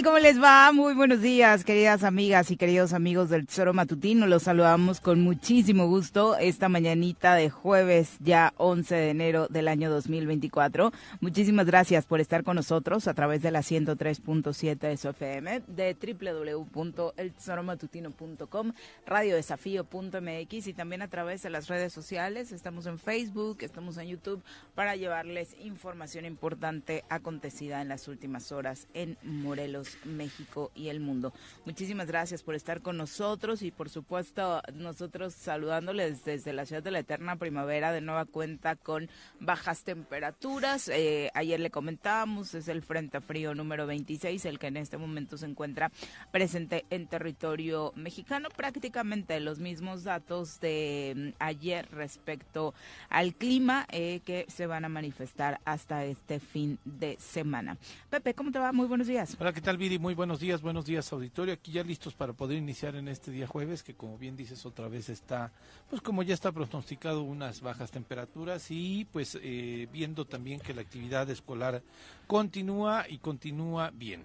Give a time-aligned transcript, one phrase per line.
[0.00, 0.72] ¿Cómo les va?
[0.72, 4.26] Muy buenos días, queridas amigas y queridos amigos del Tesoro Matutino.
[4.26, 9.90] Los saludamos con muchísimo gusto esta mañanita de jueves, ya 11 de enero del año
[9.90, 10.92] 2024.
[11.20, 18.72] Muchísimas gracias por estar con nosotros a través de la 103.7 de SFM, de www.eltesoromatutino.com,
[19.06, 22.50] radiodesafío.mx y también a través de las redes sociales.
[22.50, 24.42] Estamos en Facebook, estamos en YouTube
[24.74, 29.81] para llevarles información importante acontecida en las últimas horas en Morelos.
[30.04, 31.32] México y el mundo.
[31.64, 36.90] Muchísimas gracias por estar con nosotros y por supuesto nosotros saludándoles desde la ciudad de
[36.90, 39.08] la eterna primavera de nueva cuenta con
[39.40, 40.88] bajas temperaturas.
[40.88, 45.36] Eh, ayer le comentábamos, es el Frente Frío número 26, el que en este momento
[45.36, 45.90] se encuentra
[46.30, 48.48] presente en territorio mexicano.
[48.54, 52.74] Prácticamente los mismos datos de mm, ayer respecto
[53.08, 57.76] al clima eh, que se van a manifestar hasta este fin de semana.
[58.10, 58.72] Pepe, ¿cómo te va?
[58.72, 59.36] Muy buenos días.
[59.38, 59.98] Hola, ¿qué tal, Viri?
[59.98, 61.54] Muy buenos días, buenos días, auditorio.
[61.54, 64.88] Aquí ya listos para poder iniciar en este día jueves, que como bien dices, otra
[64.88, 65.52] vez está,
[65.88, 70.82] pues como ya está pronosticado, unas bajas temperaturas y pues eh, viendo también que la
[70.82, 71.82] actividad escolar
[72.26, 74.24] continúa y continúa bien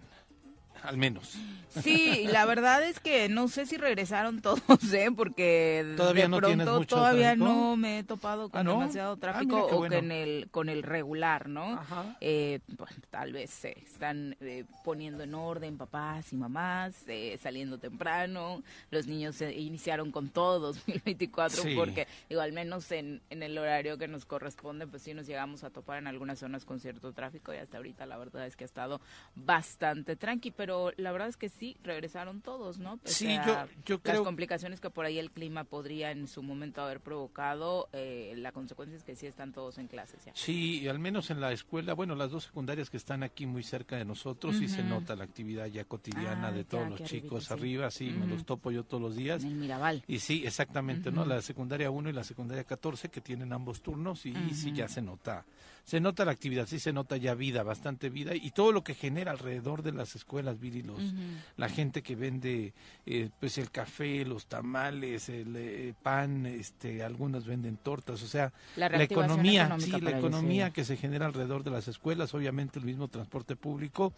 [0.83, 1.38] al menos.
[1.81, 5.09] Sí, la verdad es que no sé si regresaron todos, ¿eh?
[5.15, 9.69] Porque todavía no pronto todavía no me he topado con ¿Ah, demasiado ah, tráfico o
[9.69, 11.79] con el con el regular, ¿no?
[12.21, 12.59] Eh,
[13.09, 19.07] tal vez se están eh, poniendo en orden papás y mamás, eh, saliendo temprano, los
[19.07, 24.07] niños se iniciaron con todo 2024 porque digo, al menos en, en el horario que
[24.07, 27.57] nos corresponde, pues sí nos llegamos a topar en algunas zonas con cierto tráfico y
[27.57, 29.01] hasta ahorita la verdad es que ha estado
[29.35, 33.00] bastante tranqui, pero pero la verdad es que sí, regresaron todos, ¿no?
[33.05, 33.38] sí,
[33.85, 34.16] yo, creo...
[34.16, 38.51] Las complicaciones que por ahí el clima podría en su momento haber provocado, eh, la
[38.51, 40.33] consecuencia es que sí están todos en clases ya.
[40.36, 43.95] Sí, al menos en la escuela, bueno, las dos secundarias que están aquí muy cerca
[43.95, 47.89] de nosotros, sí se nota la actividad ya cotidiana ah, de todos los chicos arriba,
[47.89, 49.45] sí, me los topo yo todos los días.
[49.45, 50.03] En el Mirabal.
[50.06, 51.24] Y sí, exactamente, ¿no?
[51.24, 55.01] La secundaria 1 y la secundaria 14 que tienen ambos turnos y sí ya se
[55.01, 55.45] nota
[55.88, 58.94] se nota la actividad, sí se nota ya vida, bastante vida y todo lo que
[58.94, 61.00] genera alrededor de las escuelas, Viri, los,
[61.56, 62.74] la gente que vende
[63.06, 68.51] eh, pues el café, los tamales, el eh, pan, este, algunos venden tortas, o sea,
[68.75, 73.07] la, economía, sí, la economía que se genera alrededor de las escuelas, obviamente el mismo
[73.07, 74.12] transporte público,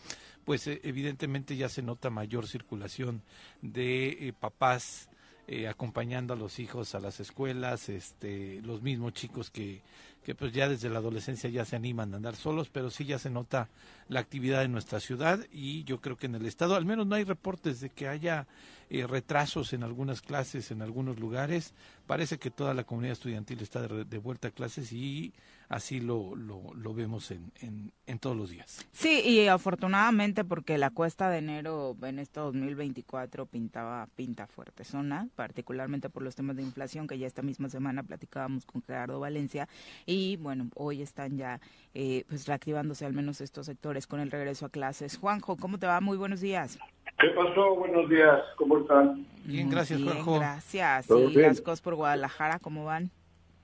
[0.45, 3.21] pues eh, evidentemente ya se nota mayor circulación
[3.61, 5.07] de papás
[5.51, 9.81] eh, acompañando a los hijos a las escuelas, este, los mismos chicos que,
[10.23, 13.19] que pues ya desde la adolescencia ya se animan a andar solos, pero sí ya
[13.19, 13.69] se nota
[14.07, 17.15] la actividad en nuestra ciudad y yo creo que en el estado al menos no
[17.15, 18.47] hay reportes de que haya
[18.91, 21.75] eh, retrasos en algunas clases, en algunos lugares.
[22.07, 25.31] Parece que toda la comunidad estudiantil está de, vuelta a clases y
[25.67, 28.83] así lo, lo, vemos en, en, en, todos los días.
[28.91, 35.27] Sí, y afortunadamente porque la cuesta de enero en este 2024 pintaba pinta fuerte zona,
[35.35, 39.69] particularmente por los temas de inflación que ya esta misma semana platicábamos con Gerardo Valencia
[40.09, 41.59] y bueno, hoy están ya
[41.93, 45.17] eh, pues reactivándose al menos estos sectores con el regreso a clases.
[45.17, 46.01] Juanjo, ¿cómo te va?
[46.01, 46.79] Muy buenos días.
[47.19, 47.75] ¿Qué pasó?
[47.75, 49.25] Buenos días, ¿cómo están?
[49.45, 50.39] Bien, gracias, Juanjo.
[50.39, 51.09] Gracias.
[51.11, 53.11] ¿Y las cosas por Guadalajara cómo van?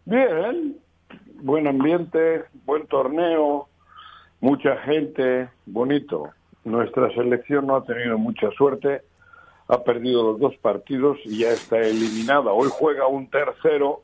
[0.06, 0.77] Bien,
[1.42, 3.68] buen ambiente, buen torneo,
[4.39, 6.30] mucha gente, bonito.
[6.63, 9.01] Nuestra selección no ha tenido mucha suerte,
[9.67, 12.51] ha perdido los dos partidos y ya está eliminada.
[12.51, 14.03] Hoy juega un tercero,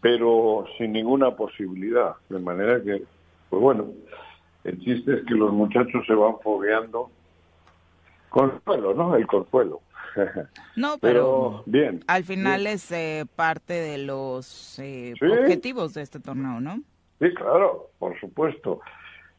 [0.00, 2.14] pero sin ninguna posibilidad.
[2.28, 3.02] De manera que,
[3.50, 3.88] pues bueno,
[4.62, 7.10] el chiste es que los muchachos se van fogueando
[8.34, 9.14] Consuelo, ¿no?
[9.14, 9.80] El consuelo.
[10.76, 12.04] No, pero, bien.
[12.08, 16.80] Al final es eh, parte de los eh, objetivos de este torneo, ¿no?
[17.20, 18.80] Sí, claro, por supuesto.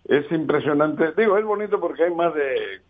[0.06, 1.14] Es impresionante.
[1.18, 2.82] Digo, es bonito porque hay más de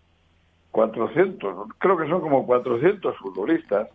[0.75, 3.87] 400, creo que son como 400 futbolistas.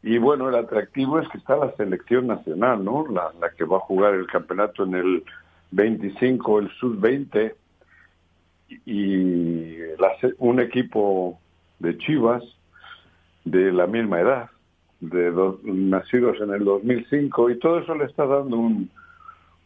[0.00, 3.04] Y bueno, el atractivo es que está la selección nacional, ¿no?
[3.08, 5.24] La, la que va a jugar el campeonato en el
[5.72, 7.52] 25, el sub-20
[8.86, 9.76] y
[10.38, 11.40] un equipo
[11.80, 12.44] de Chivas
[13.44, 14.50] de la misma edad,
[15.00, 15.32] de
[15.64, 18.88] nacidos en el 2005, y todo eso le está dando un,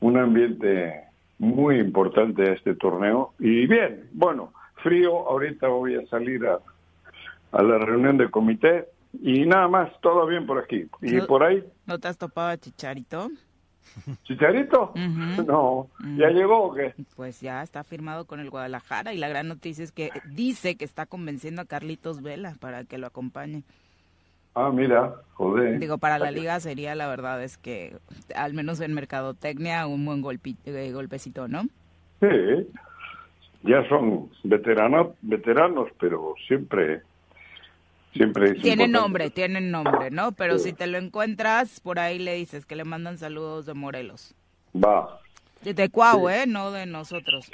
[0.00, 0.98] un ambiente
[1.38, 3.34] muy importante a este torneo.
[3.38, 4.52] Y bien, bueno,
[4.82, 6.58] frío, ahorita voy a salir a,
[7.52, 8.88] a la reunión de comité
[9.20, 10.86] y nada más, todo bien por aquí.
[11.02, 11.62] ¿Y por ahí?
[11.86, 13.28] ¿No te has topado a Chicharito?
[14.24, 14.92] ¿Chicharito?
[15.46, 15.88] No.
[16.16, 16.94] ¿Ya llegó o qué?
[17.16, 20.84] Pues ya está firmado con el Guadalajara y la gran noticia es que dice que
[20.84, 23.64] está convenciendo a Carlitos Vela para que lo acompañe.
[24.54, 25.78] Ah, mira, joder.
[25.78, 27.96] Digo, para la liga sería la verdad es que,
[28.34, 30.22] al menos en mercadotecnia, un buen
[30.64, 31.62] eh, golpecito, ¿no?
[32.20, 32.28] Sí,
[33.62, 37.02] ya son veteranos, veteranos, pero siempre
[38.12, 40.32] siempre tienen nombre, tienen nombre, ¿no?
[40.32, 44.34] Pero si te lo encuentras, por ahí le dices que le mandan saludos de Morelos.
[44.74, 45.20] Va.
[45.62, 46.44] De Cuau, ¿eh?
[46.46, 47.50] No de nosotros.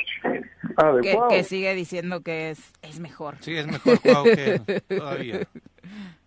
[0.77, 3.37] Ah, de que, que sigue diciendo que es, es mejor.
[3.41, 5.47] Sí, es mejor Cuau que todavía.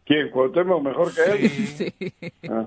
[0.06, 0.30] ¿Quién?
[0.30, 1.50] ¿Cuauhtémoc mejor que él?
[1.50, 1.94] Sí.
[2.50, 2.66] Ah.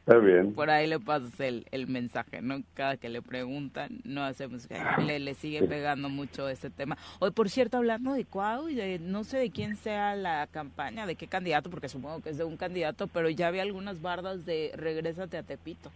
[0.00, 0.52] Está bien.
[0.52, 2.62] Por ahí le pasas el, el mensaje, ¿no?
[2.74, 4.68] Cada que le preguntan, no hacemos
[5.04, 6.96] le, le sigue pegando mucho ese tema.
[7.18, 11.06] Hoy, por cierto, hablando de Cuau y de no sé de quién sea la campaña,
[11.06, 14.46] de qué candidato, porque supongo que es de un candidato, pero ya había algunas bardas
[14.46, 15.90] de Regrésate a Tepito.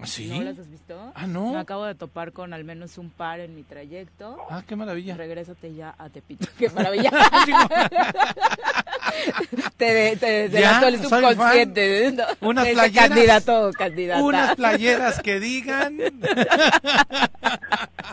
[0.00, 0.28] ¿Ah, ¿Sí?
[0.28, 1.12] ¿No las has visto?
[1.14, 1.52] Ah, no.
[1.52, 4.38] Me acabo de topar con al menos un par en mi trayecto.
[4.50, 5.16] Ah, qué maravilla.
[5.16, 6.46] Regrésate ya a Tepito.
[6.58, 7.10] Qué maravilla.
[9.76, 12.12] te, te, te ya, el subconsciente.
[12.12, 12.48] ¿no?
[12.48, 13.08] Unas playeras.
[13.08, 14.22] Candidato, candidata.
[14.22, 15.98] Unas playeras que digan.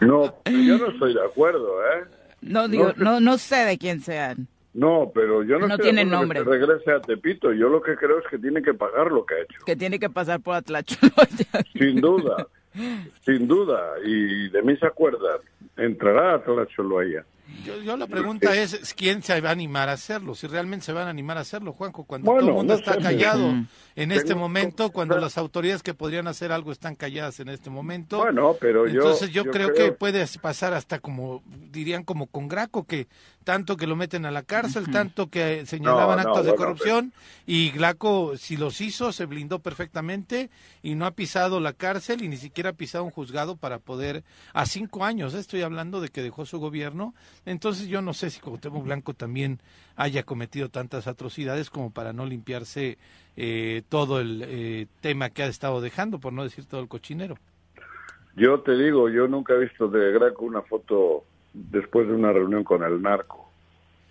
[0.01, 2.05] no, yo no estoy de acuerdo, ¿eh?
[2.41, 4.47] No, digo, no, no, no sé de quién sean.
[4.79, 6.41] No, pero yo no, no tiene nombre.
[6.41, 7.51] Que regrese a Tepito.
[7.51, 9.65] Yo lo que creo es que tiene que pagar lo que ha hecho.
[9.65, 10.95] Que tiene que pasar por Atlacho.
[11.73, 12.47] Sin duda,
[13.25, 13.95] sin duda.
[14.05, 15.39] Y de mí se acuerda.
[15.75, 17.25] Entrará a Atlacholoya.
[17.65, 20.35] Yo, yo la pregunta es, ¿quién se va a animar a hacerlo?
[20.35, 23.53] Si realmente se van a animar a hacerlo, Juanjo, cuando todo el mundo está callado
[23.95, 28.19] en este momento, cuando las autoridades que podrían hacer algo están calladas en este momento.
[28.19, 29.01] Bueno, pero yo...
[29.01, 33.07] Entonces yo, creo, que puede pasar hasta como, dirían como con Graco, que
[33.43, 37.13] tanto que lo meten a la cárcel, tanto que señalaban actos de corrupción,
[37.45, 40.49] y Graco, si los hizo, se blindó perfectamente
[40.83, 44.23] y no ha pisado la cárcel y ni siquiera ha pisado un juzgado para poder,
[44.53, 47.15] a cinco años, estoy hablando de que dejó su gobierno,
[47.45, 49.59] entonces yo no sé si Cuauhtémoc Blanco también
[49.95, 52.97] haya cometido tantas atrocidades como para no limpiarse
[53.35, 57.35] eh, todo el eh, tema que ha estado dejando, por no decir todo el cochinero.
[58.35, 62.63] Yo te digo, yo nunca he visto de Graco una foto después de una reunión
[62.63, 63.49] con el narco.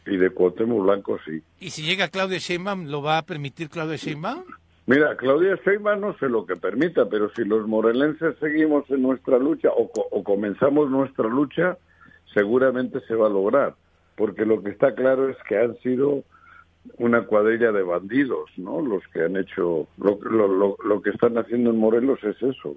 [0.06, 1.42] Y de Cuauhtémoc Blanco sí.
[1.60, 4.44] ¿Y si llega Claudia Sheinbaum, lo va a permitir Claudia Sheinbaum?
[4.86, 9.38] Mira, Claudia Sheinbaum no sé lo que permita, pero si los morelenses seguimos en nuestra
[9.38, 11.76] lucha o, o comenzamos nuestra lucha,
[12.34, 13.74] seguramente se va a lograr,
[14.16, 16.24] porque lo que está claro es que han sido
[16.96, 18.80] una cuadrilla de bandidos, ¿no?
[18.80, 22.76] Los que han hecho, lo, lo, lo, que están haciendo en Morelos es eso.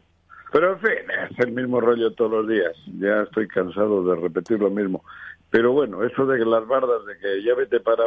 [0.52, 2.74] Pero en fin, es el mismo rollo todos los días.
[3.00, 5.02] Ya estoy cansado de repetir lo mismo.
[5.50, 8.06] Pero bueno, eso de que las bardas de que ya vete para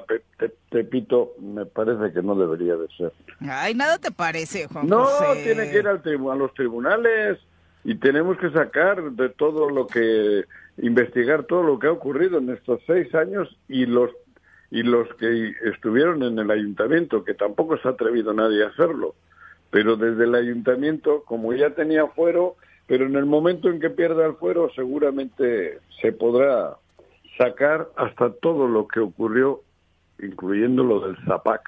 [0.70, 3.12] Tepito, me parece que no debería de ser.
[3.40, 5.06] Ay, nada te parece, Juan No,
[5.42, 7.38] tiene que ir al a los tribunales
[7.84, 10.44] y tenemos que sacar de todo lo que,
[10.78, 14.10] investigar todo lo que ha ocurrido en estos seis años y los
[14.70, 19.14] y los que estuvieron en el ayuntamiento, que tampoco se ha atrevido nadie a hacerlo.
[19.70, 22.56] Pero desde el ayuntamiento, como ya tenía fuero,
[22.88, 26.76] pero en el momento en que pierda el fuero seguramente se podrá
[27.38, 29.62] sacar hasta todo lo que ocurrió,
[30.20, 31.62] incluyendo lo del Zapac.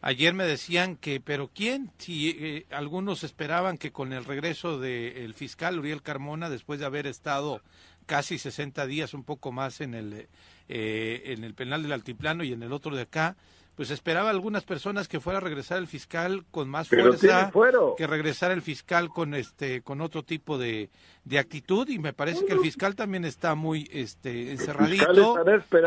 [0.00, 1.90] Ayer me decían que, pero ¿quién?
[1.98, 7.08] Si eh, algunos esperaban que con el regreso del fiscal Uriel Carmona, después de haber
[7.08, 7.60] estado
[8.06, 10.28] casi 60 días, un poco más en el,
[10.68, 13.36] eh, en el penal del Altiplano y en el otro de acá,
[13.76, 17.52] pues esperaba algunas personas que fuera a regresar el fiscal con más fuerza,
[17.96, 20.88] que regresara el fiscal con este con otro tipo de,
[21.24, 25.36] de actitud y me parece que el fiscal también está muy este encerradito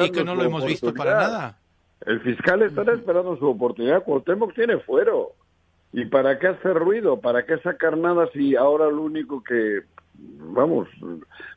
[0.01, 1.57] y que no lo hemos visto para nada.
[2.05, 4.03] El fiscal estará esperando su oportunidad.
[4.03, 5.33] Cuauhtémoc tiene fuero.
[5.91, 7.19] ¿Y para qué hacer ruido?
[7.19, 9.81] ¿Para qué sacar nada si ahora lo único que,
[10.53, 10.87] vamos,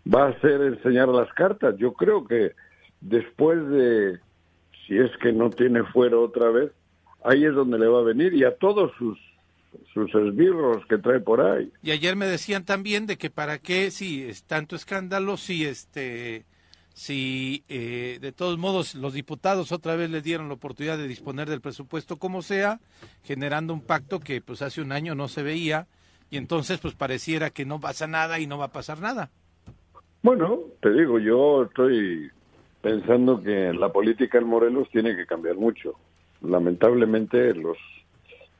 [0.07, 1.76] va a ser enseñar las cartas?
[1.78, 2.52] Yo creo que
[3.00, 4.19] después de
[4.87, 6.73] si es que no tiene fuera otra vez,
[7.25, 9.19] ahí es donde le va a venir y a todos sus
[9.95, 11.73] sus esbirros que trae por ahí.
[11.83, 16.45] Y ayer me decían también de que para qué, si es tanto escándalo, si este,
[16.95, 21.49] si eh, de todos modos los diputados otra vez le dieron la oportunidad de disponer
[21.49, 22.81] del presupuesto como sea,
[23.25, 25.87] generando un pacto que pues hace un año no se veía
[26.33, 29.29] y entonces pues pareciera que no pasa nada y no va a pasar nada.
[30.23, 32.31] Bueno, te digo, yo estoy
[32.81, 35.93] pensando que la política en Morelos tiene que cambiar mucho.
[36.41, 37.77] Lamentablemente, los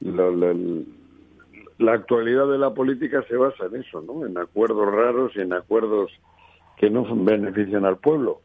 [0.01, 4.27] la, actualidad de la política se basa en eso, ¿no?
[4.27, 6.13] En acuerdos raros y en acuerdos
[6.77, 8.43] que no benefician al pueblo.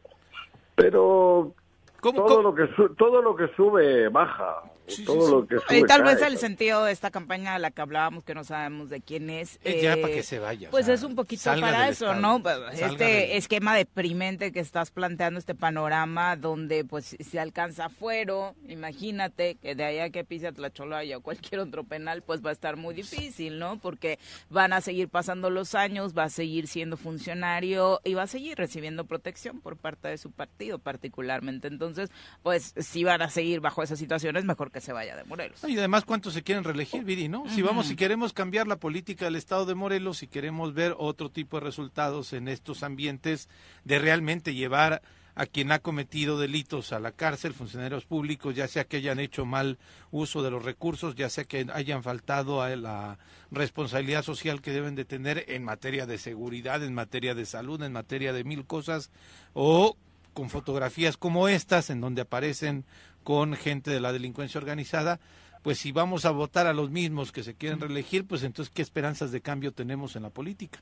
[0.74, 1.52] Pero
[2.00, 2.66] todo lo que
[2.96, 4.62] todo lo que sube baja
[5.04, 8.24] todo lo que y tal vez el sentido de esta campaña de la que hablábamos
[8.24, 11.14] que no sabemos de quién es es ya para que se vaya pues es un
[11.14, 17.16] poquito para eso no pues, este esquema deprimente que estás planteando este panorama donde pues
[17.18, 22.44] si alcanza fuero imagínate que de allá que pisa Tlacholaya o cualquier otro penal pues
[22.44, 24.18] va a estar muy difícil no porque
[24.50, 28.56] van a seguir pasando los años va a seguir siendo funcionario y va a seguir
[28.56, 31.68] recibiendo protección por parte de su partido particularmente.
[31.68, 32.10] Entonces
[32.42, 35.62] pues si van a seguir bajo esas situaciones mejor que se vaya de Morelos.
[35.66, 37.48] Y además, ¿cuántos se quieren reelegir, Viri, no?
[37.48, 41.30] Si vamos, si queremos cambiar la política del Estado de Morelos, si queremos ver otro
[41.30, 43.48] tipo de resultados en estos ambientes,
[43.84, 45.02] de realmente llevar
[45.38, 49.46] a quien ha cometido delitos a la cárcel, funcionarios públicos, ya sea que hayan hecho
[49.46, 49.78] mal
[50.10, 53.18] uso de los recursos, ya sea que hayan faltado a la
[53.52, 57.92] responsabilidad social que deben de tener en materia de seguridad, en materia de salud, en
[57.92, 59.12] materia de mil cosas,
[59.52, 59.96] o
[60.34, 62.84] con fotografías como estas, en donde aparecen
[63.28, 65.20] con gente de la delincuencia organizada,
[65.62, 68.80] pues si vamos a votar a los mismos que se quieren reelegir, pues entonces qué
[68.80, 70.80] esperanzas de cambio tenemos en la política.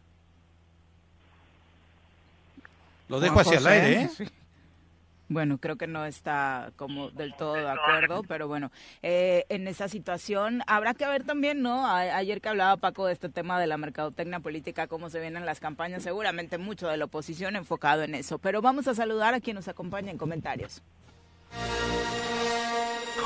[3.08, 4.10] Lo dejo hacia el aire, ¿eh?
[5.28, 8.70] Bueno, creo que no está como del todo de acuerdo, pero bueno,
[9.02, 11.84] eh, en esa situación habrá que ver también, ¿no?
[11.84, 15.58] ayer que hablaba Paco de este tema de la mercadotecnia política, cómo se vienen las
[15.58, 19.56] campañas, seguramente mucho de la oposición enfocado en eso, pero vamos a saludar a quien
[19.56, 20.80] nos acompaña en comentarios.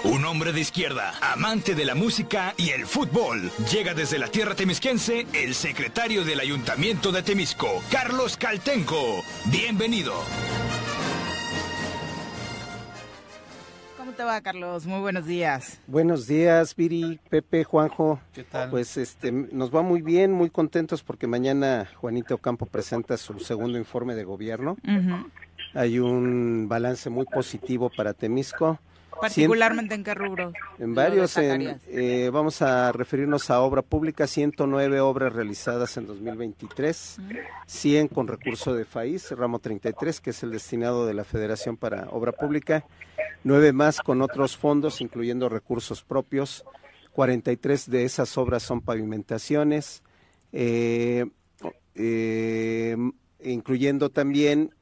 [0.03, 3.51] Un hombre de izquierda, amante de la música y el fútbol.
[3.71, 9.23] Llega desde la tierra temisquense el secretario del Ayuntamiento de Temisco, Carlos Caltenco.
[9.53, 10.15] Bienvenido.
[13.99, 14.87] ¿Cómo te va, Carlos?
[14.87, 15.79] Muy buenos días.
[15.87, 18.19] Buenos días, Viri, Pepe, Juanjo.
[18.33, 18.71] ¿Qué tal?
[18.71, 23.79] Pues este, nos va muy bien, muy contentos porque mañana Juanito Campo presenta su segundo
[23.79, 24.77] informe de gobierno.
[25.75, 28.79] Hay un balance muy positivo para Temisco
[29.21, 30.53] Particularmente en qué rubro?
[30.79, 31.37] En varios.
[31.37, 37.19] Eh, vamos a referirnos a obra pública, 109 obras realizadas en 2023,
[37.67, 42.09] 100 con recurso de FAIS, ramo 33, que es el destinado de la Federación para
[42.11, 42.87] obra pública,
[43.45, 46.65] 9 más con otros fondos, incluyendo recursos propios,
[47.13, 50.03] 43 de esas obras son pavimentaciones,
[50.53, 51.27] eh,
[51.95, 52.97] eh,
[53.43, 54.75] incluyendo también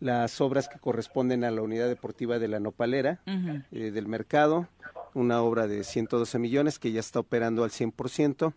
[0.00, 4.66] las obras que corresponden a la unidad deportiva de la Nopalera eh, del mercado,
[5.14, 8.52] una obra de 112 millones que ya está operando al 100%.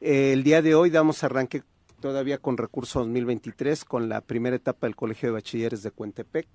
[0.00, 1.62] el día de hoy damos arranque
[2.00, 6.46] todavía con recurso 2023 con la primera etapa del Colegio de Bachilleres de Cuentepec.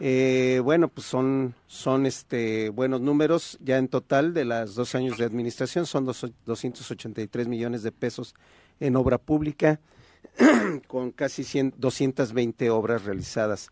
[0.00, 3.58] Eh, bueno, pues son, son este, buenos números.
[3.60, 8.34] Ya en total de los dos años de administración son dos, 283 millones de pesos
[8.78, 9.80] en obra pública.
[10.86, 13.70] con casi 100, 220 obras realizadas.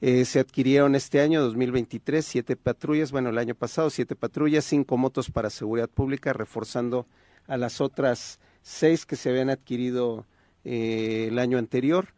[0.00, 4.96] Eh, se adquirieron este año, 2023, siete patrullas, bueno, el año pasado siete patrullas, cinco
[4.96, 7.06] motos para seguridad pública, reforzando
[7.46, 10.26] a las otras seis que se habían adquirido
[10.64, 12.08] eh, el año anterior.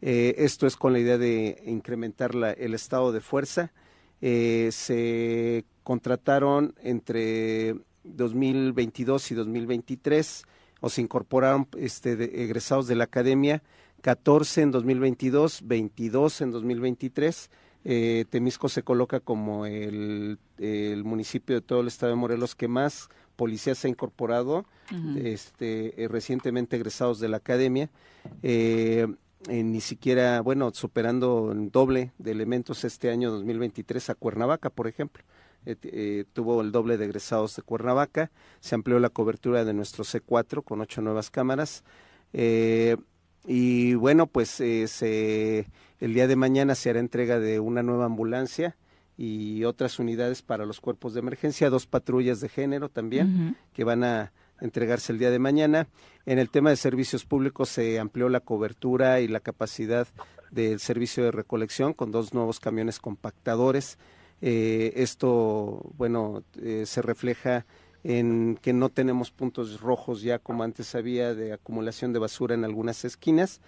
[0.00, 3.72] Eh, esto es con la idea de incrementar la, el estado de fuerza.
[4.20, 10.44] se contrataron entre 2022 y 2023
[10.84, 12.12] o se incorporaron este,
[12.42, 13.62] egresados de la academia
[14.02, 17.50] 14 en 2022, 22 en 2023.
[17.86, 20.38] Eh, Temisco se coloca como el,
[21.02, 24.66] municipio de todo el estado de Morelos que más policías ha incorporado,
[25.16, 27.88] este, eh, recientemente egresados de la academia.
[28.42, 29.06] Eh,
[29.48, 35.24] ni siquiera, bueno, superando el doble de elementos este año 2023 a Cuernavaca, por ejemplo.
[36.32, 38.30] Tuvo el doble de egresados de Cuernavaca,
[38.60, 41.84] se amplió la cobertura de nuestro C4 con ocho nuevas cámaras.
[43.46, 45.66] Y bueno, pues eh,
[46.00, 48.76] el día de mañana se hará entrega de una nueva ambulancia
[49.18, 54.02] y otras unidades para los cuerpos de emergencia, dos patrullas de género también, que van
[54.02, 55.88] a entregarse el día de mañana.
[56.24, 60.08] En el tema de servicios públicos se amplió la cobertura y la capacidad
[60.50, 63.98] del servicio de recolección con dos nuevos camiones compactadores.
[64.46, 67.64] Eh, esto, bueno, eh, se refleja
[68.02, 72.66] en que no tenemos puntos rojos ya como antes había de acumulación de basura en
[72.66, 73.62] algunas esquinas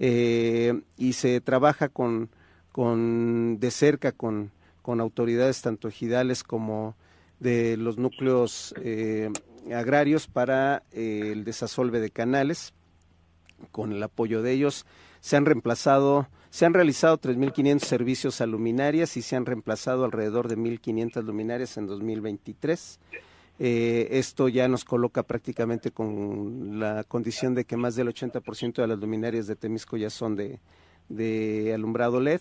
[0.00, 2.30] eh, y se trabaja con,
[2.72, 4.50] con de cerca con,
[4.82, 6.96] con autoridades tanto ejidales como
[7.38, 8.74] de los núcleos
[9.72, 12.72] agrarios para el desasolve de canales.
[13.70, 14.86] Con el apoyo de ellos
[15.20, 20.48] se han reemplazado se han realizado 3.500 servicios a luminarias y se han reemplazado alrededor
[20.48, 22.98] de 1.500 luminarias en 2023
[23.58, 28.86] eh, esto ya nos coloca prácticamente con la condición de que más del 80% de
[28.86, 32.40] las luminarias de Temisco ya son de, alumbrado LED.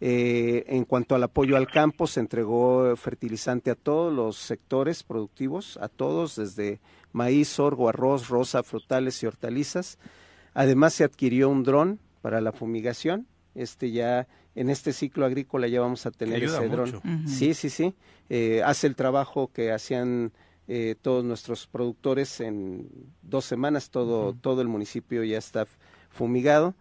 [0.00, 5.78] Eh, en cuanto al apoyo al campo, se entregó fertilizante a todos los sectores productivos,
[5.80, 6.80] a todos, desde
[7.12, 10.00] maíz, sorgo, arroz, rosa, frutales y hortalizas.
[10.52, 13.26] Además, se adquirió un dron para la fumigación.
[13.56, 17.00] Este ya en este ciclo agrícola ya vamos a tener ese dron.
[17.26, 17.94] Sí, sí, sí.
[18.28, 20.32] Eh, hace el trabajo que hacían
[20.68, 22.88] eh, todos nuestros productores en
[23.22, 25.66] dos semanas, todo, todo el municipio ya está
[26.10, 26.74] fumigado.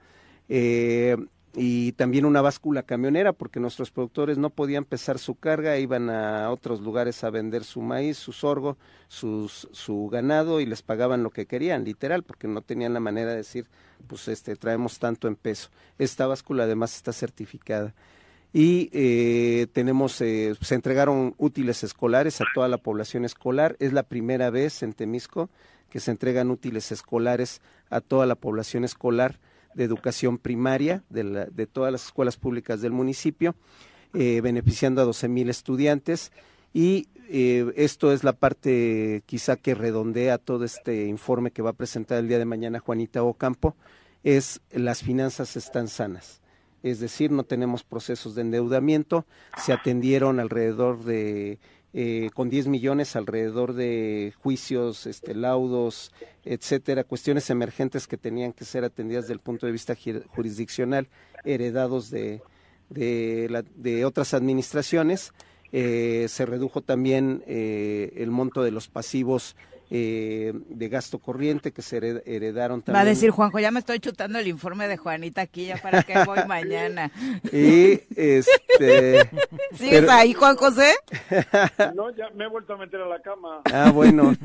[0.49, 1.17] Eh,
[1.55, 6.51] y también una báscula camionera porque nuestros productores no podían pesar su carga, iban a
[6.51, 11.29] otros lugares a vender su maíz, su sorgo, sus, su ganado y les pagaban lo
[11.29, 13.67] que querían, literal, porque no tenían la manera de decir,
[14.07, 15.69] pues este traemos tanto en peso.
[15.97, 17.93] Esta báscula además está certificada.
[18.51, 23.75] Y eh, tenemos, eh, se entregaron útiles escolares a toda la población escolar.
[23.79, 25.49] Es la primera vez en Temisco
[25.89, 29.39] que se entregan útiles escolares a toda la población escolar
[29.75, 33.55] de educación primaria de, de todas las escuelas públicas del municipio,
[34.13, 36.31] eh, beneficiando a 12 mil estudiantes.
[36.73, 41.73] Y eh, esto es la parte quizá que redondea todo este informe que va a
[41.73, 43.75] presentar el día de mañana Juanita Ocampo,
[44.23, 46.41] es las finanzas están sanas.
[46.83, 49.25] Es decir, no tenemos procesos de endeudamiento,
[49.57, 51.59] se atendieron alrededor de
[51.97, 56.11] eh, con 10 millones alrededor de juicios, este, laudos,
[56.43, 59.95] etcétera, cuestiones emergentes que tenían que ser atendidas desde el punto de vista
[60.27, 61.07] jurisdiccional,
[61.45, 62.41] heredados de,
[62.89, 65.31] de, de otras administraciones.
[65.71, 69.55] Eh, se redujo también eh, el monto de los pasivos
[69.89, 72.97] eh, de gasto corriente que se heredaron también.
[72.97, 76.03] Va a decir Juanjo, ya me estoy chutando el informe de Juanita aquí, ya para
[76.03, 77.11] que voy mañana.
[77.51, 79.29] Y este...
[79.75, 80.95] ¿Sigues ahí, Juan José?
[81.95, 83.61] No, ya me he vuelto a meter a la cama.
[83.71, 84.35] Ah, bueno,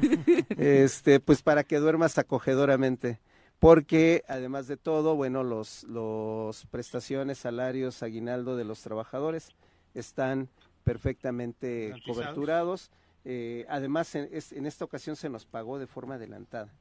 [0.58, 3.18] este, pues para que duermas acogedoramente
[3.60, 9.50] porque además de todo, bueno, los, los prestaciones, salarios, aguinaldo de los trabajadores
[9.94, 10.48] están
[10.82, 12.90] perfectamente coberturados
[13.24, 16.72] eh, además, en, esta ocasión se nos pagó de forma adelantada.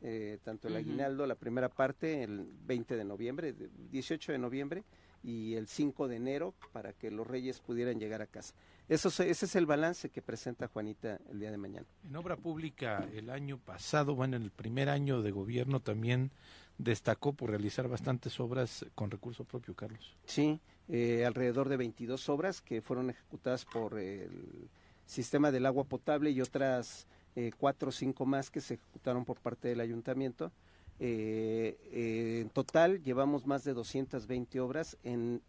[0.00, 3.54] Eh, tanto el aguinaldo, la primera parte, el 20 de noviembre,
[3.90, 4.84] 18 de noviembre,
[5.24, 8.54] y el 5 de enero, para que los reyes pudieran llegar a casa.
[8.88, 11.86] Eso, ese es el balance que presenta Juanita el día de mañana.
[12.04, 16.30] En obra pública, el año pasado, bueno, en el primer año de gobierno también
[16.78, 20.16] destacó por realizar bastantes obras con recurso propio, Carlos.
[20.24, 24.70] Sí, eh, alrededor de 22 obras que fueron ejecutadas por el
[25.08, 29.40] sistema del agua potable y otras eh, cuatro o cinco más que se ejecutaron por
[29.40, 30.52] parte del ayuntamiento.
[31.00, 35.40] Eh, eh, en total llevamos más de 220 obras en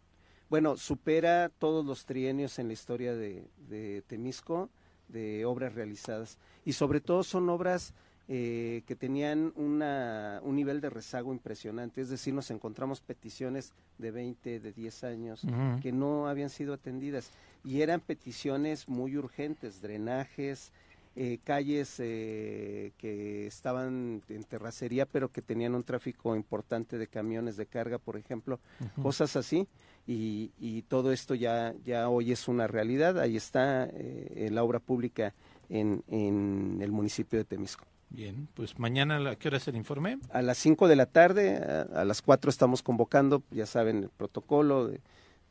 [0.48, 4.70] bueno supera todos los trienios en la historia de, Temisco
[5.08, 7.94] de obras realizadas y sobre todo son obras
[8.32, 14.12] eh, que tenían una, un nivel de rezago impresionante, es decir, nos encontramos peticiones de
[14.12, 15.44] 20, de 10 años
[15.82, 17.32] que no habían sido atendidas
[17.64, 20.70] y eran peticiones muy urgentes, drenajes,
[21.16, 27.56] eh, calles eh, que estaban en terracería pero que tenían un tráfico importante de camiones
[27.56, 28.60] de carga, por ejemplo,
[29.02, 29.66] cosas así.
[30.06, 33.18] Y, y, todo esto ya, ya hoy es una realidad.
[33.18, 35.34] Ahí está eh, la obra pública
[35.68, 37.89] en, en el municipio de Temisco.
[38.10, 40.18] Bien, pues mañana a qué hora es el informe?
[40.30, 44.10] A las 5 de la tarde, a, a las 4 estamos convocando, ya saben, el
[44.10, 45.00] protocolo de,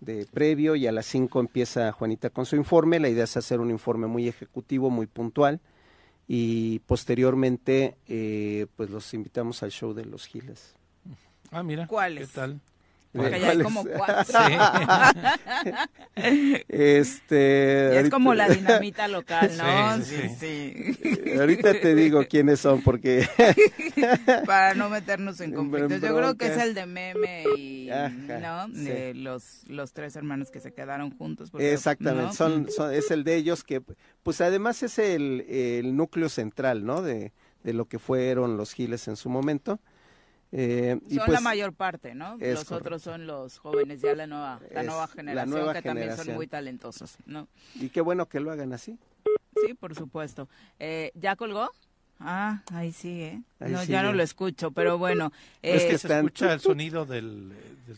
[0.01, 2.99] de previo y a las 5 empieza Juanita con su informe.
[2.99, 5.59] La idea es hacer un informe muy ejecutivo, muy puntual
[6.27, 10.75] y posteriormente eh, pues los invitamos al show de los Giles.
[11.51, 11.87] Ah, mira.
[11.87, 12.29] ¿Cuáles?
[12.29, 12.61] ¿Qué tal?
[13.11, 14.39] Porque ya hay como cuatro.
[16.67, 20.03] este, es como la dinamita local, ¿no?
[20.03, 21.33] Sí, sí.
[21.39, 23.27] Ahorita te digo quiénes son porque...
[24.45, 26.01] Para no meternos en conflictos.
[26.01, 27.89] Yo creo que es el de Meme y,
[28.41, 28.67] ¿no?
[28.67, 31.49] De los, los tres hermanos que se quedaron juntos.
[31.57, 33.81] Exactamente, son, es el de ellos que,
[34.21, 37.01] pues además es el, el núcleo central, ¿no?
[37.01, 39.79] De, de lo que fueron los Giles en su momento.
[40.51, 42.38] Eh, son la pues mayor parte, ¿no?
[42.38, 46.47] Los otros son los jóvenes, ya la nueva, la nueva generación, que también son muy
[46.47, 47.47] talentosos, ¿no?
[47.75, 48.97] Y qué bueno que lo hagan así.
[49.65, 50.47] Sí, por supuesto.
[50.79, 51.69] Eh, ¿Ya colgó?
[52.19, 53.41] Ah, ahí sí, ¿eh?
[53.59, 55.31] No, ya no lo escucho, pero bueno.
[55.61, 57.53] es que eh, se escucha el sonido del...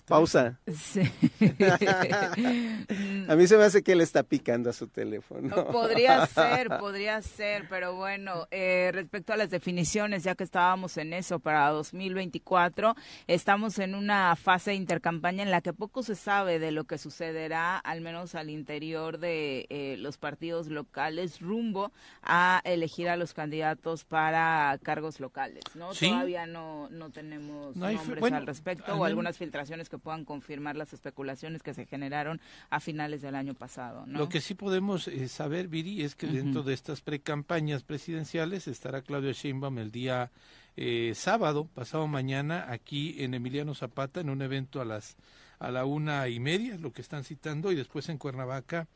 [0.07, 0.59] Pausa.
[0.73, 1.01] Sí.
[3.27, 5.67] a mí se me hace que él está picando a su teléfono.
[5.71, 11.13] podría ser, podría ser, pero bueno, eh, respecto a las definiciones, ya que estábamos en
[11.13, 12.95] eso para 2024,
[13.27, 16.97] estamos en una fase de intercampaña en la que poco se sabe de lo que
[16.97, 23.33] sucederá, al menos al interior de eh, los partidos locales, rumbo a elegir a los
[23.33, 25.93] candidatos para cargos locales, ¿no?
[25.93, 31.63] Todavía no, no tenemos nombres al respecto o algunas filtraciones que puedan confirmar las especulaciones
[31.63, 34.19] que se generaron a finales del año pasado, ¿no?
[34.19, 39.01] Lo que sí podemos eh, saber, Viri, es que dentro de estas precampañas presidenciales estará
[39.01, 40.31] Claudio Sheinbaum el día
[40.77, 45.17] eh, sábado, pasado mañana, aquí en Emiliano Zapata, en un evento a las
[45.59, 48.87] a la una y media, lo que están citando, y después en Cuernavaca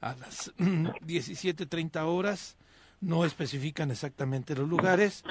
[0.00, 2.56] a las 17.30 horas
[3.04, 5.22] no especifican exactamente los lugares,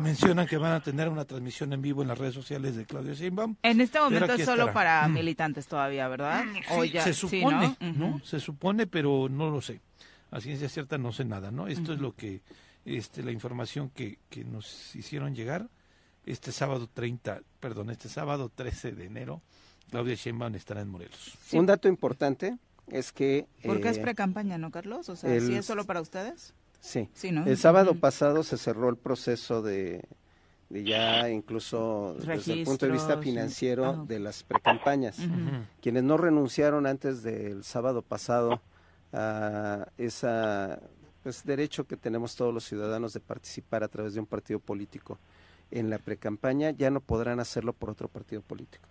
[0.00, 3.14] mencionan que van a tener una transmisión en vivo en las redes sociales de Claudio
[3.14, 3.56] Sheinbaum.
[3.62, 5.12] En este momento es solo para mm.
[5.12, 6.44] militantes todavía, ¿verdad?
[7.02, 8.20] se supone, ¿no?
[8.24, 9.80] Se supone, pero no lo sé.
[10.30, 11.68] A ciencia cierta no sé nada, ¿no?
[11.68, 12.42] Esto es lo que,
[12.84, 15.68] este, la información que, que nos hicieron llegar
[16.24, 19.42] este sábado 30, perdón, este sábado 13 de enero,
[19.90, 21.36] Claudia Sheinbaum estará en Morelos.
[21.52, 22.56] Un dato importante
[22.88, 23.46] es que...
[23.62, 25.08] Porque es eh, pre-campaña, ¿no, Carlos?
[25.08, 26.54] O sea, ¿sí es solo para ustedes?
[26.82, 27.08] Sí.
[27.22, 30.04] El sábado pasado se cerró el proceso de,
[30.68, 35.16] ya incluso desde el punto de vista financiero ah, de las precampañas.
[35.80, 38.60] Quienes no renunciaron antes del sábado pasado
[39.12, 40.26] a ese
[41.22, 45.18] pues, derecho que tenemos todos los ciudadanos de participar a través de un partido político
[45.70, 48.88] en la precampaña, ya no podrán hacerlo por otro partido político.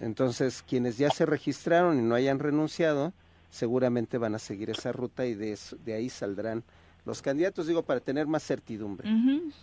[0.00, 3.14] Entonces, quienes ya se registraron y no hayan renunciado,
[3.50, 6.64] seguramente van a seguir esa ruta y de, de ahí saldrán
[7.04, 9.08] los candidatos, digo, para tener más certidumbre.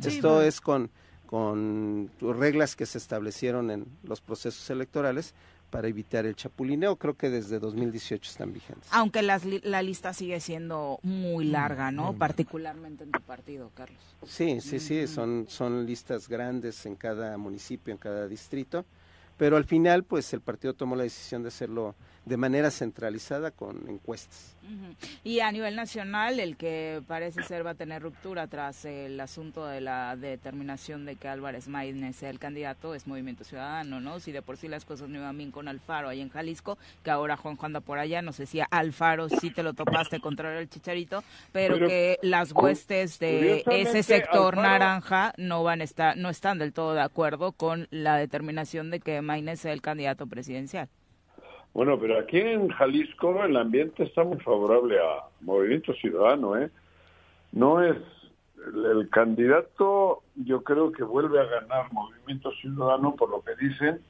[0.03, 0.89] Esto es con,
[1.25, 5.33] con reglas que se establecieron en los procesos electorales
[5.69, 6.95] para evitar el chapulineo.
[6.95, 8.89] Creo que desde 2018 están vigentes.
[8.91, 12.13] Aunque la lista sigue siendo muy mm, larga, ¿no?
[12.13, 13.99] Particularmente en tu partido, Carlos.
[14.25, 18.85] Sí, sí, sí, son, son listas grandes en cada municipio, en cada distrito.
[19.37, 21.95] Pero al final, pues el partido tomó la decisión de hacerlo
[22.27, 24.53] de manera centralizada con encuestas.
[25.23, 29.65] Y a nivel nacional, el que parece ser va a tener ruptura tras el asunto
[29.65, 34.19] de la determinación de que Álvarez Maínez sea el candidato es Movimiento Ciudadano, ¿no?
[34.19, 37.11] Si de por sí las cosas no iban bien con Alfaro ahí en Jalisco, que
[37.11, 40.69] ahora Juan anda por allá, no sé si Alfaro sí te lo topaste contra el
[40.69, 46.59] Chicharito, pero, que las huestes de ese sector naranja no van a estar, no están
[46.59, 50.89] del todo de acuerdo con la determinación de que Maínez sea el candidato presidencial.
[51.77, 56.71] Bueno, pero aquí en Jalisco el ambiente está muy favorable a Movimiento Ciudadano, ¿eh?
[57.51, 57.95] No es
[58.73, 64.01] el, candidato, yo creo que vuelve a ganar Movimiento Ciudadano por lo que dicen.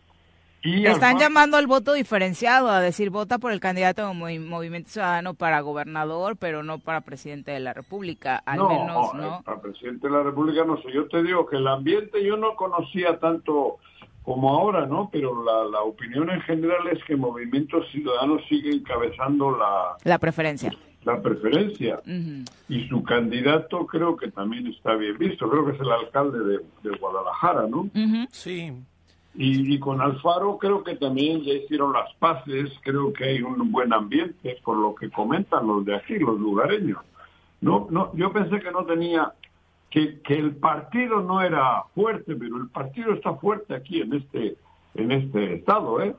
[0.64, 5.34] Y Están llamando al voto diferenciado, a decir vota por el candidato de Movimiento Ciudadano
[5.34, 9.42] para gobernador, pero no para presidente de la República, al menos, ¿no?
[9.44, 12.56] Para presidente de la República no sé, yo te digo que el ambiente yo no
[12.56, 13.80] conocía tanto
[14.28, 15.10] como ahora, ¿no?
[15.10, 19.96] Pero la, la, opinión en general es que Movimiento Ciudadano sigue encabezando la...
[20.04, 20.74] La preferencia.
[21.06, 22.02] la preferencia.
[22.68, 26.98] Y su candidato creo que también está bien visto, creo que es el alcalde de,
[27.00, 27.90] Guadalajara, ¿no?
[28.32, 28.74] Sí.
[29.34, 33.94] Y, con Alfaro creo que también ya hicieron las paces, creo que hay un buen
[33.94, 37.00] ambiente, por lo que comentan los de aquí, los lugareños.
[37.62, 39.32] No, no, yo pensé que no tenía,
[39.90, 44.56] que, que el partido no era fuerte, pero el partido está fuerte aquí en este,
[44.96, 46.16] en este estado, ¿eh?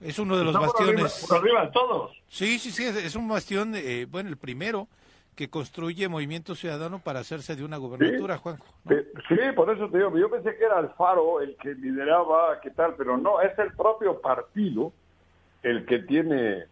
[0.00, 1.24] Es uno de los bastiones.
[1.26, 2.12] Por arriba, todos.
[2.28, 4.88] Sí, sí, sí, es, un bastión, eh, bueno, el primero
[5.34, 8.64] que construye Movimiento Ciudadano para hacerse de una gobernatura, Juanjo.
[9.28, 12.94] Sí, por eso te digo, yo pensé que era Alfaro el que lideraba, qué tal,
[12.98, 14.92] pero no, es el propio partido
[15.62, 16.64] el que tiene,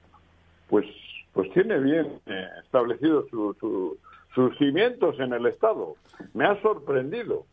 [0.69, 0.85] pues,
[1.33, 3.25] pues tiene bien eh, establecido
[4.37, 5.97] sus cimientos en el Estado.
[6.35, 7.47] Me ha sorprendido.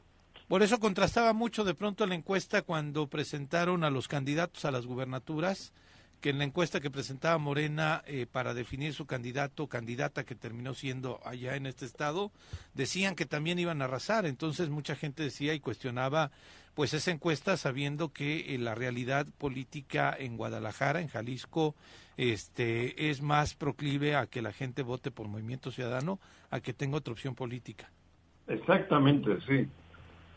[0.50, 4.86] Por eso contrastaba mucho de pronto la encuesta cuando presentaron a los candidatos a las
[4.86, 5.74] gubernaturas,
[6.23, 10.73] que en la encuesta que presentaba Morena eh, para definir su candidato candidata que terminó
[10.73, 12.31] siendo allá en este estado,
[12.73, 14.25] decían que también iban a arrasar.
[14.25, 16.31] Entonces mucha gente decía y cuestionaba
[16.75, 21.75] pues esa encuesta sabiendo que eh, la realidad política en Guadalajara, en Jalisco,
[22.15, 26.19] este es más proclive a que la gente vote por Movimiento Ciudadano
[26.51, 27.91] a que tenga otra opción política.
[28.47, 29.67] Exactamente, sí.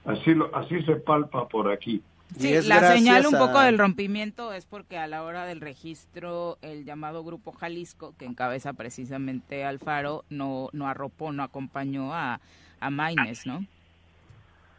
[0.04, 2.02] Así, lo, así se palpa por aquí.
[2.38, 6.84] Sí, la señal un poco del rompimiento es porque a la hora del registro el
[6.84, 12.40] llamado Grupo Jalisco, que encabeza precisamente Alfaro, no, no arropó, no acompañó a,
[12.80, 13.64] a Maines, ¿no?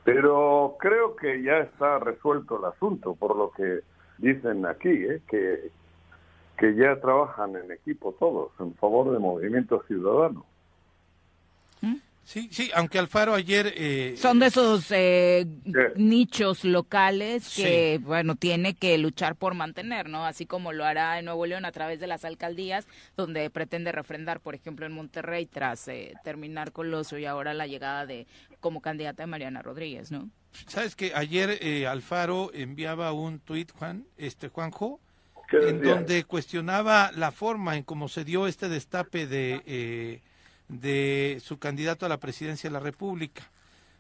[0.03, 3.81] Pero creo que ya está resuelto el asunto, por lo que
[4.17, 5.21] dicen aquí, ¿eh?
[5.29, 5.69] que,
[6.57, 10.45] que ya trabajan en equipo todos en favor del movimiento ciudadano.
[12.27, 13.71] Sí, sí, aunque Alfaro ayer...
[13.77, 15.47] Eh, Son de esos eh,
[15.95, 20.25] nichos locales que, bueno, tiene que luchar por mantener, ¿no?
[20.25, 22.85] Así como lo hará en Nuevo León a través de las alcaldías,
[23.15, 27.65] donde pretende refrendar, por ejemplo, en Monterrey, tras eh, terminar con Lozo y ahora la
[27.65, 28.27] llegada de
[28.59, 30.29] como candidata de Mariana Rodríguez, ¿no?
[30.67, 34.99] Sabes que ayer Alfaro enviaba un tuit, Juan, este Juanjo,
[35.53, 40.21] en donde cuestionaba la forma en cómo se dio este destape de
[40.67, 43.49] de su candidato a la presidencia de la República.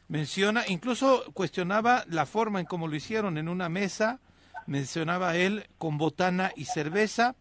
[0.07, 4.19] Menciona, incluso cuestionaba la forma en cómo lo hicieron en una mesa,
[4.65, 7.35] mencionaba él con botana y cerveza.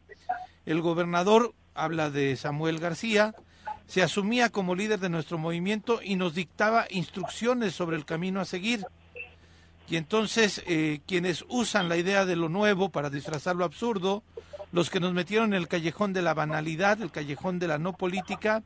[0.65, 3.35] El gobernador habla de Samuel García,
[3.87, 8.45] se asumía como líder de nuestro movimiento y nos dictaba instrucciones sobre el camino a
[8.45, 8.85] seguir.
[9.89, 14.25] Y entonces eh, quienes usan la idea de lo nuevo para disfrazar lo absurdo,
[14.77, 17.95] los que nos metieron en el callejón de la banalidad, el callejón de la no
[17.95, 18.62] política,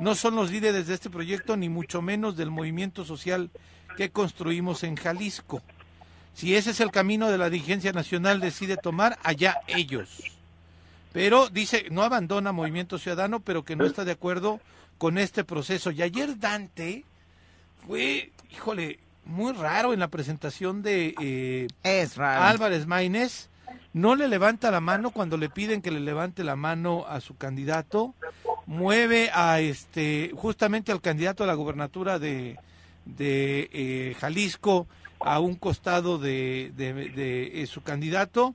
[0.00, 3.48] no son los líderes de este proyecto, ni mucho menos del movimiento social
[3.96, 5.62] que construimos en Jalisco.
[6.34, 10.24] Si ese es el camino de la dirigencia nacional decide tomar, allá ellos.
[11.12, 14.60] Pero dice, no abandona Movimiento Ciudadano, pero que no está de acuerdo
[14.98, 15.92] con este proceso.
[15.92, 17.04] Y ayer Dante
[17.86, 21.68] fue, híjole, muy raro en la presentación de eh,
[22.18, 23.48] Álvarez Maínez
[23.92, 27.36] no le levanta la mano cuando le piden que le levante la mano a su
[27.36, 28.14] candidato,
[28.66, 32.58] mueve a este justamente al candidato a la gubernatura de,
[33.04, 34.86] de eh, Jalisco
[35.20, 38.54] a un costado de, de, eh, su candidato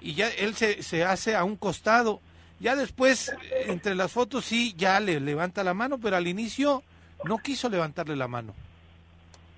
[0.00, 2.20] y ya él se, se hace a un costado.
[2.58, 3.34] Ya después,
[3.66, 6.82] entre las fotos sí, ya le levanta la mano, pero al inicio
[7.24, 8.52] no quiso levantarle la mano.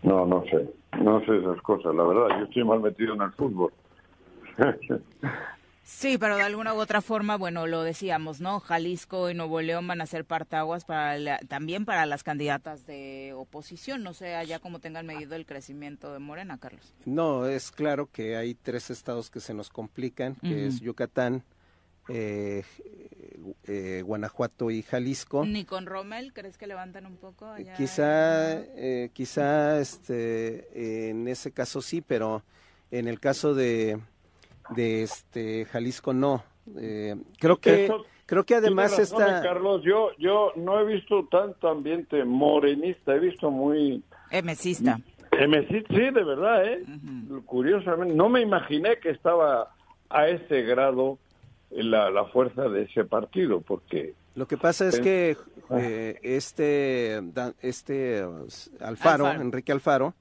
[0.02, 0.68] No, no sé,
[1.00, 3.72] no sé esas cosas, la verdad, yo estoy mal metido en el fútbol.
[5.84, 8.60] Sí, pero de alguna u otra forma, bueno, lo decíamos, ¿no?
[8.60, 14.02] Jalisco y Nuevo León van a ser partaguas para también para las candidatas de oposición.
[14.02, 16.94] No sé allá cómo tengan medido el crecimiento de Morena, Carlos.
[17.04, 21.44] No, es claro que hay tres estados que se nos complican, que es Yucatán,
[22.08, 22.64] eh,
[23.64, 25.44] eh, Guanajuato y Jalisco.
[25.44, 27.46] ¿Ni con Rommel crees que levantan un poco?
[27.46, 32.44] Allá quizá, eh, quizá este, en ese caso sí, pero
[32.90, 34.00] en el caso de
[34.70, 36.44] de este Jalisco no.
[36.78, 37.90] Eh, creo que
[38.26, 43.50] creo que además está Carlos, yo yo no he visto tanto ambiente morenista, he visto
[43.50, 44.98] muy emesista.
[45.32, 46.84] Emesista, sí, de verdad, eh.
[47.46, 49.74] Curiosamente, no me imaginé que estaba
[50.10, 51.18] a ese grado
[51.70, 55.36] la, la fuerza de ese partido, porque lo que pasa es que
[55.70, 57.22] eh, este
[57.60, 58.24] este
[58.80, 60.14] Alfaro, Enrique Alfaro,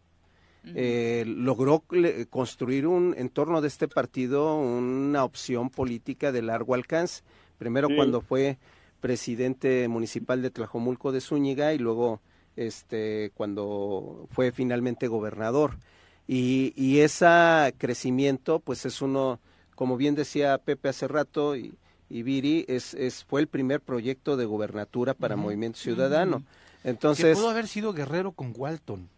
[0.64, 1.84] eh, logró
[2.30, 7.24] construir un en torno de este partido una opción política de largo alcance.
[7.58, 8.58] Primero cuando fue
[9.00, 12.22] presidente municipal de Tlajomulco de Zúñiga y luego
[12.56, 15.78] este cuando fue finalmente gobernador.
[16.28, 19.40] Y, y ese crecimiento pues es uno,
[19.76, 21.74] como bien decía Pepe hace rato y,
[22.10, 26.44] y Viri es, es, fue el primer proyecto de gobernatura para Movimiento Ciudadano.
[26.84, 29.10] Entonces, que pudo haber sido Guerrero con Walton.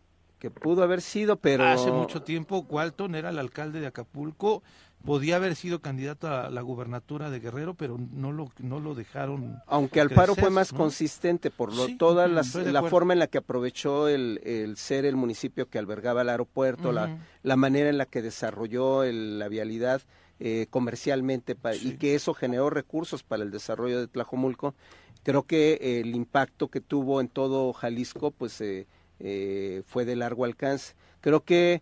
[0.43, 1.63] Que pudo haber sido, pero...
[1.63, 4.61] Hace mucho tiempo Walton era el alcalde de Acapulco,
[5.05, 9.61] podía haber sido candidato a la gubernatura de Guerrero, pero no lo, no lo dejaron.
[9.67, 14.41] Aunque Alfaro fue más consistente por lo, toda la forma en la que aprovechó el,
[14.43, 19.05] el, ser el municipio que albergaba el aeropuerto, la, la manera en la que desarrolló
[19.05, 20.01] la vialidad
[20.41, 24.75] eh, comercialmente y que eso generó recursos para el desarrollo de Tlajomulco.
[25.23, 28.87] Creo que el impacto que tuvo en todo Jalisco pues eh,
[29.23, 30.93] eh, fue de largo alcance.
[31.21, 31.81] Creo que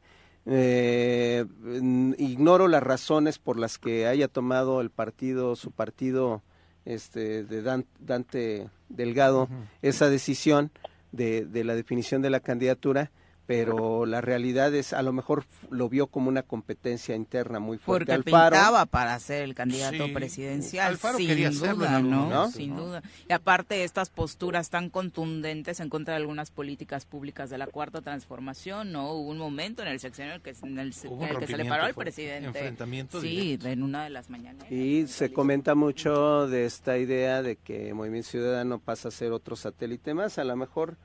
[2.17, 6.41] ignoro las razones por las que haya tomado el partido, su partido
[6.85, 7.61] este, de
[7.99, 9.49] Dante Delgado,
[9.83, 10.71] esa decisión
[11.11, 13.11] de, de la definición de la candidatura
[13.51, 18.05] pero la realidad es, a lo mejor lo vio como una competencia interna muy fuerte.
[18.05, 22.49] Porque Alfaro, pintaba para ser el candidato presidencial, sin duda, ¿no?
[22.49, 23.03] Sin duda.
[23.27, 27.99] Y aparte estas posturas tan contundentes en contra de algunas políticas públicas de la Cuarta
[27.99, 29.11] Transformación, ¿no?
[29.11, 31.83] Hubo un momento en el seccional en el que, en el, que se le paró
[31.83, 32.47] al presidente.
[32.47, 34.71] Enfrentamiento sí, en una de las mañanas.
[34.71, 39.57] Y se comenta mucho de esta idea de que Movimiento Ciudadano pasa a ser otro
[39.57, 40.95] satélite más, a lo mejor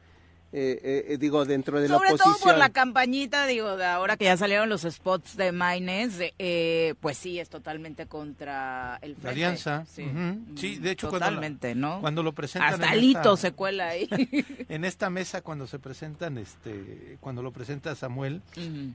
[0.58, 2.18] eh, eh, eh, digo, dentro de la oposición.
[2.18, 6.18] Sobre todo por la campañita, digo, de ahora que ya salieron los spots de Maynes,
[6.38, 9.84] eh, pues sí, es totalmente contra el La alianza.
[9.84, 12.00] Sí, de hecho, totalmente, cuando, ¿no?
[12.00, 12.72] cuando lo presentan.
[12.72, 14.08] Hasta Lito se cuela ahí.
[14.70, 18.40] en esta mesa, cuando se presentan, este, cuando lo presenta Samuel,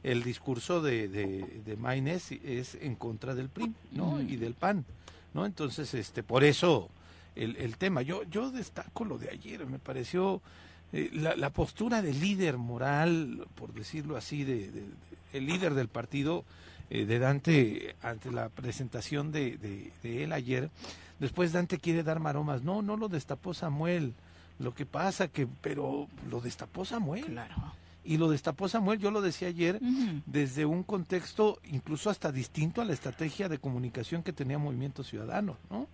[0.01, 4.19] el discurso de, de, de Maynes es en contra del PRI, ¿no?
[4.19, 4.83] Y del PAN,
[5.35, 5.45] ¿no?
[5.45, 6.89] Entonces, este, por eso
[7.35, 8.01] el, el tema.
[8.01, 10.41] Yo, yo destaco lo de ayer, me pareció
[10.93, 14.69] eh, la, postura del líder moral, por decirlo así, de,
[15.33, 16.43] el líder del partido
[16.89, 19.57] eh, de Dante ante la presentación de,
[20.03, 20.69] de, él ayer,
[21.19, 24.13] después Dante quiere dar maromas, no, no lo destapó Samuel,
[24.59, 27.25] lo que pasa que, pero lo destapó Samuel.
[27.25, 27.55] Claro.
[28.03, 29.79] Y lo destapó Samuel, yo lo decía ayer,
[30.25, 35.55] desde un contexto incluso hasta distinto a la estrategia de comunicación que tenía Movimiento Ciudadano,
[35.69, 35.87] ¿no?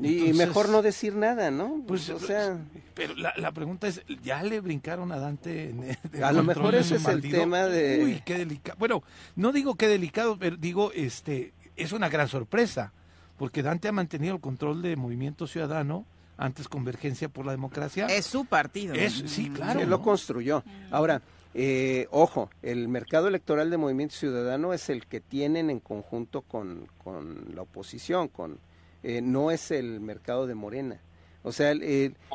[0.00, 1.82] Y mejor no decir nada, ¿no?
[1.86, 2.58] Pues, o sea,
[2.94, 5.74] pero la, la, pregunta es, ¿ya le brincaron a Dante?
[6.22, 8.02] a lo mejor ese es el tema de...
[8.02, 8.78] Uy, qué delicado.
[8.78, 9.02] Bueno,
[9.36, 12.92] no digo qué delicado, pero digo, este, es una gran sorpresa,
[13.36, 16.06] porque Dante ha mantenido el control de Movimiento Ciudadano,
[16.38, 18.06] antes Convergencia por la Democracia.
[18.06, 18.94] Es su partido.
[18.94, 19.80] Es, sí, claro.
[19.80, 20.64] Él lo construyó.
[20.90, 21.22] Ahora,
[21.54, 26.88] eh, ojo, el mercado electoral de Movimiento Ciudadano es el que tienen en conjunto con,
[27.04, 28.58] con la oposición, con
[29.02, 31.00] eh, no es el mercado de Morena.
[31.44, 31.72] O sea,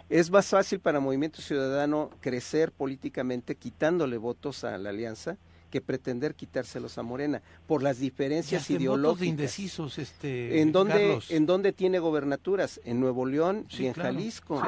[0.10, 5.38] es más fácil para Movimiento Ciudadano crecer políticamente quitándole votos a la alianza
[5.69, 9.19] que pretender quitárselos a Morena por las diferencias ideológicas.
[9.19, 12.80] de indecisos, este, ¿En dónde, ¿En dónde tiene gobernaturas?
[12.86, 14.62] En Nuevo León y en Jalisco,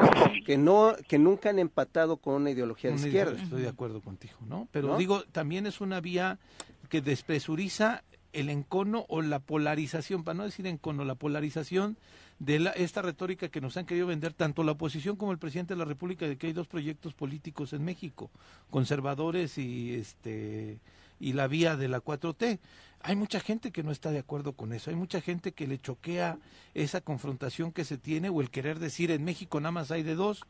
[0.45, 3.41] que no que nunca han empatado con una ideología de izquierda.
[3.41, 4.67] Estoy de acuerdo contigo, ¿no?
[4.71, 6.39] Pero digo, también es una vía
[6.89, 11.97] que despresuriza el encono o la polarización, para no decir encono, la polarización
[12.39, 15.73] de la, esta retórica que nos han querido vender tanto la oposición como el presidente
[15.73, 18.31] de la República de que hay dos proyectos políticos en México,
[18.69, 20.79] conservadores y este
[21.21, 22.59] y la vía de la 4T.
[23.01, 25.79] Hay mucha gente que no está de acuerdo con eso, hay mucha gente que le
[25.79, 26.37] choquea
[26.73, 30.15] esa confrontación que se tiene o el querer decir en México nada más hay de
[30.15, 30.45] dos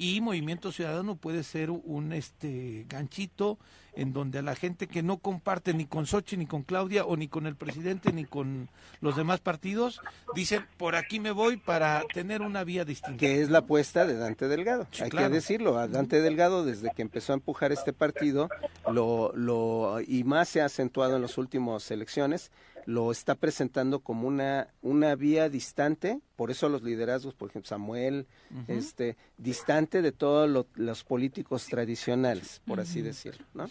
[0.00, 3.58] y Movimiento Ciudadano puede ser un este ganchito
[3.92, 7.18] en donde a la gente que no comparte ni con Sochi ni con Claudia o
[7.18, 8.70] ni con el presidente ni con
[9.02, 10.00] los demás partidos
[10.34, 13.18] dicen por aquí me voy para tener una vía distinta.
[13.18, 17.02] Que es la apuesta de Dante Delgado, hay que decirlo, a Dante Delgado desde que
[17.02, 18.48] empezó a empujar este partido
[18.90, 22.50] lo, lo y más se ha acentuado en las últimas elecciones
[22.86, 28.26] lo está presentando como una, una vía distante, por eso los liderazgos, por ejemplo, Samuel,
[28.68, 33.68] este, distante de todos los políticos tradicionales, por así decirlo, ¿no?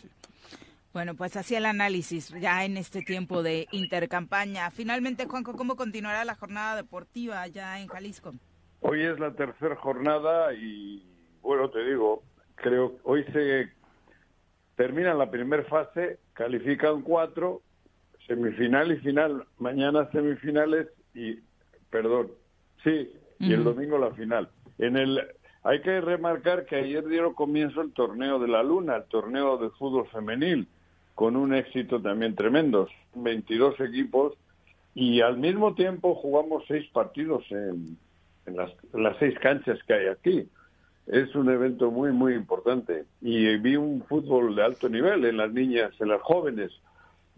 [0.92, 4.72] Bueno, pues así el análisis ya en este tiempo de intercampaña.
[4.72, 8.34] Finalmente, Juanjo, ¿cómo continuará la jornada deportiva ya en Jalisco?
[8.82, 11.06] Hoy es la tercera jornada y,
[11.42, 12.24] bueno, te digo,
[12.56, 13.70] creo que hoy se
[14.76, 17.62] termina la primera fase, califican cuatro,
[18.30, 19.44] semifinal y final.
[19.58, 21.40] Mañana semifinales y,
[21.90, 22.28] perdón,
[22.84, 24.48] sí, y el domingo la final.
[24.78, 25.20] En el,
[25.64, 29.72] hay que remarcar que ayer dieron comienzo el torneo de la Luna, el torneo de
[29.72, 30.68] fútbol femenil,
[31.16, 32.88] con un éxito también tremendo.
[33.16, 34.34] 22 equipos
[34.94, 37.98] y al mismo tiempo jugamos seis partidos en,
[38.46, 40.48] en, las, en las seis canchas que hay aquí.
[41.08, 43.06] Es un evento muy, muy importante.
[43.20, 46.72] Y vi un fútbol de alto nivel en las niñas, en las jóvenes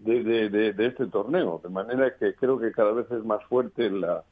[0.04, 3.90] de, de, de, este torneo, de manera que creo que cada vez es más fuerte
[3.90, 4.24] la,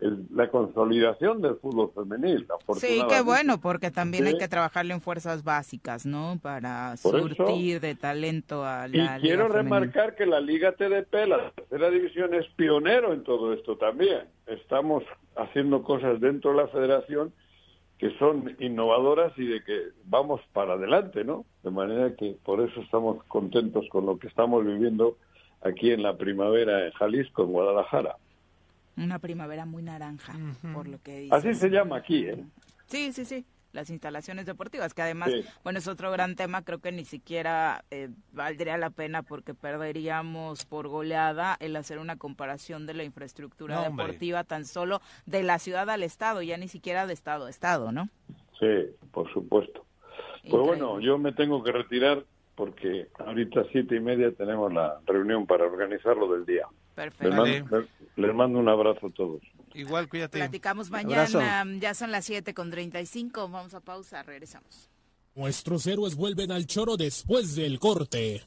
[0.00, 2.46] la consolidación del fútbol femenil.
[2.76, 6.38] Sí, qué bueno, porque también hay que trabajarle en fuerzas básicas, ¿no?
[6.40, 9.18] Para surtir de talento a la.
[9.18, 13.76] Y quiero remarcar que la Liga TDP, la tercera división, es pionero en todo esto
[13.76, 14.24] también.
[14.46, 15.02] Estamos
[15.36, 17.32] haciendo cosas dentro de la federación
[17.98, 21.44] que son innovadoras y de que vamos para adelante, ¿no?
[21.62, 25.16] De manera que por eso estamos contentos con lo que estamos viviendo
[25.62, 28.16] aquí en la primavera en Jalisco, en Guadalajara.
[28.96, 30.34] Una primavera muy naranja,
[30.72, 31.34] por lo que dice.
[31.34, 32.44] Así se llama aquí, ¿eh?
[32.86, 33.44] Sí, sí, sí.
[33.76, 35.30] Las instalaciones deportivas, que además,
[35.62, 40.64] bueno, es otro gran tema, creo que ni siquiera eh, valdría la pena porque perderíamos
[40.64, 45.90] por goleada el hacer una comparación de la infraestructura deportiva tan solo de la ciudad
[45.90, 48.08] al estado, ya ni siquiera de estado a estado, ¿no?
[48.58, 48.66] Sí,
[49.12, 49.84] por supuesto.
[50.48, 52.24] Pues bueno, yo me tengo que retirar
[52.54, 56.66] porque ahorita a siete y media tenemos la reunión para organizar lo del día.
[56.94, 57.44] Perfecto.
[58.16, 59.42] Les mando, un abrazo a todos.
[59.76, 60.38] Igual, cuídate.
[60.38, 64.88] Platicamos mañana, ya son las siete con treinta y cinco, vamos a pausa, regresamos.
[65.34, 68.42] Nuestros héroes vuelven al choro después del corte.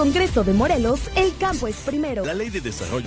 [0.00, 2.24] Congreso de Morelos, el campo es primero.
[2.24, 3.06] La ley de desarrollo.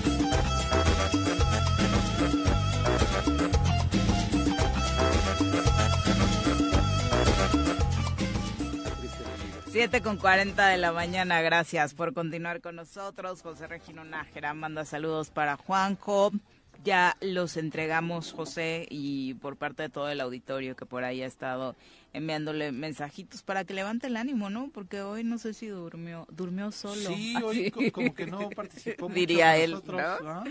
[9.72, 13.42] Siete con cuarenta de la mañana, gracias por continuar con nosotros.
[13.42, 16.30] José Regino Nájera manda saludos para Juanjo.
[16.84, 21.26] Ya los entregamos, José, y por parte de todo el auditorio que por ahí ha
[21.26, 21.74] estado
[22.14, 24.70] enviándole mensajitos para que levante el ánimo, ¿no?
[24.72, 27.10] Porque hoy no sé si durmió durmió solo.
[27.10, 29.98] Sí, hoy como que no participó mucho Diría él, ¿no?
[29.98, 30.44] ¿ah?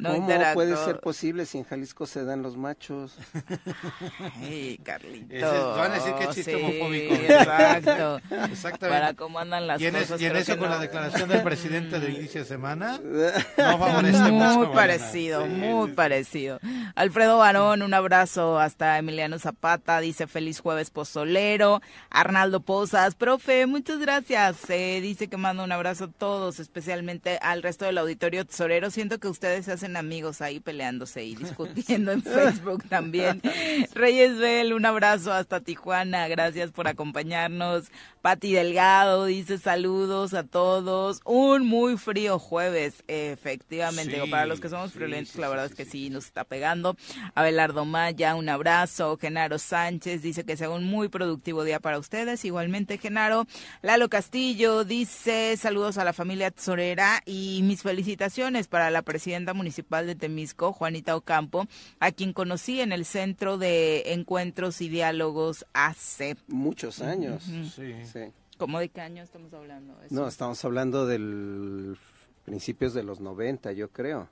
[0.00, 3.16] ¿Cómo puede ser posible si en Jalisco se dan los machos?
[4.40, 5.76] Ay, Carlitos.
[5.76, 7.14] van a decir que es chiste homofóbico.
[7.14, 8.20] Exacto.
[8.50, 8.78] Exactamente.
[8.78, 10.20] Para cómo andan las cosas.
[10.20, 14.58] y en eso con la declaración del presidente de inicio de semana, no favorece mucho.
[14.58, 16.60] Muy parecido, muy parecido.
[16.94, 21.80] Alfredo Barón, un abrazo hasta Emiliano Zapata, dice feliz jueves Solero,
[22.10, 24.68] Arnaldo Posas, profe, muchas gracias.
[24.70, 28.90] Eh, dice que manda un abrazo a todos, especialmente al resto del auditorio tesorero.
[28.90, 33.40] Siento que ustedes se hacen amigos ahí peleándose y discutiendo en Facebook también.
[33.94, 37.90] Reyes Bell, un abrazo hasta Tijuana, gracias por acompañarnos.
[38.22, 41.22] Pati Delgado dice saludos a todos.
[41.24, 44.20] Un muy frío jueves, efectivamente.
[44.30, 46.96] para los que somos friolentos, la verdad es que sí, nos está pegando.
[47.34, 49.16] Abelardo Maya, un abrazo.
[49.16, 52.44] Genaro Sánchez dice que sea un muy productivo día para ustedes.
[52.44, 53.46] Igualmente, Genaro.
[53.80, 60.06] Lalo Castillo dice saludos a la familia tesorera y mis felicitaciones para la presidenta municipal
[60.06, 61.66] de Temisco, Juanita Ocampo,
[62.00, 67.44] a quien conocí en el Centro de Encuentros y Diálogos hace muchos años.
[67.74, 68.09] sí.
[68.58, 69.96] ¿Cómo de qué año estamos hablando?
[70.10, 71.96] No, estamos hablando del
[72.44, 74.28] principios de los 90, yo creo.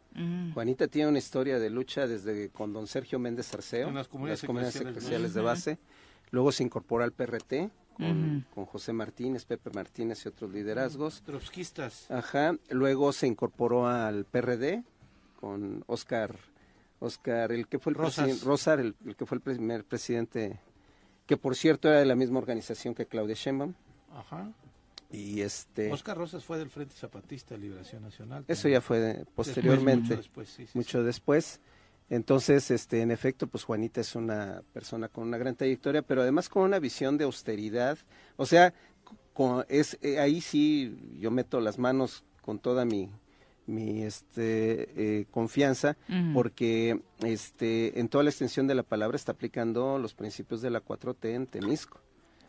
[0.55, 5.35] Juanita tiene una historia de lucha desde con don Sergio Méndez Arceo, las comunidades, eclesiales,
[5.35, 5.79] de base,
[6.31, 11.23] Luego se incorpora al PRT con, José Martínez, Pepe Martínez y otros liderazgos.
[11.23, 12.11] Trotskistas.
[12.11, 12.57] Ajá.
[12.71, 14.85] Luego se incorporó al PRD
[15.41, 16.37] con Oscar,
[17.01, 20.61] Oscar, el que fue el presidente, Rosar, el, que fue el primer presidente,
[21.29, 23.75] que por cierto era de la misma organización que Claudia Sheinbaum.
[24.17, 24.51] Ajá.
[25.13, 25.93] Y este.
[25.93, 28.45] Oscar Rosas fue del Frente Zapatista de Liberación Nacional.
[28.49, 30.09] Eso ya fue posteriormente.
[30.09, 30.75] mucho después.
[30.75, 31.61] mucho después.
[32.09, 36.49] Entonces, este, en efecto, pues Juanita es una persona con una gran trayectoria, pero además
[36.49, 37.99] con una visión de austeridad.
[38.37, 38.73] O sea,
[39.69, 43.11] es eh, ahí sí yo meto las manos con toda mi
[43.69, 45.97] mi este eh, confianza
[46.35, 50.83] porque este en toda la extensión de la palabra está aplicando los principios de la
[50.83, 52.01] 4T en Temisco.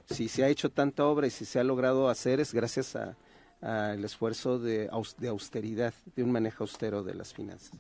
[0.10, 2.98] Si se ha hecho tanta obra y si se ha logrado hacer es gracias
[3.62, 7.78] al esfuerzo de, de austeridad, de un manejo austero de las finanzas.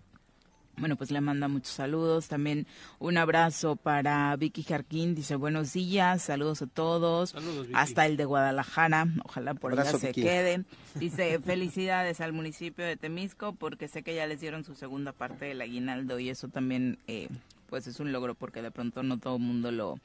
[0.80, 2.28] Bueno, pues le manda muchos saludos.
[2.28, 2.66] También
[3.00, 5.16] un abrazo para Vicky Jarquín.
[5.16, 7.36] Dice buenos días, saludos a todos.
[7.74, 9.08] Hasta el de Guadalajara.
[9.26, 10.64] Ojalá por allá se quede.
[10.96, 15.46] Dice felicidades al municipio de Temisco porque sé que ya les dieron su segunda parte
[15.46, 17.30] del aguinaldo y eso también eh,
[17.70, 20.00] pues es un logro porque de pronto no todo el mundo lo,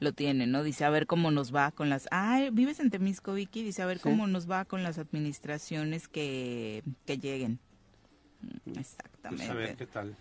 [0.00, 0.62] lo tiene, ¿no?
[0.62, 2.08] Dice a ver cómo nos va con las...
[2.10, 3.62] Ah, vives en Temisco, Vicky.
[3.62, 7.58] Dice a ver cómo nos va con las administraciones que, que lleguen.
[8.74, 9.46] Exactamente.
[9.46, 10.16] Pues a ver qué tal.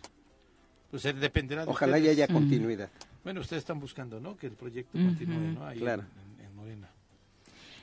[0.92, 2.90] Pues eh, dependerá de Ojalá ya haya continuidad.
[3.24, 4.38] Bueno, ustedes están buscando, ¿no?
[4.38, 5.66] Que el proyecto continúe, ¿no?
[5.66, 6.04] Ahí claro.
[6.40, 6.90] en, Morena.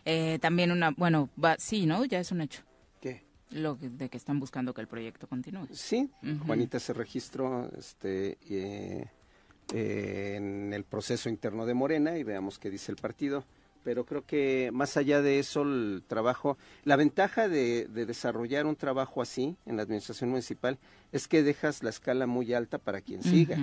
[0.05, 2.05] Eh, también una, bueno, va, sí, ¿no?
[2.05, 2.62] Ya es un hecho.
[3.01, 3.24] ¿Qué?
[3.51, 5.66] Lo de que están buscando que el proyecto continúe.
[5.72, 6.09] Sí,
[6.47, 9.07] Juanita se registró este, eh,
[10.37, 13.45] en el proceso interno de Morena y veamos qué dice el partido.
[13.85, 19.22] Pero creo que más allá de eso, el trabajo, la ventaja de, desarrollar un trabajo
[19.22, 20.78] así en la administración municipal
[21.11, 23.59] es que dejas la escala muy alta para quien siga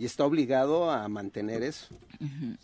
[0.00, 1.94] y está obligado a mantener eso.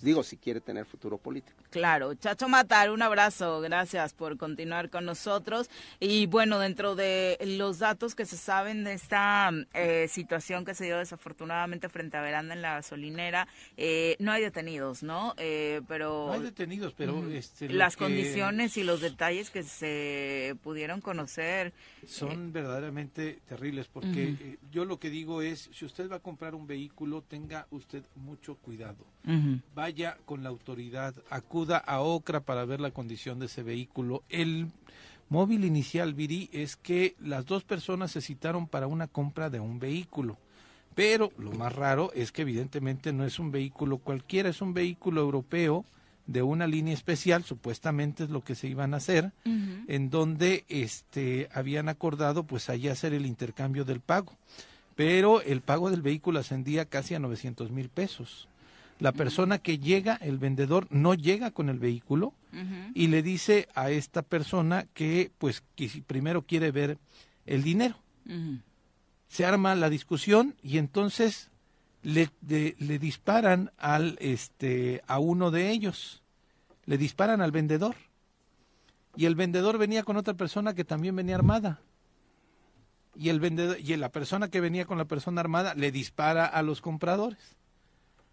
[0.01, 1.57] Digo, si quiere tener futuro político.
[1.71, 5.69] Claro, Chacho Matar, un abrazo, gracias por continuar con nosotros.
[6.01, 10.85] Y bueno, dentro de los datos que se saben de esta eh, situación que se
[10.85, 15.35] dio desafortunadamente frente a Veranda en la gasolinera, eh, no hay detenidos, ¿no?
[15.37, 21.03] Eh, pero no hay detenidos, pero este, las condiciones y los detalles que se pudieron
[21.03, 21.75] conocer
[22.07, 26.67] son verdaderamente terribles, porque yo lo que digo es, si usted va a comprar un
[26.67, 29.05] vehículo, tenga usted mucho cuidado.
[29.75, 34.23] Vaya con la autoridad, acuda a OCRA para ver la condición de ese vehículo.
[34.29, 34.71] El
[35.29, 39.79] móvil inicial, Viri, es que las dos personas se citaron para una compra de un
[39.79, 40.39] vehículo.
[40.95, 45.21] Pero lo más raro es que evidentemente no es un vehículo cualquiera, es un vehículo
[45.21, 45.85] europeo
[46.27, 51.49] de una línea especial, supuestamente es lo que se iban a hacer, en donde este
[51.53, 54.33] habían acordado pues allá hacer el intercambio del pago
[54.97, 58.49] pero el pago del vehículo ascendía casi a 900 mil pesos.
[58.99, 62.33] La persona que llega, el vendedor, no llega con el vehículo
[62.95, 66.97] y le dice a esta persona que, pues, que primero quiere ver
[67.45, 67.97] el dinero.
[69.29, 71.51] Se arma la discusión y entonces
[72.03, 76.23] le, le disparan al, este, a uno de ellos.
[76.87, 77.97] Le disparan al vendedor.
[79.15, 81.81] Y el vendedor venía con otra persona que también venía armada
[83.19, 86.63] y el vendedor y la persona que venía con la persona armada le dispara a
[86.63, 87.57] los compradores.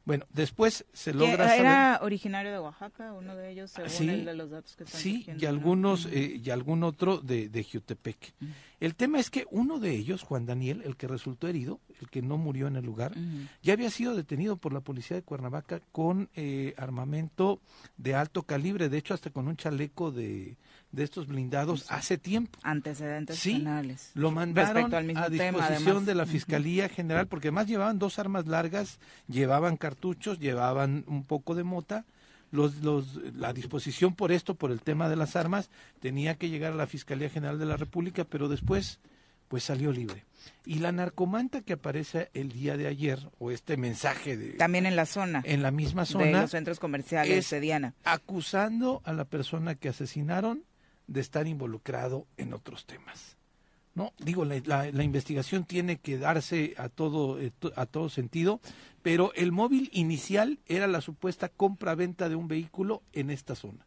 [0.05, 4.33] Bueno, después se logra ¿Era originario de Oaxaca, uno de ellos, según sí, el de
[4.33, 8.33] los datos que están Sí, y algunos, eh, y algún otro de, de Jutepec.
[8.81, 12.21] El tema es que uno de ellos, Juan Daniel, el que resultó herido, el que
[12.21, 13.13] no murió en el lugar,
[13.61, 17.61] ya había sido detenido por la policía de Cuernavaca con eh, armamento
[17.95, 20.57] de alto calibre, de hecho hasta con un chaleco de,
[20.93, 22.57] de estos blindados hace tiempo.
[22.61, 24.11] Antecedentes sí, penales.
[24.13, 29.75] Lo mandaron a disposición de la Fiscalía General, porque además llevaban dos armas largas, llevaban
[29.75, 32.05] cartuchos, llevaban un poco de mota.
[32.51, 36.73] Los, los, la disposición por esto, por el tema de las armas, tenía que llegar
[36.73, 38.99] a la Fiscalía General de la República, pero después
[39.47, 40.25] pues salió libre.
[40.65, 44.53] Y la narcomanta que aparece el día de ayer, o este mensaje de...
[44.53, 45.41] También en la zona.
[45.45, 46.25] En la misma zona.
[46.25, 47.93] De los centros comerciales de Diana.
[48.03, 50.63] Acusando a la persona que asesinaron
[51.07, 53.37] de estar involucrado en otros temas.
[53.95, 58.59] No, digo, la, investigación tiene que darse a todo, eh, a todo sentido,
[59.03, 63.85] pero el móvil inicial era la supuesta compra-venta de un vehículo en esta zona,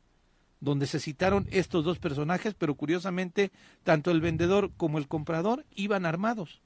[0.61, 3.51] donde se citaron estos dos personajes, pero curiosamente
[3.83, 6.63] tanto el vendedor como el comprador iban armados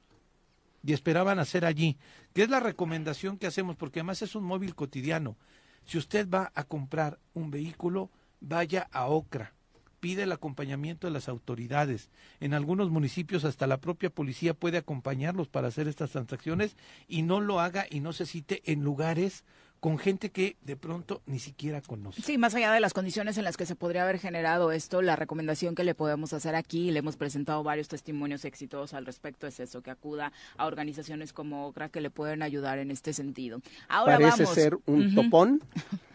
[0.85, 1.97] y esperaban hacer allí,
[2.35, 5.39] que es la recomendación que hacemos, porque además es un móvil cotidiano.
[5.87, 9.55] Si usted va a comprar un vehículo, vaya a Ocra,
[10.01, 12.11] pide el acompañamiento de las autoridades.
[12.41, 16.77] En algunos municipios hasta la propia policía puede acompañarlos para hacer estas transacciones
[17.07, 19.45] y no lo haga y no se cite en lugares
[19.81, 22.21] con gente que de pronto ni siquiera conoce.
[22.21, 25.17] Sí, más allá de las condiciones en las que se podría haber generado esto, la
[25.17, 29.47] recomendación que le podemos hacer aquí, y le hemos presentado varios testimonios exitosos al respecto,
[29.47, 33.63] es eso, que acuda a organizaciones como OCRA que le pueden ayudar en este sentido.
[33.89, 35.63] Ahora Parece ser un topón.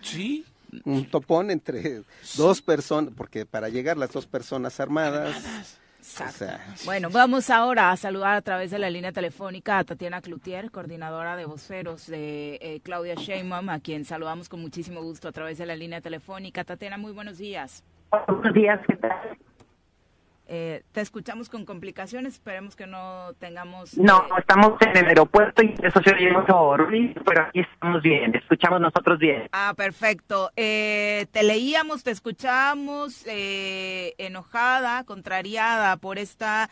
[0.01, 0.45] Sí,
[0.83, 2.01] un topón entre
[2.37, 5.79] dos personas, porque para llegar las dos personas armadas.
[6.85, 11.35] bueno, vamos ahora a saludar a través de la línea telefónica a Tatiana Cloutier, coordinadora
[11.35, 15.65] de voceros de eh, Claudia Sheinbaum, a quien saludamos con muchísimo gusto a través de
[15.65, 16.63] la línea telefónica.
[16.63, 17.83] Tatiana, muy buenos días.
[18.27, 19.37] Buenos días, ¿qué tal?
[20.47, 23.97] Eh, te escuchamos con complicaciones, esperemos que no tengamos...
[23.97, 26.75] No, eh, estamos en el aeropuerto y eso se oye mucho
[27.25, 29.49] pero aquí estamos bien, escuchamos nosotros bien.
[29.51, 30.51] Ah, perfecto.
[30.55, 36.69] Eh, te leíamos, te escuchamos enojada, contrariada por esta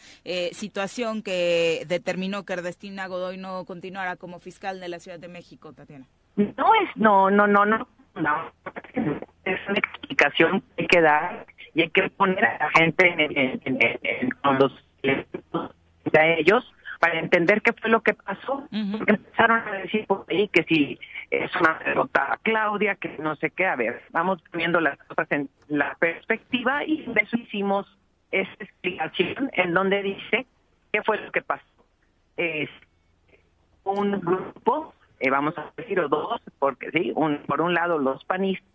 [0.52, 5.74] situación que determinó que Ernestina Godoy no continuara como fiscal de la Ciudad de México,
[5.74, 6.08] Tatiana.
[6.36, 8.52] No es, no, no, no, no, no.
[9.46, 13.60] Es una explicación que hay que dar y hay que poner a la gente en,
[14.04, 14.72] en, con los
[16.18, 18.66] a ellos para entender qué fue lo que pasó.
[18.72, 21.00] Empezaron a decir por ahí que si
[21.32, 23.66] es una derrota a Claudia, que no sé qué.
[23.66, 27.86] A ver, vamos poniendo las cosas en la perspectiva y de eso hicimos
[28.32, 30.46] esta explicación en donde dice
[30.94, 31.66] qué fue lo que pasó.
[32.38, 32.70] Es
[33.84, 38.73] un grupo, eh, vamos a decir dos, porque sí, un, por un lado los panistas,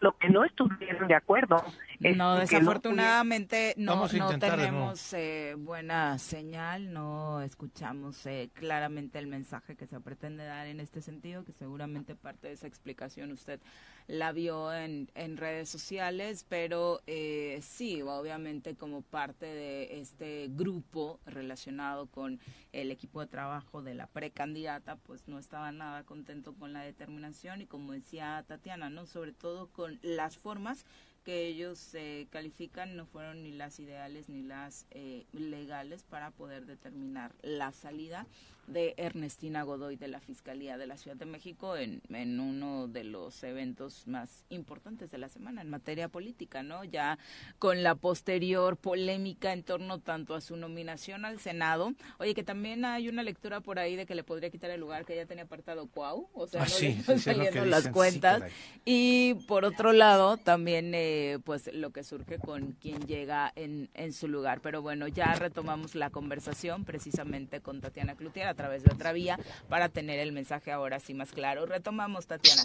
[0.00, 1.64] lo que no estuvieron de acuerdo.
[2.00, 9.86] No, desafortunadamente no, no tenemos eh, buena señal, no escuchamos eh, claramente el mensaje que
[9.86, 13.60] se pretende dar en este sentido, que seguramente parte de esa explicación usted
[14.06, 21.20] la vio en, en redes sociales, pero eh, sí, obviamente como parte de este grupo
[21.24, 22.38] relacionado con
[22.72, 27.62] el equipo de trabajo de la precandidata, pues no estaba nada contento con la determinación
[27.62, 29.06] y como decía Tatiana, ¿no?
[29.06, 30.84] Sobre todo con las formas
[31.24, 36.66] que ellos eh, califican no fueron ni las ideales ni las eh, legales para poder
[36.66, 38.26] determinar la salida
[38.66, 43.04] de Ernestina Godoy de la Fiscalía de la Ciudad de México en, en uno de
[43.04, 46.84] los eventos más importantes de la semana en materia política, ¿no?
[46.84, 47.18] Ya
[47.58, 51.94] con la posterior polémica en torno tanto a su nominación al Senado.
[52.18, 55.04] Oye, que también hay una lectura por ahí de que le podría quitar el lugar
[55.04, 56.66] que ella tenía apartado Cuau, o sea, ah,
[57.08, 58.42] no saliendo las cuentas.
[58.84, 64.12] y por otro lado, también eh, pues lo que surge con quien llega en, en
[64.12, 64.60] su lugar.
[64.60, 69.38] Pero bueno, ya retomamos la conversación precisamente con Tatiana Clutier a través de otra vía
[69.68, 71.66] para tener el mensaje ahora sí más claro.
[71.66, 72.62] Retomamos, Tatiana.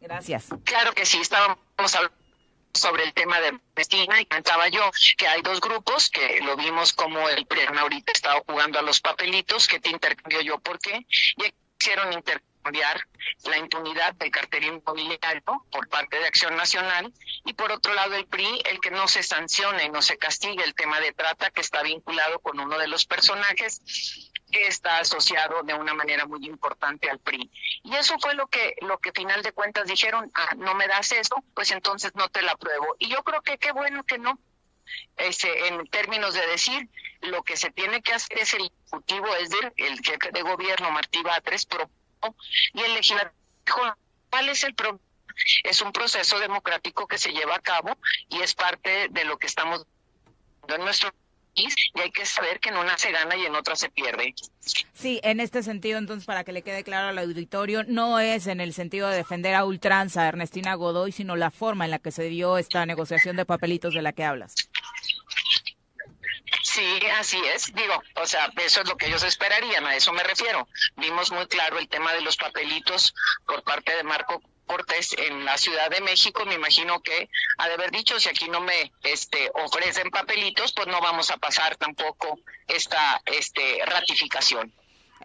[0.00, 0.48] Gracias.
[0.64, 1.58] Claro que sí, estábamos
[1.94, 2.16] hablando
[2.72, 6.92] sobre el tema de Palestina y comentaba yo que hay dos grupos que lo vimos
[6.92, 11.04] como el PRIAN ahorita estaba jugando a los papelitos que te intercambió yo por qué
[11.08, 13.00] y hicieron intercambio cambiar
[13.44, 17.12] la impunidad del cartel inmobiliario por parte de Acción Nacional
[17.44, 20.74] y por otro lado el PRI, el que no se sancione, no se castigue el
[20.74, 25.74] tema de trata que está vinculado con uno de los personajes que está asociado de
[25.74, 27.50] una manera muy importante al PRI.
[27.84, 31.12] Y eso fue lo que, lo que final de cuentas dijeron, ah, no me das
[31.12, 32.96] eso, pues entonces no te la apruebo.
[32.98, 34.38] Y yo creo que qué bueno que no,
[35.16, 36.88] ese, en términos de decir,
[37.20, 40.90] lo que se tiene que hacer es el Ejecutivo, es decir, el jefe de gobierno,
[40.90, 41.66] Martí Batres,
[42.74, 43.34] y el legislativo
[44.30, 45.00] ¿cuál es el problema?
[45.64, 47.96] Es un proceso democrático que se lleva a cabo
[48.28, 49.86] y es parte de lo que estamos
[50.68, 51.12] en nuestro
[51.54, 54.34] país y hay que saber que en una se gana y en otra se pierde.
[54.92, 58.60] Sí, en este sentido, entonces, para que le quede claro al auditorio, no es en
[58.60, 62.12] el sentido de defender a ultranza a Ernestina Godoy, sino la forma en la que
[62.12, 64.54] se dio esta negociación de papelitos de la que hablas.
[66.62, 67.74] Sí, así es.
[67.74, 70.68] Digo, o sea, eso es lo que ellos esperarían, a eso me refiero.
[70.96, 73.14] Vimos muy claro el tema de los papelitos
[73.46, 74.40] por parte de Marco
[74.70, 78.48] Cortés en la Ciudad de México, me imagino que ha de haber dicho, si aquí
[78.48, 84.72] no me este, ofrecen papelitos, pues no vamos a pasar tampoco esta este, ratificación.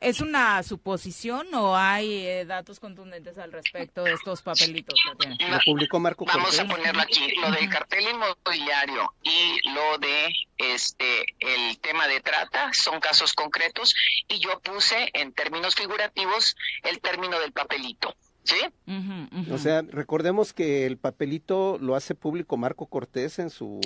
[0.02, 5.00] ¿Es una suposición o hay eh, datos contundentes al respecto de estos papelitos?
[5.48, 7.36] Lo publicó Marco Vamos a ponerlo aquí.
[7.36, 13.93] Lo del cartel inmobiliario y lo de este el tema de trata son casos concretos
[14.28, 18.16] y yo puse en términos figurativos el término del papelito.
[18.46, 19.52] ¿Sí?
[19.52, 23.80] O sea, recordemos que el papelito lo hace público Marco Cortés en su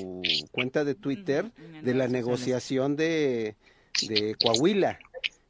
[0.51, 1.51] cuenta de Twitter
[1.82, 3.55] de la negociación de,
[4.07, 4.99] de Coahuila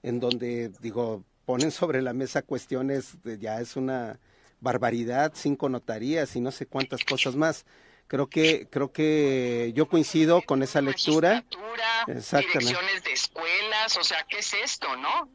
[0.03, 4.19] en donde, digo, ponen sobre la mesa cuestiones, de, ya es una
[4.61, 7.65] barbaridad, cinco notarías y no sé cuántas cosas más.
[8.07, 11.45] Creo que, creo que yo coincido con esa lectura.
[12.07, 12.59] Exactamente.
[12.59, 15.29] Direcciones de escuelas, o sea, ¿qué es esto, no?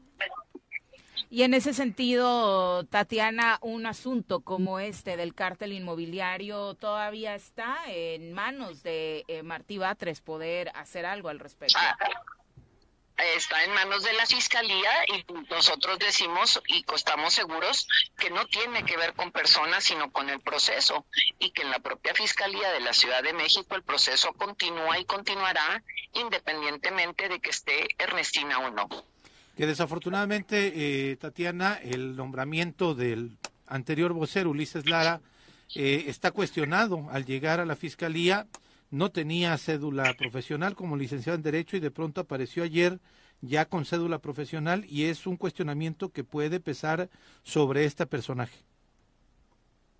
[1.35, 8.33] Y en ese sentido, Tatiana, un asunto como este del cártel inmobiliario todavía está en
[8.33, 11.77] manos de eh, Martí Batres poder hacer algo al respecto.
[13.17, 18.85] Está en manos de la fiscalía y nosotros decimos y estamos seguros que no tiene
[18.85, 21.05] que ver con personas sino con el proceso
[21.41, 25.05] y que en la propia fiscalía de la Ciudad de México el proceso continúa y
[25.05, 25.83] continuará
[26.13, 29.14] independientemente de que esté Ernestina o no.
[29.57, 35.21] Que desafortunadamente, eh, Tatiana, el nombramiento del anterior vocero Ulises Lara
[35.75, 38.47] eh, está cuestionado al llegar a la fiscalía
[38.91, 43.01] no tenía cédula profesional como licenciado en Derecho y de pronto apareció ayer
[43.41, 47.11] ya con cédula profesional y es un cuestionamiento que puede pesar
[47.43, 48.57] sobre este personaje.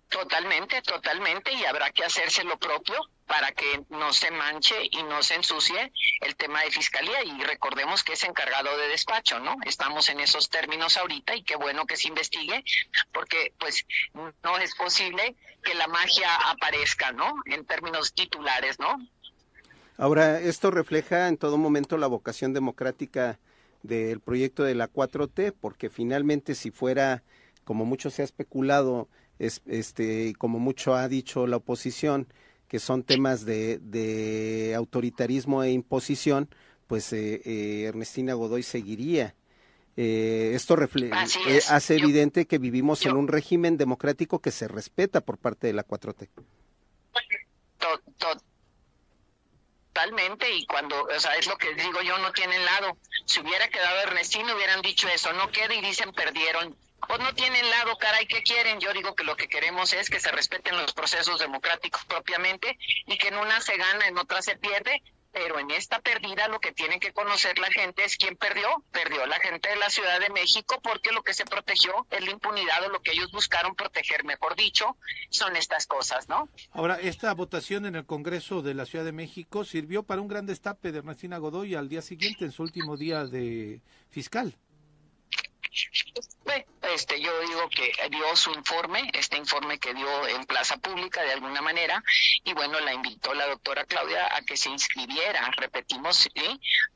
[0.09, 2.95] Totalmente, totalmente, y habrá que hacerse lo propio
[3.25, 5.91] para que no se manche y no se ensucie
[6.21, 9.57] el tema de fiscalía y recordemos que es encargado de despacho, ¿no?
[9.65, 12.63] Estamos en esos términos ahorita y qué bueno que se investigue
[13.11, 13.85] porque pues
[14.43, 17.33] no es posible que la magia aparezca, ¿no?
[17.45, 18.97] En términos titulares, ¿no?
[19.97, 23.39] Ahora, esto refleja en todo momento la vocación democrática
[23.81, 27.23] del proyecto de la 4T, porque finalmente si fuera,
[27.63, 29.07] como mucho se ha especulado,
[29.39, 32.27] es, este, como mucho ha dicho la oposición,
[32.67, 36.49] que son temas de, de autoritarismo e imposición,
[36.87, 39.35] pues eh, eh, Ernestina Godoy seguiría
[39.97, 45.37] Eh, esto eh, hace evidente que vivimos en un régimen democrático que se respeta por
[45.37, 46.27] parte de la 4T.
[49.93, 52.97] Totalmente, y cuando, o sea, es lo que digo yo, no tienen lado.
[53.25, 56.75] Si hubiera quedado Ernestina, hubieran dicho eso, no queda y dicen perdieron.
[57.07, 58.79] Pues no tienen lado, caray, ¿qué quieren?
[58.79, 63.17] Yo digo que lo que queremos es que se respeten los procesos democráticos propiamente y
[63.17, 65.03] que en una se gana, en otra se pierde,
[65.35, 68.67] pero en esta pérdida lo que tiene que conocer la gente es quién perdió.
[68.91, 72.31] Perdió la gente de la Ciudad de México porque lo que se protegió es la
[72.31, 74.95] impunidad o lo que ellos buscaron proteger, mejor dicho,
[75.29, 76.47] son estas cosas, ¿no?
[76.71, 80.45] Ahora, esta votación en el Congreso de la Ciudad de México sirvió para un gran
[80.45, 84.57] destape de Ernestina Godoy al día siguiente, en su último día de fiscal
[86.81, 91.33] este, yo digo que dio su informe, este informe que dio en plaza pública de
[91.33, 92.03] alguna manera,
[92.43, 96.29] y bueno, la invitó la doctora Claudia a que se inscribiera, repetimos,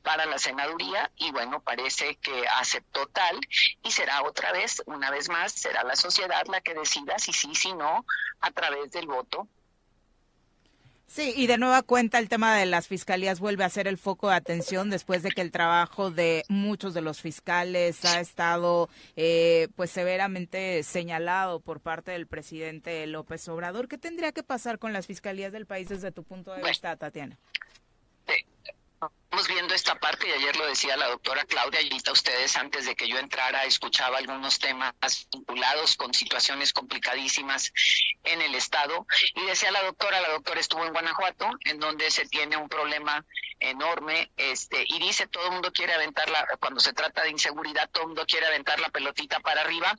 [0.02, 3.38] para la senaduría, y bueno, parece que aceptó tal,
[3.82, 7.54] y será otra vez, una vez más, será la sociedad la que decida si sí,
[7.54, 8.06] si no,
[8.40, 9.48] a través del voto
[11.10, 14.28] Sí, y de nueva cuenta el tema de las fiscalías vuelve a ser el foco
[14.28, 19.66] de atención después de que el trabajo de muchos de los fiscales ha estado eh,
[19.74, 23.88] pues severamente señalado por parte del presidente López Obrador.
[23.88, 27.36] ¿Qué tendría que pasar con las fiscalías del país desde tu punto de vista, Tatiana?
[29.32, 32.96] Estamos viendo esta parte y ayer lo decía la doctora Claudia, y ustedes antes de
[32.96, 34.92] que yo entrara escuchaba algunos temas
[35.32, 37.72] vinculados con situaciones complicadísimas
[38.24, 39.06] en el Estado
[39.36, 43.24] y decía la doctora, la doctora estuvo en Guanajuato, en donde se tiene un problema
[43.60, 48.02] enorme este y dice todo el mundo quiere aventarla, cuando se trata de inseguridad, todo
[48.02, 49.96] el mundo quiere aventar la pelotita para arriba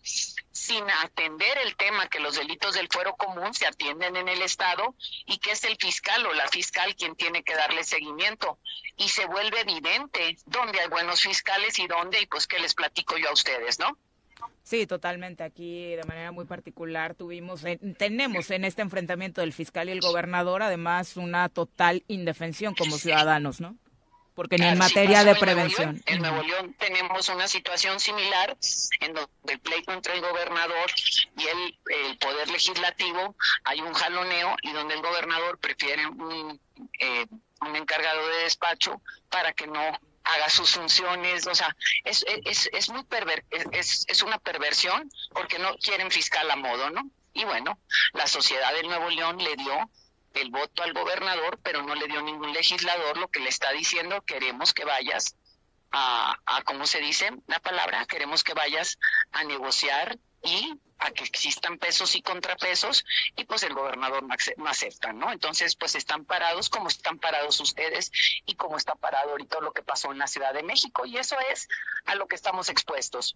[0.52, 4.94] sin atender el tema que los delitos del fuero común se atienden en el Estado
[5.26, 8.60] y que es el fiscal o la fiscal quien tiene que darle seguimiento.
[8.98, 13.18] Y se vuelve evidente dónde hay buenos fiscales y dónde, y pues que les platico
[13.18, 13.98] yo a ustedes, ¿no?
[14.64, 15.44] Sí, totalmente.
[15.44, 17.64] Aquí de manera muy particular tuvimos,
[17.98, 23.60] tenemos en este enfrentamiento del fiscal y el gobernador además una total indefensión como ciudadanos,
[23.60, 23.76] ¿no?
[24.34, 26.02] Porque ni en materia de prevención.
[26.06, 28.58] En Nuevo, León, tenemos una situación similar
[29.02, 30.90] en donde el pleito entre el gobernador
[31.38, 36.60] y el, el poder legislativo hay un jaloneo y donde el gobernador prefiere un
[37.00, 37.26] eh,
[37.62, 42.90] un encargado de despacho para que no haga sus funciones, o sea, es, es, es
[42.90, 47.10] muy perver es, es una perversión porque no quieren fiscal a modo, ¿no?
[47.34, 47.80] Y bueno,
[48.14, 49.90] la sociedad de Nuevo León le dio
[50.34, 54.22] el voto al gobernador, pero no le dio ningún legislador, lo que le está diciendo,
[54.22, 55.36] queremos que vayas
[55.92, 58.06] a, a ¿cómo se dice la palabra?
[58.06, 58.98] Queremos que vayas
[59.32, 65.14] a negociar y a que existan pesos y contrapesos y pues el gobernador no acepta,
[65.14, 65.32] ¿no?
[65.32, 68.12] Entonces pues están parados como están parados ustedes
[68.46, 71.36] y como está parado ahorita lo que pasó en la Ciudad de México y eso
[71.52, 71.68] es
[72.06, 73.36] a lo que estamos expuestos.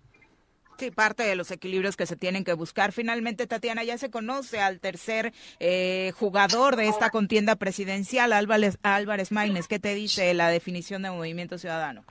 [0.78, 2.92] Sí, parte de los equilibrios que se tienen que buscar.
[2.92, 9.32] Finalmente, Tatiana, ya se conoce al tercer eh, jugador de esta contienda presidencial, Álvarez, Álvarez
[9.32, 9.70] Maínez.
[9.70, 12.04] ¿Qué te dice la definición de Movimiento Ciudadano?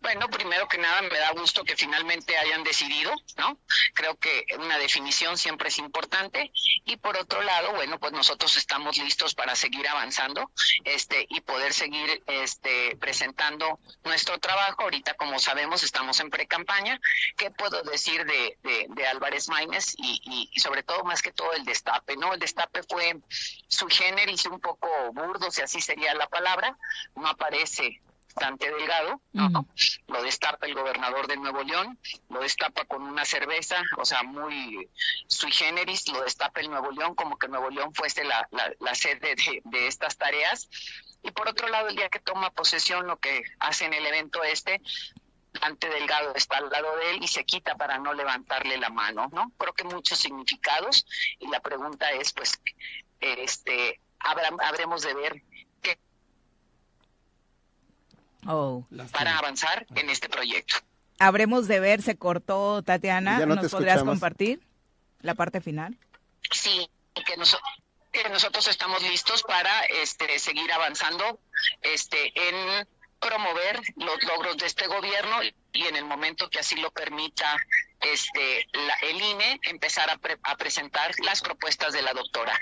[0.00, 3.58] Bueno, primero que nada me da gusto que finalmente hayan decidido, ¿no?
[3.94, 6.52] Creo que una definición siempre es importante
[6.84, 10.50] y por otro lado, bueno, pues nosotros estamos listos para seguir avanzando,
[10.84, 14.82] este y poder seguir este presentando nuestro trabajo.
[14.82, 17.00] Ahorita, como sabemos, estamos en pre-campaña.
[17.36, 18.56] ¿Qué puedo decir de,
[18.88, 22.34] de, Álvarez Maínez y, y, sobre todo más que todo el destape, ¿no?
[22.34, 23.16] El destape fue
[23.68, 26.76] su género y un poco burdo, si así sería la palabra,
[27.16, 28.00] no aparece
[28.38, 29.66] bastante delgado, ¿no?
[30.06, 34.88] Lo destapa el gobernador de Nuevo León, lo destapa con una cerveza, o sea, muy
[35.26, 39.34] sui generis, lo destapa el Nuevo León como que Nuevo León fuese la, la, sede
[39.34, 40.68] de, de estas tareas.
[41.22, 44.44] Y por otro lado, el día que toma posesión, lo que hace en el evento
[44.44, 44.80] este,
[45.60, 49.28] ante Delgado está al lado de él y se quita para no levantarle la mano,
[49.32, 49.52] ¿no?
[49.58, 51.06] Creo que muchos significados
[51.40, 52.60] y la pregunta es, pues,
[53.20, 55.42] este, habremos de ver
[58.46, 58.86] Oh.
[59.12, 60.76] para avanzar en este proyecto.
[61.18, 64.60] Habremos de ver, se cortó Tatiana, ¿nos podrías compartir
[65.20, 65.98] la parte final?
[66.52, 71.40] Sí, que, que nosotros estamos listos para este, seguir avanzando
[71.82, 72.86] este, en
[73.18, 77.56] promover los logros de este gobierno y en el momento que así lo permita
[78.00, 78.68] este,
[79.02, 82.58] el INE, empezar a, a presentar las propuestas de la doctora.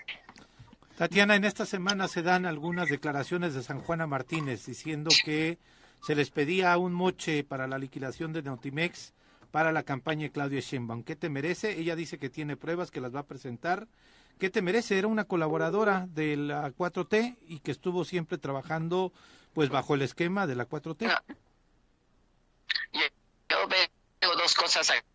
[0.96, 5.58] Tatiana, en esta semana se dan algunas declaraciones de San Juana Martínez diciendo que
[6.02, 9.12] se les pedía un moche para la liquidación de Notimex
[9.50, 11.02] para la campaña de Claudia Sheinbaum.
[11.02, 11.78] ¿Qué te merece?
[11.78, 13.88] Ella dice que tiene pruebas, que las va a presentar.
[14.38, 14.98] ¿Qué te merece?
[14.98, 19.12] Era una colaboradora de la 4T y que estuvo siempre trabajando
[19.52, 21.14] pues bajo el esquema de la 4T.
[23.50, 25.06] Yo dos cosas aquí,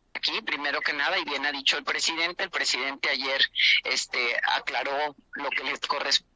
[0.46, 3.42] primero que nada, y bien ha dicho el presidente, el presidente ayer
[3.84, 6.31] este aclaró lo que les corresponde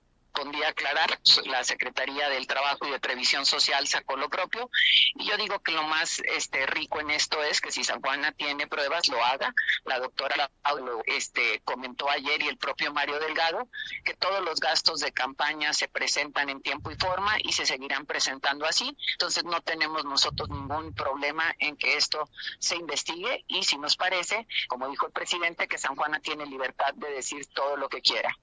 [0.66, 4.70] a aclarar, la Secretaría del Trabajo y de Previsión Social sacó lo propio
[5.16, 8.32] y yo digo que lo más este rico en esto es que si San Juana
[8.34, 9.54] tiene pruebas lo haga.
[9.86, 10.52] La doctora
[11.06, 13.70] este comentó ayer y el propio Mario Delgado
[14.04, 18.06] que todos los gastos de campaña se presentan en tiempo y forma y se seguirán
[18.06, 18.96] presentando así.
[19.14, 22.30] Entonces no tenemos nosotros ningún problema en que esto
[22.60, 26.94] se investigue y si nos parece, como dijo el presidente, que San Juana tiene libertad
[26.96, 28.36] de decir todo lo que quiera.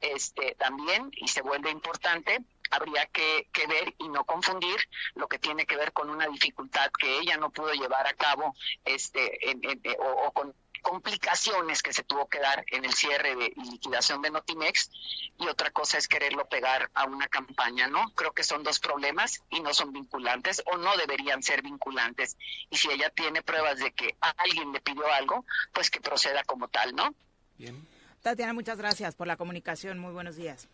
[0.00, 4.76] Este también y se vuelve importante, habría que, ver y no confundir
[5.14, 8.54] lo que tiene que ver con una dificultad que ella no pudo llevar a cabo
[8.84, 13.70] este eh, o, con complicaciones que se tuvo que dar en el cierre de, y
[13.70, 14.90] liquidación de Notimex
[15.38, 18.10] y otra cosa es quererlo pegar a una campaña, ¿no?
[18.14, 22.36] Creo que son dos problemas y no son vinculantes o no deberían ser vinculantes.
[22.68, 26.68] Y si ella tiene pruebas de que alguien le pidió algo, pues que proceda como
[26.68, 27.14] tal, ¿no?
[27.56, 27.88] Bien.
[28.20, 29.98] Tatiana, muchas gracias por la comunicación.
[29.98, 30.68] Muy buenos días.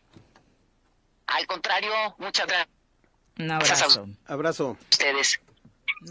[1.31, 2.69] Al contrario, muchas gracias.
[3.39, 4.09] Un abrazo.
[4.27, 4.77] Abrazo.
[4.91, 5.41] Ustedes.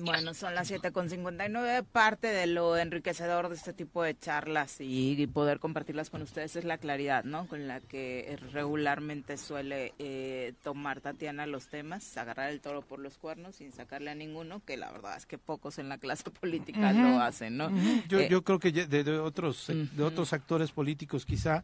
[0.01, 1.83] Bueno, son las 7.59.
[1.83, 6.63] Parte de lo enriquecedor de este tipo de charlas y, poder compartirlas con ustedes es
[6.63, 7.47] la claridad, ¿no?
[7.47, 13.17] Con la que regularmente suele eh, tomar Tatiana los temas, agarrar el toro por los
[13.17, 16.93] cuernos sin sacarle a ninguno, que la verdad es que pocos en la clase política
[16.93, 17.71] lo hacen, ¿no?
[18.07, 21.63] yo, eh, yo creo que de, otros, de otros actores políticos quizá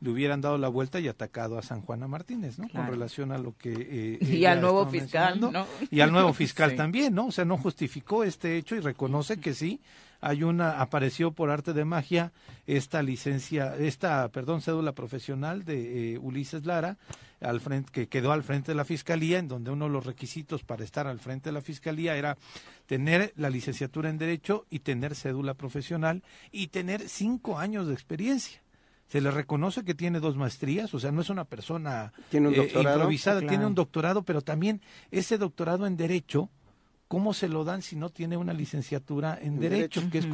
[0.00, 2.68] le hubieran dado la vuelta y atacado a San Juana Martínez, ¿no?
[2.68, 4.18] Con relación a lo que...
[4.20, 5.66] Eh, y al nuevo fiscal, ¿no?
[5.90, 7.26] Y al nuevo fiscal también, ¿no?
[7.26, 9.80] O sea, no justificó este hecho y reconoce que sí,
[10.20, 12.32] hay una, apareció por arte de magia
[12.66, 16.98] esta licencia, esta, perdón, cédula profesional de eh, Ulises Lara,
[17.40, 20.62] al frente, que quedó al frente de la fiscalía, en donde uno de los requisitos
[20.62, 22.36] para estar al frente de la fiscalía era
[22.86, 28.62] tener la licenciatura en Derecho y tener cédula profesional y tener cinco años de experiencia
[29.08, 32.54] se le reconoce que tiene dos maestrías, o sea, no es una persona ¿Tiene un
[32.54, 32.96] eh, doctorado?
[32.96, 34.80] improvisada, tiene un doctorado, pero también
[35.10, 36.50] ese doctorado en Derecho,
[37.08, 40.26] ¿cómo se lo dan si no tiene una licenciatura en, Derecho, que es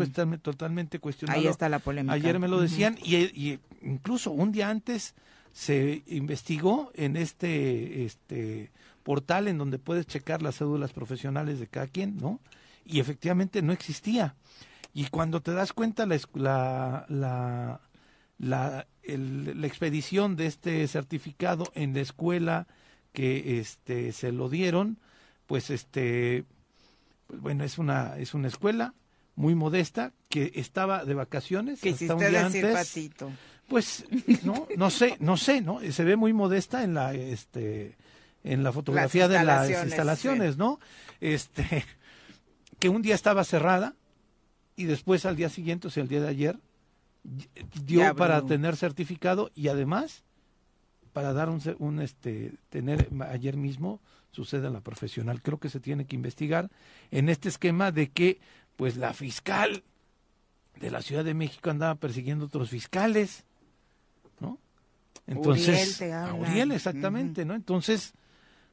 [0.42, 1.38] totalmente cuestionado?
[1.38, 2.14] Ahí está la polémica.
[2.14, 5.14] Ayer me lo decían, y, incluso un día antes
[5.52, 8.70] se investigó en este, este
[9.02, 12.40] portal en donde puedes checar las cédulas profesionales de cada quien, ¿no?
[12.86, 14.34] Y efectivamente no existía.
[14.94, 17.80] Y cuando te das cuenta la, la la,
[18.42, 18.86] la
[19.62, 22.66] expedición de este certificado en la escuela
[23.12, 24.98] que este se lo dieron
[25.46, 26.44] pues este
[27.26, 28.94] pues bueno es una es una escuela
[29.36, 33.10] muy modesta que estaba de vacaciones que hasta un día antes.
[33.68, 34.04] Pues
[34.42, 37.96] no no sé no sé no se ve muy modesta en la este
[38.44, 40.80] en la fotografía de las instalaciones no
[41.20, 41.84] este
[42.78, 43.94] que un día estaba cerrada
[44.74, 46.58] y después al día siguiente o sea el día de ayer
[47.84, 50.24] dio para tener certificado y además
[51.12, 54.00] para dar un, un, este tener ayer mismo
[54.30, 55.42] sucede en la profesional.
[55.42, 56.70] Creo que se tiene que investigar
[57.10, 58.40] en este esquema de que
[58.76, 59.84] pues la fiscal
[60.80, 63.44] de la Ciudad de México andaba persiguiendo otros fiscales
[64.40, 64.58] no
[65.26, 66.02] entonces
[66.38, 68.14] Uriel, exactamente no entonces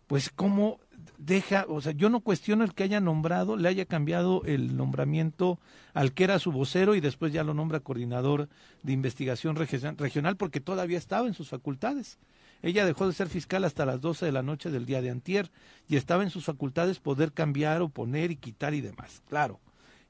[0.08, 0.80] pues cómo
[1.20, 5.60] deja, o sea, yo no cuestiono el que haya nombrado, le haya cambiado el nombramiento
[5.94, 8.48] al que era su vocero y después ya lo nombra coordinador
[8.84, 12.18] de investigación regional porque todavía estaba en sus facultades.
[12.62, 15.52] Ella dejó de ser fiscal hasta las 12 de la noche del día de antier
[15.88, 19.22] y estaba en sus facultades poder cambiar o poner y quitar y demás.
[19.28, 19.60] Claro,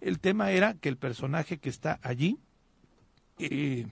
[0.01, 2.37] el tema era que el personaje que está allí,
[3.39, 3.87] eh,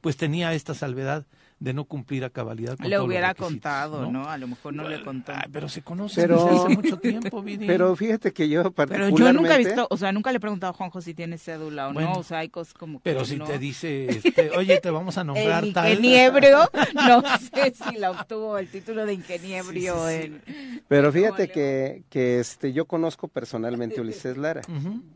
[0.00, 1.26] pues tenía esta salvedad
[1.58, 2.76] de no cumplir a cabalidad.
[2.76, 4.28] Con le hubiera contado, ¿no?
[4.28, 5.32] A lo mejor no le contó.
[5.50, 7.66] pero se conoce desde hace mucho tiempo, Vidi.
[7.66, 9.16] Pero fíjate que yo particularmente...
[9.16, 11.38] Pero yo nunca he visto, o sea, nunca le he preguntado a Juanjo si tiene
[11.38, 14.90] cédula o no, o sea, hay cosas como Pero si te dice, este, oye, te
[14.90, 15.88] vamos a nombrar el tal...
[15.90, 20.42] ingeniebrio, no sé si la obtuvo el título de ingeniebrio en...
[20.88, 24.60] Pero fíjate que, que este, yo conozco personalmente a Ulises Lara,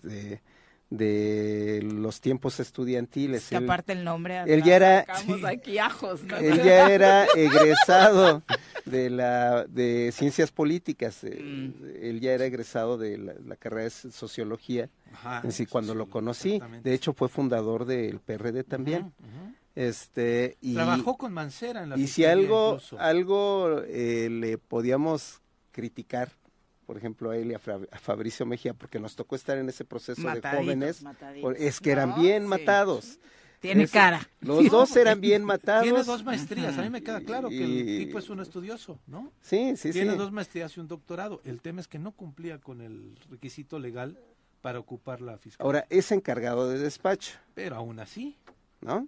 [0.02, 0.40] de
[0.90, 3.48] de los tiempos estudiantiles.
[3.48, 5.06] que aparte el nombre, él ya era,
[5.46, 8.42] aquí ajos, él ya era egresado
[8.84, 11.22] de la de ciencias políticas.
[11.22, 12.02] Eh, mm.
[12.02, 14.90] Él ya era egresado de la, carrera de sociología.
[15.44, 19.12] en sí, cuando lo conocí, de hecho fue fundador del PRD también.
[19.76, 26.32] Este y trabajó con Mancera en la y si algo algo eh, le podíamos criticar
[26.90, 27.60] por ejemplo, a él y a,
[28.00, 31.04] Fabricio Mejía, porque nos tocó estar en ese proceso de jóvenes,
[31.56, 33.20] es que eran bien matados.
[33.60, 34.28] Tiene cara.
[34.40, 35.84] Los dos eran bien matados.
[35.84, 39.32] Tiene dos maestrías, a mí me queda claro que el tipo es un estudioso, ¿no?
[39.40, 41.40] Sí, sí, Tiene dos maestrías y un doctorado.
[41.44, 44.18] El tema es que no cumplía con el requisito legal
[44.60, 45.64] para ocupar la fiscalía.
[45.64, 47.38] Ahora, es encargado de despacho.
[47.54, 48.36] Pero aún así,
[48.80, 49.06] ¿no?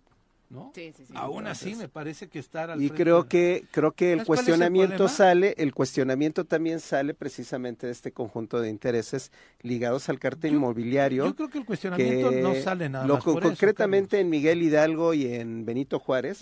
[0.52, 0.70] ¿No?
[0.74, 1.12] Sí, sí, sí.
[1.16, 4.18] Aún así me parece que estar al y frente creo de- que creo que el
[4.18, 8.68] ¿Sabes cuál es el cuestionamiento sale el cuestionamiento también sale precisamente de este conjunto de
[8.70, 9.32] intereses
[9.62, 13.40] ligados al cartel inmobiliario yo creo que el cuestionamiento no sale nada lo más eso,
[13.40, 16.40] concretamente en Miguel Hidalgo y en Benito Juárez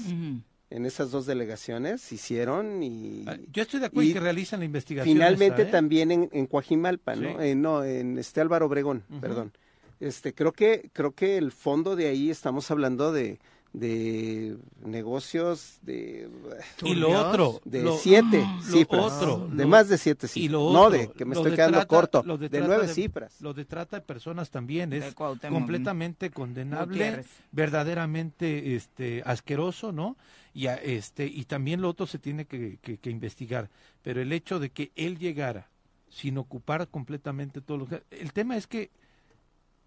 [0.73, 4.59] en esas dos delegaciones hicieron y Ah, Yo estoy de acuerdo y en que realicen
[4.61, 5.13] la investigación.
[5.15, 5.73] finalmente esa, ¿eh?
[5.73, 7.29] también en, en Coajimalpa, ¿no?
[7.29, 7.35] Sí.
[7.41, 9.53] Eh, no, en este Álvaro Obregón, perdón.
[9.99, 13.39] Este, creo que creo que el fondo de ahí estamos hablando de
[13.73, 16.29] de negocios de
[16.83, 20.29] Y lo otro, de lo- siete lo cifras, otro, de lo- más de siete y
[20.29, 22.49] cifras, lo no otro, de que me lo estoy de quedando trata- corto, lo de,
[22.51, 23.41] trata nueve de- cifras.
[23.41, 27.27] Lo de trata de personas también es completamente condenable, Gutiérrez.
[27.53, 30.17] verdaderamente este asqueroso, ¿no?
[30.53, 33.71] Y a- este y también lo otro se tiene que, que- que investigar,
[34.03, 35.69] pero el hecho de que él llegara
[36.09, 38.91] sin ocupar completamente todos los el tema es que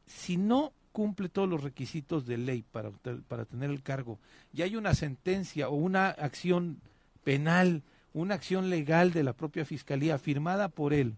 [0.06, 2.92] si no cumple todos los requisitos de ley para,
[3.28, 4.20] para tener el cargo
[4.54, 6.80] y hay una sentencia o una acción
[7.26, 7.82] penal,
[8.14, 11.16] una acción legal de la propia fiscalía firmada por él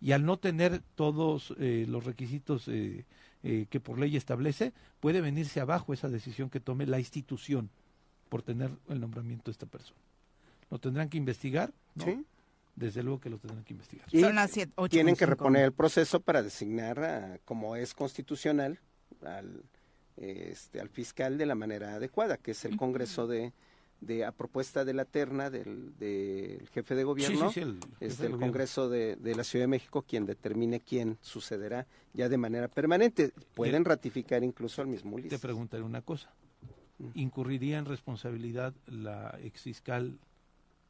[0.00, 3.04] y al no tener todos eh, los requisitos eh,
[3.44, 7.70] eh, que por ley establece, puede venirse abajo esa decisión que tome la institución
[8.28, 10.00] por tener el nombramiento de esta persona.
[10.70, 12.04] Lo tendrán que investigar, ¿no?
[12.04, 12.24] Sí.
[12.74, 14.06] Desde luego que lo tendrán que investigar.
[14.10, 17.92] Y Son las siete- ocho tienen que reponer el proceso para designar, a- como es
[17.94, 18.78] constitucional,
[19.26, 19.62] al,
[20.16, 23.52] este, al fiscal de la manera adecuada, que es el Congreso de,
[24.00, 28.26] de a propuesta de la terna del, del jefe de gobierno, sí, el jefe este,
[28.26, 28.38] el.
[28.38, 33.32] Congreso de, de la Ciudad de México quien determine quién sucederá ya de manera permanente.
[33.54, 35.40] Pueden ratificar incluso al mismo Te Ulises.
[35.40, 36.30] preguntaré una cosa.
[37.14, 40.18] ¿Incurriría en responsabilidad la exfiscal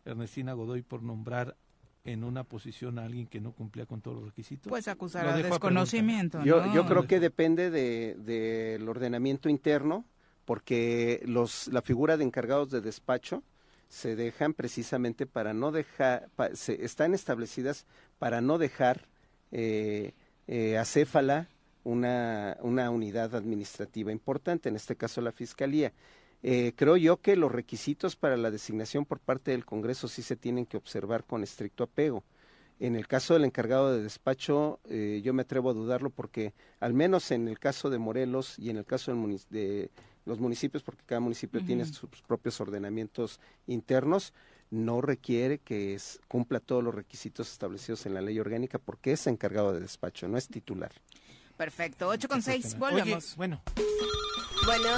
[0.04, 1.56] Ernestina Godoy por nombrar
[2.04, 4.68] en una posición a alguien que no cumplía con todos los requisitos?
[4.68, 6.74] Pues acusar Lo a dejo desconocimiento, Yo, ¿no?
[6.74, 10.04] yo creo que depende de- del ordenamiento interno,
[10.44, 13.44] porque los, la figura de encargados de despacho
[13.88, 17.86] se dejan precisamente para no dejar, pa- se, están establecidas
[18.18, 19.06] para no dejar
[19.52, 20.14] eh,
[20.48, 21.48] eh, acéfala
[21.84, 25.92] una, una unidad administrativa importante, en este caso la Fiscalía.
[26.42, 30.36] Eh, creo yo que los requisitos para la designación por parte del Congreso sí se
[30.36, 32.24] tienen que observar con estricto apego.
[32.80, 36.94] En el caso del encargado de despacho, eh, yo me atrevo a dudarlo porque, al
[36.94, 39.90] menos en el caso de Morelos y en el caso del munic- de
[40.24, 43.38] los municipios, porque cada municipio tiene sus propios ordenamientos
[43.68, 44.32] internos,
[44.70, 49.26] no requiere que es- cumpla todos los requisitos establecidos en la ley orgánica porque es
[49.28, 50.90] encargado de despacho, no es titular.
[51.56, 53.36] Perfecto, 8 con 6, Oye, volvemos.
[54.64, 54.88] Bueno,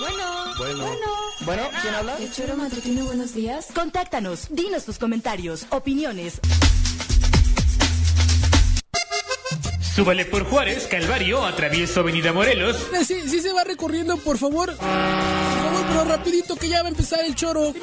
[0.00, 1.06] Bueno, bueno, Bueno.
[1.40, 1.62] bueno.
[1.82, 2.16] ¿quién habla?
[2.18, 3.66] El choro matutino, buenos días.
[3.74, 6.40] Contáctanos, dinos tus comentarios, opiniones.
[9.94, 12.76] Súbale por Juárez, Calvario, atravieso Avenida Morelos.
[12.94, 14.74] Eh, Sí, sí se va recorriendo, por favor.
[14.74, 17.74] Por favor, pero rapidito que ya va a empezar el choro.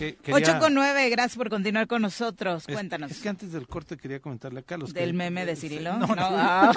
[0.00, 2.64] Que- quería- 8 con 9, gracias por continuar con nosotros.
[2.66, 3.10] es- Cuéntanos.
[3.10, 4.92] Es, que antes del corte quería comentarle a Carlos.
[4.92, 5.96] ¿Del que- meme de Cirilo?
[5.98, 6.14] No, no.
[6.16, 6.72] No, ah.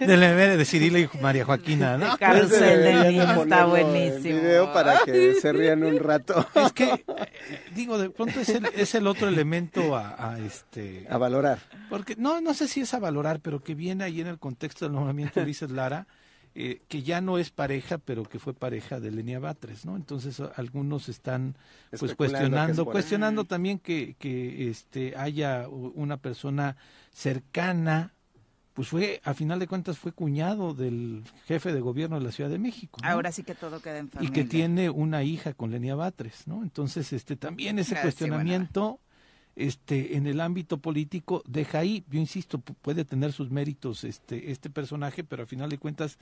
[0.00, 2.16] Del meme de Cirilo y María Joaquina, ¿no?
[2.16, 4.40] De niño está buenísimo.
[4.40, 6.46] video para que se rían un rato.
[6.54, 7.02] Es que, eh,
[7.74, 11.06] digo, de pronto es el, es el otro elemento a, a este...
[11.08, 11.58] A valorar.
[11.88, 14.84] Porque no, no sé si es a valorar, pero que viene ahí en el contexto
[14.84, 16.06] del nombramiento de Ulises Lara,
[16.54, 19.94] eh, que ya no es pareja, pero que fue pareja de Lenia Batres, ¿no?
[19.94, 21.56] Entonces algunos están
[21.90, 26.76] pues Especulando que es cuestionando, cuestionando también que, que este haya una persona
[27.12, 28.14] cercana,
[28.74, 32.50] pues fue, a final de cuentas fue cuñado del jefe de gobierno de la Ciudad
[32.50, 32.98] de México.
[33.00, 33.08] ¿no?
[33.08, 34.34] Ahora sí que todo queda en y familia.
[34.34, 36.62] que tiene una hija con Lenia Batres, ¿no?
[36.62, 38.98] Entonces, este también ese Gracias, cuestionamiento
[39.56, 44.50] este en el ámbito político deja ahí, yo insisto, pu- puede tener sus méritos este
[44.52, 46.18] este personaje, pero al final de cuentas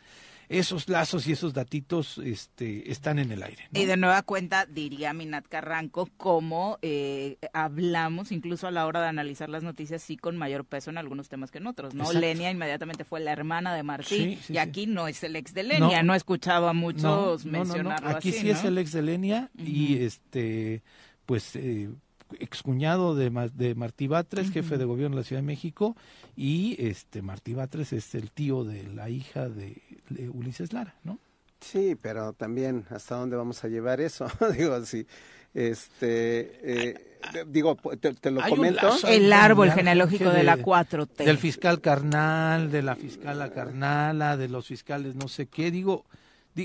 [0.49, 3.65] esos lazos y esos datitos este están en el aire.
[3.71, 3.81] ¿no?
[3.81, 9.09] Y de nueva cuenta, diría Minat Carranco, como eh, hablamos incluso a la hora de
[9.09, 12.05] analizar las noticias, sí con mayor peso en algunos temas que en otros, ¿no?
[12.05, 12.21] Exacto.
[12.21, 14.59] Lenia inmediatamente fue la hermana de Martí, Sí, sí, y sí.
[14.59, 17.45] aquí no es el ex de Lenia, no, he escuchado a muchos No, no, no,
[17.45, 17.51] no.
[17.53, 18.71] mencionarlo Aquí así, sí es ¿no?
[18.71, 20.83] el ex de Lenia y este
[21.27, 21.91] pues eh,
[22.39, 25.97] excuñado de, de Martí Batres, jefe de gobierno de la Ciudad de México,
[26.37, 31.19] y este Martí Batres es el tío de la hija de, de Ulises Lara, ¿no?
[31.61, 34.27] Sí, pero también hasta dónde vamos a llevar eso.
[34.57, 35.07] digo, sí.
[35.55, 38.87] Este, eh, digo, te, te lo comento.
[38.87, 41.25] lazo El árbol genealógico de la 4T.
[41.25, 46.05] Del fiscal carnal, de la fiscala carnala, de los fiscales no sé qué, digo,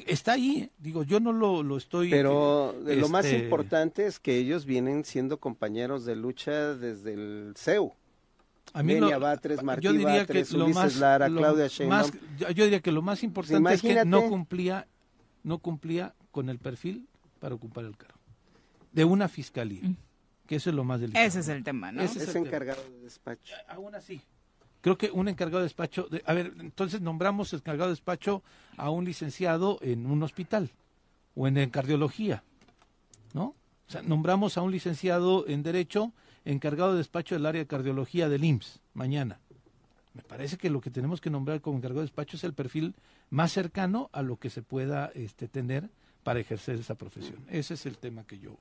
[0.07, 2.09] Está ahí, digo, yo no lo, lo estoy...
[2.09, 7.53] Pero lo más este, importante es que ellos vienen siendo compañeros de lucha desde el
[7.55, 7.93] CEU.
[8.73, 11.39] A mí Lenia lo- Batres, Martí yo diría Batres, que lo Ulises más, Lara, lo
[11.39, 14.87] Claudia más- yo, yo diría que lo más importante es que no cumplía,
[15.43, 17.07] no cumplía con el perfil
[17.39, 18.17] para ocupar el cargo
[18.93, 19.81] de una fiscalía,
[20.47, 21.25] que eso es lo más delicado.
[21.25, 22.01] Ese es el tema, ¿no?
[22.01, 22.47] Ese es Es el tema.
[22.47, 23.53] encargado de despacho.
[23.67, 24.21] Aún así.
[24.83, 28.43] Creo que un encargado de despacho, de- a ver, entonces nombramos encargado de despacho
[28.77, 30.69] a un licenciado en un hospital
[31.35, 32.43] o en, cardiología,
[33.33, 33.55] ¿no?
[33.87, 36.11] O sea, nombramos a un licenciado en derecho
[36.45, 39.39] encargado de despacho del área de cardiología del IMSS mañana.
[40.13, 42.93] Me parece que lo que tenemos que nombrar como encargado de despacho es el perfil
[43.29, 45.89] más cercano a lo que se pueda este, tener
[46.23, 47.37] para ejercer esa profesión.
[47.49, 48.57] Ese es el tema que yo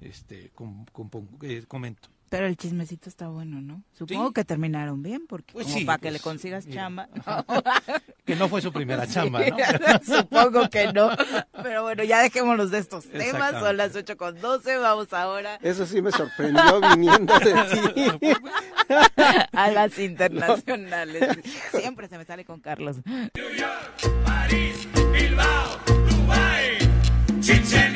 [0.00, 2.08] este, com- compongo- eh, comento.
[2.30, 3.82] Pero el chismecito está bueno, ¿no?
[3.96, 4.34] Supongo Sí.
[4.34, 6.82] que terminaron bien, porque Pues como sí, para que pues, le consigas mira.
[6.82, 7.08] chamba.
[8.24, 9.56] Que no fue su primera chamba, ¿no?
[10.16, 11.10] Supongo que no.
[11.62, 13.52] Pero bueno, ya dejémonos de estos temas.
[13.60, 14.78] Son las 8 con 12.
[14.78, 17.52] Vamos ahora Eso sí me sorprendió viniendo de
[17.94, 18.30] ti.
[19.52, 21.38] a las internacionales.
[21.72, 22.96] Siempre se me sale con Carlos.
[24.24, 26.78] París, Bilbao, Dubai,
[27.40, 27.94] Chichen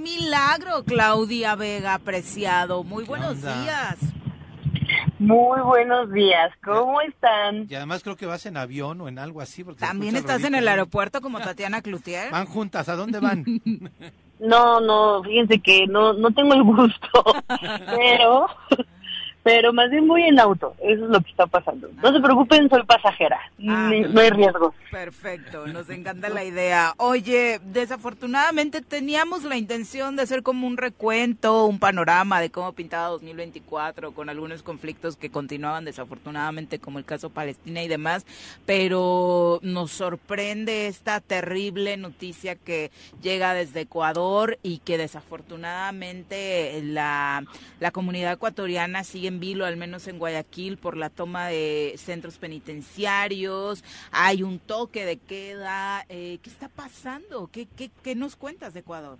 [0.00, 2.82] milagro, Claudia Vega, apreciado!
[2.84, 3.62] Muy buenos onda?
[3.62, 3.98] días.
[5.18, 7.66] Muy buenos días, ¿cómo están?
[7.68, 9.62] Y además creo que vas en avión o en algo así.
[9.62, 12.30] Porque También estás en el aeropuerto como Tatiana Cloutier.
[12.30, 13.44] Van juntas, ¿a dónde van?
[14.40, 17.22] No, no, fíjense que no, no tengo el gusto,
[17.94, 18.46] pero,
[19.52, 21.88] pero más bien voy en auto, eso es lo que está pasando.
[22.00, 23.90] No se preocupen, soy pasajera, Ah.
[24.08, 24.72] no hay riesgo.
[24.92, 26.94] Perfecto, nos encanta la idea.
[26.98, 33.08] Oye, desafortunadamente teníamos la intención de hacer como un recuento, un panorama de cómo pintaba
[33.08, 38.24] 2024 con algunos conflictos que continuaban desafortunadamente como el caso Palestina y demás,
[38.66, 47.44] pero nos sorprende esta terrible noticia que llega desde Ecuador y que desafortunadamente la,
[47.80, 52.38] la comunidad ecuatoriana sigue en vilo, al menos en Guayaquil, por la toma de centros
[52.38, 53.82] penitenciarios,
[54.12, 56.04] hay un toque de queda.
[56.08, 57.48] eh, ¿Qué está pasando?
[57.52, 59.18] ¿Qué, qué, ¿Qué nos cuentas de Ecuador?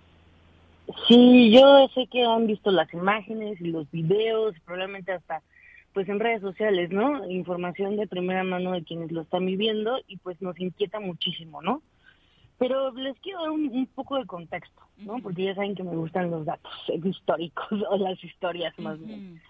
[1.07, 5.41] Sí, yo sé que han visto las imágenes y los videos, probablemente hasta
[5.93, 7.29] pues en redes sociales, ¿no?
[7.29, 11.81] Información de primera mano de quienes lo están viviendo y pues nos inquieta muchísimo, ¿no?
[12.57, 15.19] Pero les quiero dar un, un poco de contexto, ¿no?
[15.19, 16.71] Porque ya saben que me gustan los datos
[17.03, 19.41] históricos o las historias más bien.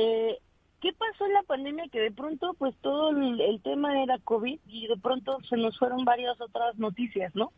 [0.00, 0.38] Eh,
[0.80, 1.88] ¿Qué pasó en la pandemia?
[1.90, 5.76] Que de pronto, pues todo el, el tema era COVID y de pronto se nos
[5.76, 7.50] fueron varias otras noticias, ¿no?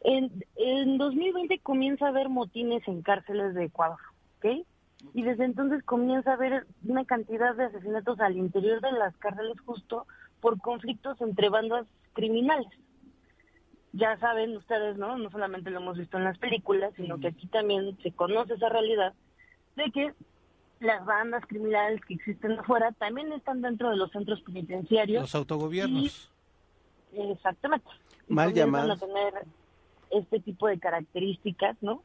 [0.00, 3.98] En, en 2020 comienza a haber motines en cárceles de Ecuador,
[4.38, 4.66] ¿ok?
[5.12, 9.60] Y desde entonces comienza a haber una cantidad de asesinatos al interior de las cárceles
[9.60, 10.06] justo
[10.40, 12.68] por conflictos entre bandas criminales.
[13.92, 15.18] Ya saben ustedes, ¿no?
[15.18, 18.70] No solamente lo hemos visto en las películas, sino que aquí también se conoce esa
[18.70, 19.12] realidad
[19.76, 20.14] de que
[20.80, 25.22] las bandas criminales que existen afuera también están dentro de los centros penitenciarios.
[25.22, 26.30] Los autogobiernos.
[27.12, 27.86] Exactamente.
[28.28, 29.02] Mal llamados.
[29.02, 29.34] a tener
[30.10, 32.02] este tipo de características, ¿no?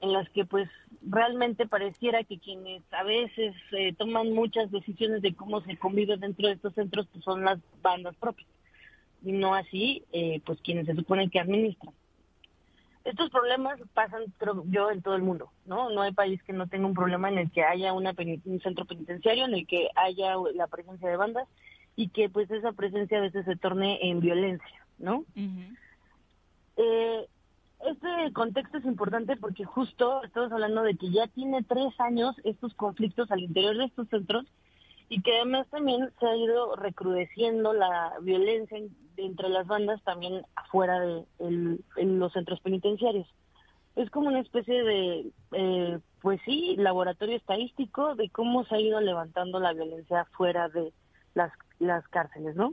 [0.00, 0.68] En las que pues
[1.02, 6.46] realmente pareciera que quienes a veces eh, toman muchas decisiones de cómo se convive dentro
[6.46, 8.48] de estos centros pues son las bandas propias
[9.24, 11.94] y no así eh, pues quienes se supone que administran.
[13.04, 15.90] Estos problemas pasan, creo yo, en todo el mundo, ¿no?
[15.90, 18.86] No hay país que no tenga un problema en el que haya una un centro
[18.86, 21.46] penitenciario, en el que haya la presencia de bandas
[21.96, 25.24] y que pues esa presencia a veces se torne en violencia, ¿no?
[26.76, 27.28] Eh,
[27.86, 32.72] este contexto es importante porque justo estamos hablando de que ya tiene tres años estos
[32.74, 34.46] conflictos al interior de estos centros
[35.14, 40.42] y que además también se ha ido recrudeciendo la violencia en- entre las bandas también
[40.56, 43.28] afuera de el- en los centros penitenciarios.
[43.94, 49.00] Es como una especie de, eh, pues sí, laboratorio estadístico de cómo se ha ido
[49.00, 50.92] levantando la violencia fuera de
[51.34, 52.72] las, las cárceles, ¿no?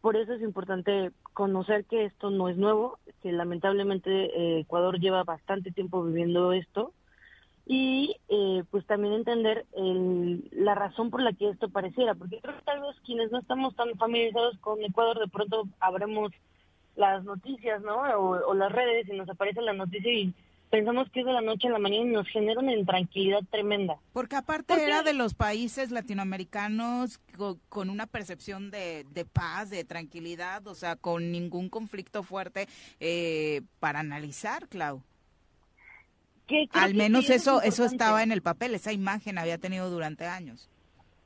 [0.00, 5.22] Por eso es importante conocer que esto no es nuevo, que lamentablemente eh, Ecuador lleva
[5.24, 6.92] bastante tiempo viviendo esto
[7.66, 12.56] y eh, pues también entender el- la razón por la que esto pareciera, porque creo
[12.56, 16.32] que tal vez quienes no estamos tan familiarizados con Ecuador de pronto abremos
[16.96, 17.96] las noticias, ¿no?
[17.96, 20.32] O, o las redes y nos aparece la noticia y
[20.70, 23.96] pensamos que es de la noche a la mañana y nos genera una intranquilidad tremenda.
[24.12, 29.84] Porque aparte era de los países latinoamericanos co- con, una percepción de, de paz, de
[29.84, 32.68] tranquilidad, o sea, con ningún conflicto fuerte
[33.00, 35.00] eh, para analizar, Clau.
[36.46, 39.88] Que Al menos sí, eso eso es estaba en el papel, esa imagen había tenido
[39.90, 40.68] durante años.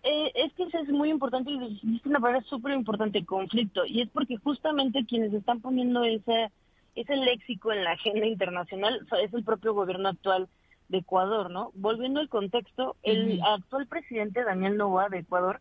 [0.05, 3.85] Eh, es que eso es muy importante y dijiste una palabra súper importante, conflicto.
[3.85, 6.51] Y es porque justamente quienes están poniendo ese,
[6.95, 10.49] ese léxico en la agenda internacional es el propio gobierno actual
[10.89, 11.73] de Ecuador, ¿no?
[11.75, 15.61] Volviendo al contexto, el actual presidente Daniel Novoa de Ecuador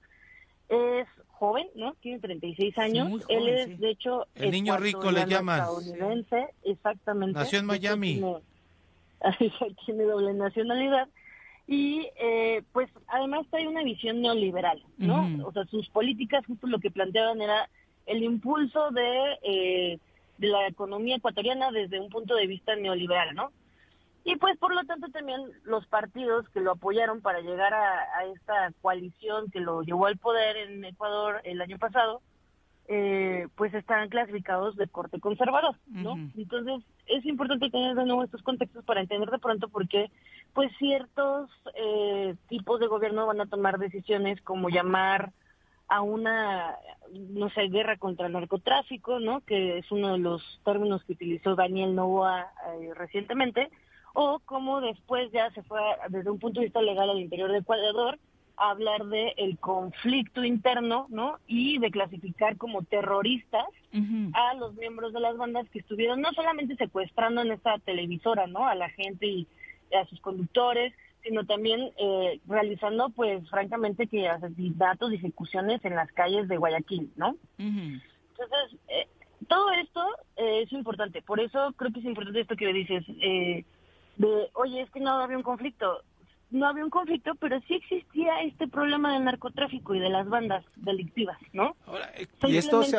[0.70, 1.96] es joven, ¿no?
[1.96, 3.10] Tiene 36 años.
[3.28, 3.76] Él joven, es, sí.
[3.76, 5.60] de hecho, El niño rico le llaman.
[5.62, 7.38] estadounidense, exactamente.
[7.40, 8.14] Nació en hecho, Miami.
[8.16, 8.38] tiene-
[9.86, 11.08] tiene doble nacionalidad
[11.68, 15.46] y eh, pues además trae una visión neoliberal, ¿no?
[15.46, 17.70] O sea, sus políticas justo lo que planteaban era
[18.06, 20.00] el impulso de, eh,
[20.38, 23.52] de la economía ecuatoriana desde un punto de vista neoliberal, ¿no?
[24.24, 28.26] Y pues por lo tanto también los partidos que lo apoyaron para llegar a, a
[28.34, 32.22] esta coalición que lo llevó al poder en Ecuador el año pasado,
[32.88, 36.14] eh, pues están clasificados de corte conservador, ¿no?
[36.38, 40.10] Entonces es importante tener de nuevo estos contextos para entender de pronto por qué
[40.54, 45.32] pues ciertos eh, tipos de gobierno van a tomar decisiones como llamar
[45.90, 46.76] a una,
[47.14, 49.42] no sé, guerra contra el narcotráfico, ¿no?
[49.42, 52.48] Que es uno de los términos que utilizó Daniel Novoa
[52.80, 53.70] eh, recientemente,
[54.14, 57.52] o como después ya se fue a- desde un punto de vista legal al interior
[57.52, 58.18] de Ecuador
[58.58, 61.38] a hablar de el conflicto interno, ¿no?
[61.48, 63.66] Y de clasificar como terroristas
[64.34, 68.68] a los miembros de las bandas que estuvieron no solamente secuestrando en esta televisora, ¿no?
[68.68, 69.48] A la gente y
[70.00, 70.94] a sus conductores,
[71.24, 77.12] sino también eh, realizando, pues, francamente, que asesinatos y ejecuciones en las calles de Guayaquil,
[77.16, 77.36] ¿no?
[77.58, 79.08] Entonces, eh,
[79.48, 80.06] todo esto
[80.36, 81.22] eh, es importante.
[81.22, 83.66] Por eso creo que es importante esto que dices, eh,
[84.18, 86.02] de, oye, es que no había un conflicto.
[86.50, 90.64] No había un conflicto, pero sí existía este problema del narcotráfico y de las bandas
[90.78, 91.76] delictivas, ¿no?
[92.48, 92.98] Y esto se.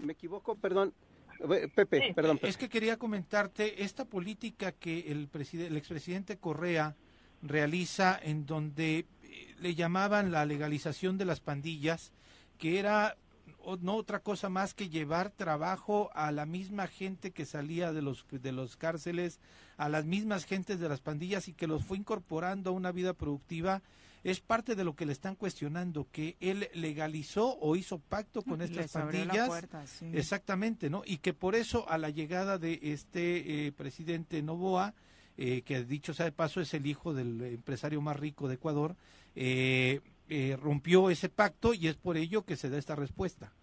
[0.00, 0.94] Me equivoco, perdón.
[1.40, 2.38] Eh, Pepe, perdón.
[2.38, 2.48] Pepe.
[2.48, 6.96] Es que quería comentarte esta política que el, preside- el expresidente Correa
[7.42, 12.12] realiza en donde eh, le llamaban la legalización de las pandillas,
[12.58, 13.16] que era
[13.62, 18.02] o- no otra cosa más que llevar trabajo a la misma gente que salía de
[18.02, 19.38] los de los cárceles,
[19.80, 23.14] a las mismas gentes de las pandillas y que los fue incorporando a una vida
[23.14, 23.80] productiva.
[24.22, 28.60] Es parte de lo que le están cuestionando, que él legalizó o hizo pacto con
[28.60, 29.48] estas Les abrió la pandillas.
[29.48, 30.10] puerta, sí.
[30.12, 31.02] Exactamente, ¿no?
[31.06, 34.92] Y que por eso a la llegada de este eh, presidente Novoa,
[35.38, 38.96] eh, que dicho sea de paso es el hijo del empresario más rico de Ecuador,
[39.34, 43.54] eh, eh, rompió ese pacto y es por ello que se da esta respuesta.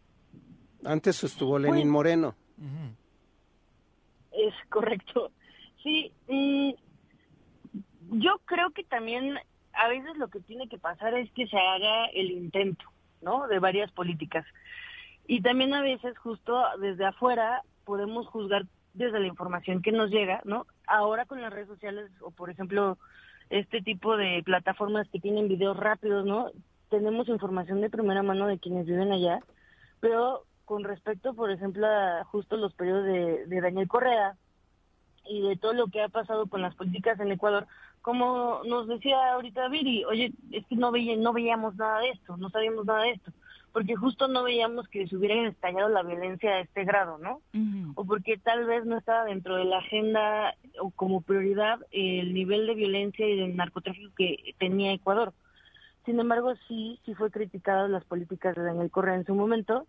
[0.83, 2.35] Antes estuvo Lenín Moreno.
[4.31, 5.31] Es correcto.
[5.87, 6.71] Sí, mm,
[8.19, 9.39] yo creo que también
[9.71, 12.83] a veces lo que tiene que pasar es que se haga el intento,
[13.21, 13.47] ¿no?
[13.47, 14.45] De varias políticas.
[15.27, 18.65] Y también a veces justo desde afuera podemos juzgar
[18.95, 20.67] desde la información que nos llega, ¿no?
[20.87, 22.97] Ahora con las redes sociales o por ejemplo
[23.49, 26.51] este tipo de plataformas que tienen videos rápidos, ¿no?
[26.89, 29.39] Tenemos información de primera mano de quienes viven allá,
[30.01, 34.35] pero con respecto, por ejemplo, a justo los periodos de, de Daniel Correa
[35.29, 37.67] y de todo lo que ha pasado con las políticas en Ecuador,
[38.01, 42.37] como nos decía ahorita Viri, oye, es que no, veía, no veíamos nada de esto,
[42.37, 43.31] no sabíamos nada de esto,
[43.73, 47.41] porque justo no veíamos que se hubiera estallado la violencia a este grado, ¿no?
[47.95, 52.65] O porque tal vez no estaba dentro de la agenda o como prioridad el nivel
[52.65, 55.33] de violencia y del narcotráfico que tenía Ecuador.
[56.05, 59.85] Sin embargo, sí, sí fue criticadas las políticas de Daniel Correa en su momento,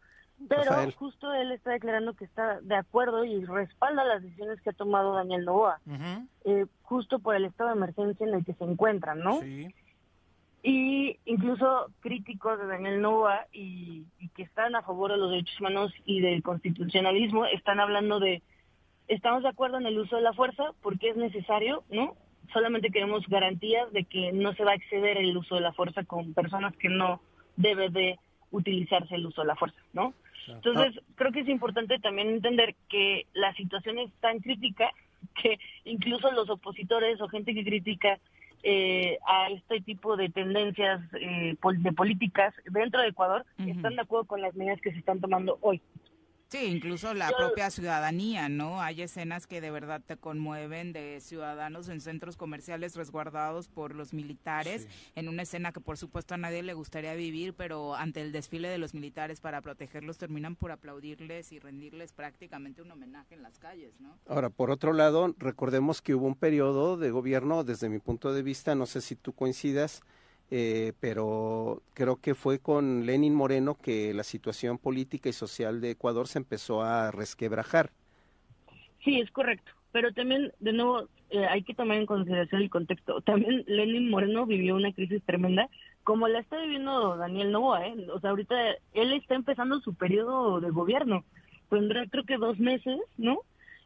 [0.47, 0.95] pero Rafael.
[0.95, 5.15] justo él está declarando que está de acuerdo y respalda las decisiones que ha tomado
[5.15, 5.81] Daniel Novoa,
[6.45, 9.41] eh, justo por el estado de emergencia en el que se encuentran, ¿no?
[10.63, 15.59] Y incluso críticos de Daniel Novoa y, y que están a favor de los derechos
[15.61, 18.43] humanos y del constitucionalismo están hablando de
[19.09, 22.17] estamos de acuerdo en el uso de la fuerza porque es necesario, ¿no?
[22.53, 26.05] Solamente queremos garantías de que no se va a exceder el uso de la fuerza
[26.05, 27.21] con personas que no
[27.57, 28.19] debe de
[28.51, 30.15] utilizarse el uso de la fuerza, ¿no?
[30.47, 34.91] Entonces, creo que es importante también entender que la situación es tan crítica
[35.43, 38.19] que incluso los opositores o gente que critica
[38.63, 44.03] eh, a este tipo de tendencias eh, pol- de políticas dentro de Ecuador están de
[44.03, 45.81] acuerdo con las medidas que se están tomando hoy.
[46.51, 48.81] Sí, incluso la propia ciudadanía, ¿no?
[48.81, 54.15] Hay escenas que de verdad te conmueven de ciudadanos en centros comerciales resguardados por los
[54.15, 58.33] militares, en una escena que por supuesto a nadie le gustaría vivir, pero ante el
[58.33, 63.43] desfile de los militares para protegerlos terminan por aplaudirles y rendirles prácticamente un homenaje en
[63.43, 64.19] las calles, ¿no?
[64.27, 68.43] Ahora, por otro lado, recordemos que hubo un periodo de gobierno, desde mi punto de
[68.43, 70.01] vista, no sé si tú coincidas,
[70.51, 75.91] eh, pero creo que fue con Lenin Moreno que la situación política y social de
[75.91, 77.91] Ecuador se empezó a resquebrajar.
[79.05, 79.73] Sí, es correcto.
[79.93, 83.21] Pero también, de nuevo, eh, hay que tomar en consideración el contexto.
[83.23, 85.69] También Lenin Moreno vivió una crisis tremenda,
[86.05, 87.87] como la está viviendo Daniel Novoa.
[87.87, 88.07] ¿eh?
[88.13, 88.55] O sea, ahorita
[88.95, 91.25] él está empezando su periodo de gobierno.
[91.69, 93.41] Tendrá creo que dos meses, ¿no?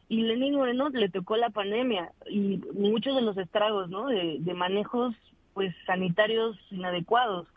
[0.07, 4.07] Y Lenin Moreno le tocó la pandemia y muchos de los estragos, ¿no?
[4.07, 5.15] De, de manejos
[5.53, 7.47] pues sanitarios inadecuados.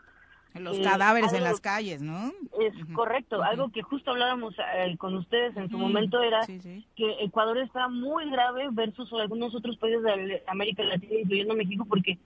[0.53, 2.31] Los Eh, cadáveres en algo- las calles, ¿no?
[2.59, 6.59] Es correcto, algo que justo hablábamos eh, con ustedes en su Ujú, momento era sí,
[6.59, 6.85] sí.
[6.95, 12.17] que Ecuador está muy grave versus algunos otros países de América Latina, incluyendo México, porque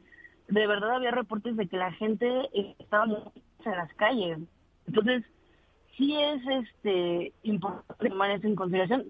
[0.48, 4.40] de verdad había reportes de que la gente eh, estaba en las calles.
[4.88, 5.24] Entonces,
[5.98, 9.06] sí es este importante tomar eso en consideración.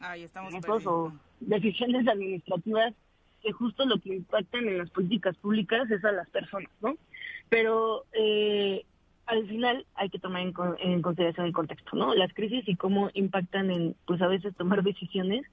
[0.00, 2.94] Ahí estamos manejos o decisiones administrativas
[3.42, 6.96] que justo lo que impactan en las políticas públicas es a las personas, ¿no?
[7.48, 8.84] Pero eh,
[9.26, 12.14] al final hay que tomar en, en consideración el contexto, ¿no?
[12.14, 15.44] Las crisis y cómo impactan en, pues a veces tomar decisiones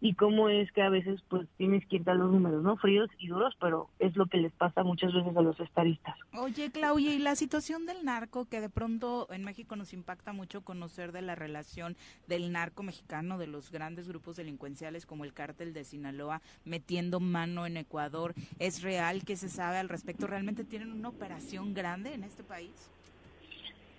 [0.00, 2.76] y cómo es que a veces pues tienes que ir los números, ¿no?
[2.76, 6.16] Fríos y duros, pero es lo que les pasa muchas veces a los estadistas.
[6.32, 10.62] Oye, Claudia, y la situación del narco, que de pronto en México nos impacta mucho
[10.62, 11.96] conocer de la relación
[12.26, 17.66] del narco mexicano, de los grandes grupos delincuenciales como el cártel de Sinaloa, metiendo mano
[17.66, 18.34] en Ecuador.
[18.58, 20.26] ¿Es real que se sabe al respecto?
[20.26, 22.90] ¿Realmente tienen una operación grande en este país?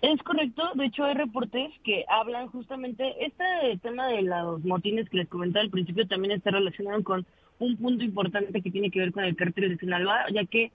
[0.02, 3.44] Es correcto, de hecho hay reportes que hablan justamente, este
[3.82, 7.24] tema de los motines que les comentaba al principio también está relacionado con
[7.60, 10.72] un punto importante que tiene que ver con el cártel de Sinaloa, ya que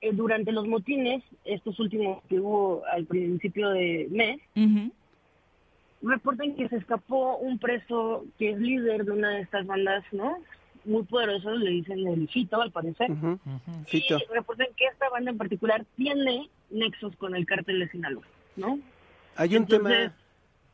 [0.00, 4.40] eh, durante los motines, estos últimos que hubo al principio de mes,
[6.00, 10.38] reportan que se escapó un preso que es líder de una de estas bandas, ¿no?
[10.84, 13.10] Muy poderosos, le dicen el Fito al parecer.
[13.86, 14.18] Fito.
[14.18, 18.22] Y reportan que esta banda en particular tiene nexos con el cártel de Sinaloa,
[18.58, 18.78] ¿no?
[19.36, 20.14] Hay un Entonces- tema,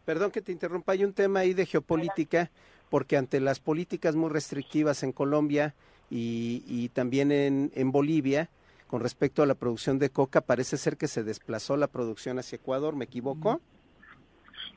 [0.05, 2.51] perdón que te interrumpa, hay un tema ahí de geopolítica,
[2.90, 5.74] porque ante las políticas muy restrictivas en Colombia
[6.11, 8.48] y, y también en, en Bolivia,
[8.86, 12.56] con respecto a la producción de coca, parece ser que se desplazó la producción hacia
[12.56, 13.61] Ecuador, ¿me equivoco?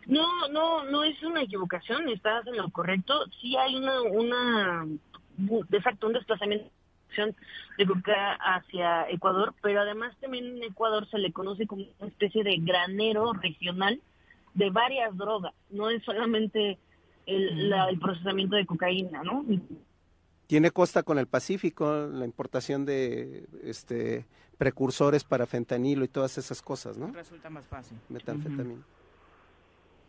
[0.08, 3.14] No, no, no es una equivocación, estás en lo correcto.
[3.42, 4.88] Sí hay una, una,
[5.38, 6.70] de facto, un desplazamiento
[7.78, 12.44] de coca hacia Ecuador, pero además también en Ecuador se le conoce como una especie
[12.44, 14.00] de granero regional
[14.54, 15.54] de varias drogas.
[15.70, 16.78] No es solamente
[17.26, 19.46] el, la- el procesamiento de cocaína, ¿no?
[20.48, 24.26] Tiene costa con el Pacífico, la importación de este
[24.58, 27.12] precursores para fentanilo y todas esas cosas, ¿no?
[27.12, 27.98] Resulta más fácil.
[28.10, 28.82] Metanfetamina.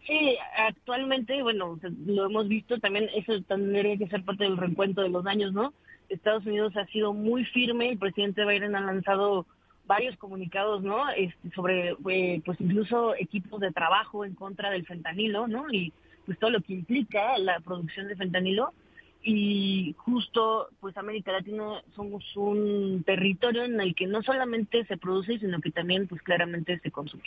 [0.06, 5.10] Sí, actualmente, bueno, lo hemos visto también, eso tendría que ser parte del reencuentro de
[5.10, 5.74] los años, ¿no?
[6.08, 9.46] Estados Unidos ha sido muy firme, el presidente Biden ha lanzado
[9.86, 11.08] varios comunicados, ¿no?
[11.10, 15.66] Este, sobre, eh, pues incluso equipos de trabajo en contra del fentanilo, ¿no?
[15.72, 15.92] Y
[16.26, 18.72] pues todo lo que implica la producción de fentanilo.
[19.22, 25.38] Y justo, pues América Latina somos un territorio en el que no solamente se produce,
[25.38, 27.24] sino que también, pues claramente se consume.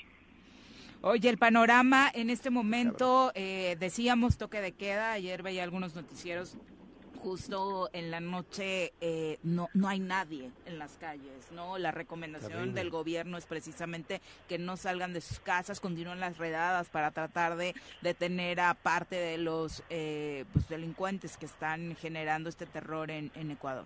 [1.01, 6.57] Oye, el panorama en este momento, eh, decíamos toque de queda, ayer veía algunos noticieros,
[7.22, 11.77] justo en la noche eh, no, no hay nadie en las calles, ¿no?
[11.77, 12.73] La recomendación Terrible.
[12.81, 17.57] del gobierno es precisamente que no salgan de sus casas, continúen las redadas para tratar
[17.57, 23.31] de detener a parte de los eh, pues, delincuentes que están generando este terror en,
[23.35, 23.85] en Ecuador.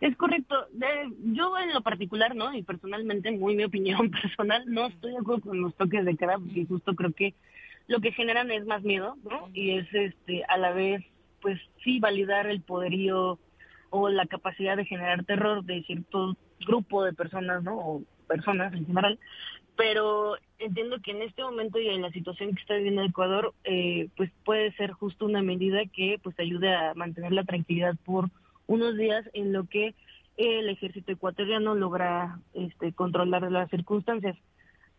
[0.00, 0.66] Es correcto.
[0.72, 2.52] De- yo en lo particular, ¿no?
[2.54, 6.38] Y personalmente, muy mi opinión personal, no estoy de acuerdo con los toques de queda
[6.38, 7.34] porque justo creo que
[7.86, 9.48] lo que generan es más miedo, ¿no?
[9.54, 11.02] Y es este a la vez,
[11.44, 13.38] pues sí, validar el poderío
[13.90, 17.76] o la capacidad de generar terror de cierto grupo de personas, ¿no?
[17.76, 19.18] O personas en general.
[19.76, 24.08] Pero entiendo que en este momento y en la situación que está viviendo Ecuador, eh,
[24.16, 28.30] pues puede ser justo una medida que pues ayude a mantener la tranquilidad por
[28.66, 29.94] unos días en lo que
[30.38, 34.38] el ejército ecuatoriano logra este, controlar las circunstancias.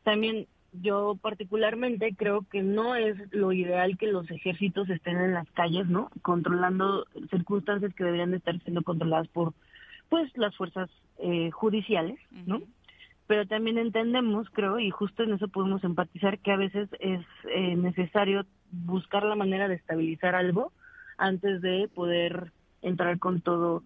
[0.04, 0.46] También
[0.82, 5.88] yo particularmente creo que no es lo ideal que los ejércitos estén en las calles,
[5.88, 6.10] ¿no?
[6.22, 9.54] Controlando circunstancias que deberían de estar siendo controladas por,
[10.10, 10.90] pues, las fuerzas
[11.20, 12.62] eh, judiciales, ¿no?
[13.28, 17.76] pero también entendemos, creo, y justo en eso podemos empatizar, que a veces es eh,
[17.76, 20.72] necesario buscar la manera de estabilizar algo
[21.18, 23.84] antes de poder entrar con todo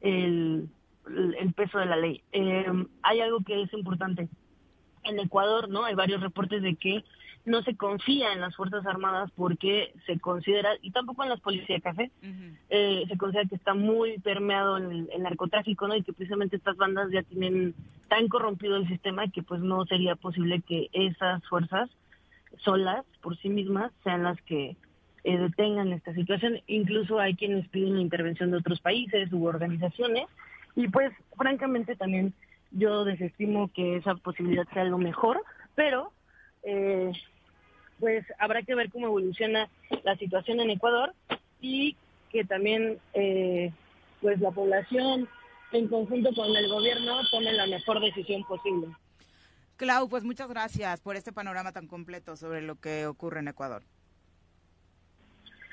[0.00, 0.68] el,
[1.06, 2.22] el peso de la ley.
[2.32, 2.66] Eh,
[3.02, 4.28] hay algo que es importante.
[5.04, 5.84] En Ecuador, ¿no?
[5.84, 7.04] Hay varios reportes de que
[7.44, 11.78] no se confía en las Fuerzas Armadas porque se considera, y tampoco en las policías
[11.78, 12.10] de café,
[12.68, 15.96] eh, se considera que está muy permeado el, el narcotráfico, ¿no?
[15.96, 17.74] Y que precisamente estas bandas ya tienen
[18.08, 21.88] tan corrompido el sistema que pues no sería posible que esas fuerzas
[22.58, 24.76] solas, por sí mismas, sean las que
[25.24, 26.60] eh, detengan esta situación.
[26.66, 30.26] Incluso hay quienes piden la intervención de otros países u organizaciones.
[30.76, 32.32] Y pues, francamente, también
[32.70, 35.42] yo desestimo que esa posibilidad sea lo mejor,
[35.74, 36.12] pero
[36.62, 37.12] eh,
[37.98, 39.68] pues habrá que ver cómo evoluciona
[40.04, 41.14] la situación en Ecuador
[41.60, 41.96] y
[42.30, 43.72] que también eh,
[44.20, 45.28] pues la población
[45.72, 48.88] en conjunto con el gobierno tome la mejor decisión posible.
[49.76, 53.82] Clau, pues muchas gracias por este panorama tan completo sobre lo que ocurre en Ecuador.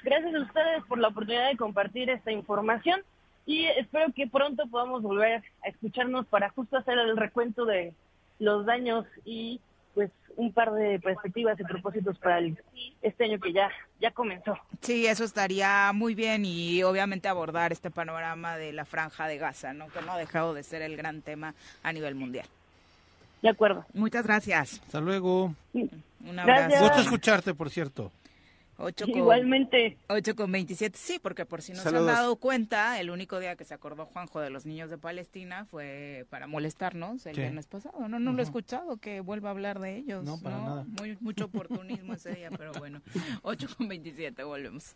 [0.03, 3.01] Gracias a ustedes por la oportunidad de compartir esta información
[3.47, 7.93] y espero que pronto podamos volver a escucharnos para justo hacer el recuento de
[8.39, 9.59] los daños y
[9.95, 12.55] pues un par de perspectivas y propósitos para el-
[13.01, 14.55] este año que ya ya comenzó.
[14.81, 19.73] Sí, eso estaría muy bien y obviamente abordar este panorama de la franja de Gaza,
[19.73, 19.87] ¿no?
[19.87, 22.45] Que no ha dejado de ser el gran tema a nivel mundial.
[23.41, 23.85] De acuerdo.
[23.93, 24.79] Muchas gracias.
[24.85, 25.55] Hasta luego.
[25.73, 25.89] Un
[26.39, 26.45] abrazo.
[26.45, 26.81] Gracias.
[26.81, 28.11] Gusto escucharte, por cierto.
[28.79, 29.97] Ocho con, Igualmente.
[30.07, 33.55] 8 con 27, sí, porque por si no se han dado cuenta, el único día
[33.55, 37.41] que se acordó Juanjo de los niños de Palestina fue para molestarnos el Sí.
[37.41, 38.07] viernes pasado.
[38.07, 40.23] No, no lo he escuchado que vuelva a hablar de ellos.
[40.23, 40.85] No, para nada.
[40.99, 43.01] Muy, mucho oportunismo ese día, pero bueno.
[43.43, 44.95] 8 con 27, volvemos.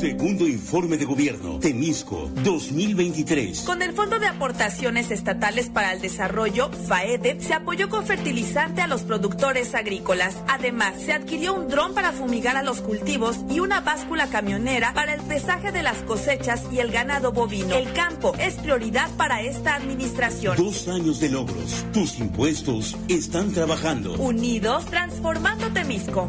[0.00, 3.60] Segundo informe de gobierno, Temisco 2023.
[3.60, 8.88] Con el Fondo de Aportaciones Estatales para el Desarrollo, FAEDE, se apoyó con fertilizante a
[8.88, 10.36] los productores agrícolas.
[10.48, 15.14] Además, se adquirió un dron para fumigar a los cultivos y una báscula camionera para
[15.14, 17.74] el pesaje de las cosechas y el ganado bovino.
[17.74, 20.58] El campo es prioridad para esta administración.
[20.58, 21.86] Dos años de logros.
[21.94, 24.12] Tus impuestos están trabajando.
[24.18, 26.28] Unidos, transformando Temisco.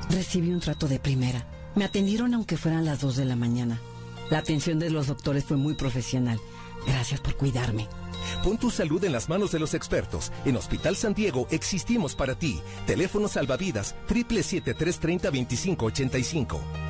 [0.09, 1.47] Recibí un trato de primera.
[1.75, 3.83] Me atendieron aunque fueran las 2 de la mañana.
[4.31, 6.41] La atención de los doctores fue muy profesional.
[6.87, 7.87] Gracias por cuidarme.
[8.43, 10.33] Pon tu salud en las manos de los expertos.
[10.47, 12.63] En Hospital San Diego existimos para ti.
[12.87, 16.90] Teléfono salvavidas 777-330-2585.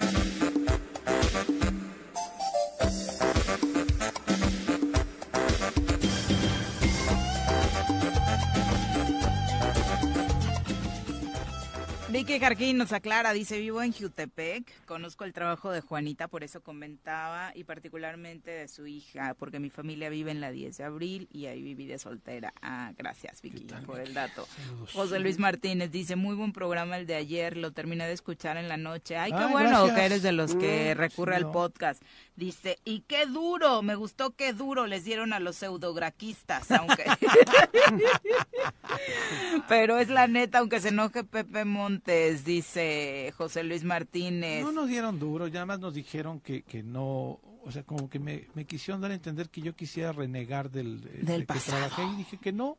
[12.11, 16.61] Vicky Jarquín nos aclara, dice, vivo en Jutepec, conozco el trabajo de Juanita, por eso
[16.61, 21.29] comentaba, y particularmente de su hija, porque mi familia vive en la 10 de abril
[21.31, 22.53] y ahí viví de soltera.
[22.61, 24.45] Ah, gracias Vicky por el dato.
[24.93, 28.67] José Luis Martínez dice, muy buen programa el de ayer, lo terminé de escuchar en
[28.67, 29.15] la noche.
[29.15, 29.95] Ay, qué Ay, bueno gracias.
[29.97, 31.51] que eres de los que Mm, recurre sí, al no.
[31.53, 32.03] podcast.
[32.41, 37.05] Dice, y qué duro, me gustó qué duro les dieron a los pseudograquistas, aunque...
[39.67, 44.63] Pero es la neta, aunque se enoje Pepe Montes, dice José Luis Martínez.
[44.63, 48.17] No nos dieron duro, ya más nos dijeron que, que no, o sea, como que
[48.17, 51.59] me, me quisieron dar a entender que yo quisiera renegar del, de- Del de que
[51.59, 52.75] trabajé y dije que no,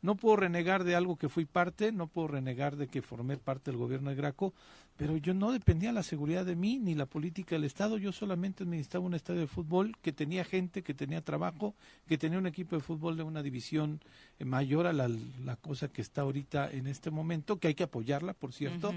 [0.00, 3.70] no puedo renegar de algo que fui parte, no puedo renegar de que formé parte
[3.70, 4.52] del gobierno de Graco,
[4.96, 8.64] pero yo no dependía la seguridad de mí ni la política del Estado, yo solamente
[8.64, 11.74] administraba un estadio de fútbol que tenía gente, que tenía trabajo,
[12.06, 14.00] que tenía un equipo de fútbol de una división
[14.38, 15.08] eh, mayor a la,
[15.44, 18.92] la cosa que está ahorita en este momento, que hay que apoyarla, por cierto.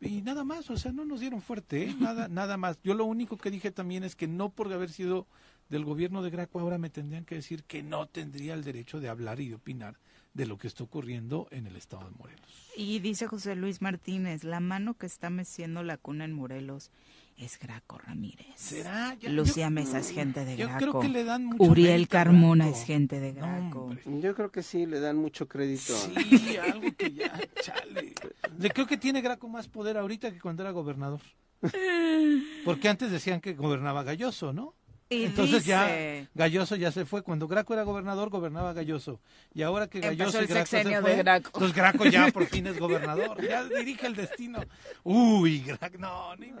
[0.00, 1.96] Y nada más, o sea, no nos dieron fuerte, ¿eh?
[1.98, 2.78] nada, nada más.
[2.82, 5.26] Yo lo único que dije también es que no por haber sido
[5.68, 9.08] del gobierno de Graco ahora me tendrían que decir que no tendría el derecho de
[9.08, 9.96] hablar y de opinar
[10.34, 12.40] de lo que está ocurriendo en el estado de Morelos.
[12.76, 16.90] Y dice José Luis Martínez, la mano que está meciendo la cuna en Morelos
[17.36, 18.46] es Graco Ramírez.
[18.56, 19.14] ¿Será?
[19.20, 20.78] Ya- Lucía yo- Mesa es gente de yo Graco.
[20.78, 22.78] creo que le dan mucho Uriel Carmona Graco.
[22.80, 23.94] es gente de Graco.
[24.06, 25.94] Yo creo que sí, le dan mucho crédito.
[25.96, 28.14] Sí, algo que ya, chale.
[28.58, 31.20] Le creo que tiene Graco más poder ahorita que cuando era gobernador.
[32.64, 34.74] Porque antes decían que gobernaba Galloso, ¿no?
[35.12, 37.22] Y Entonces ya Galloso ya se fue.
[37.22, 39.20] Cuando Graco era gobernador, gobernaba Galloso.
[39.54, 41.50] Y ahora que Galloso y Graco se sexenio fue, de Graco.
[41.52, 43.40] pues Graco ya por fin es gobernador.
[43.42, 44.60] Ya dirige el destino.
[45.04, 46.52] Uy, Graco, no, ni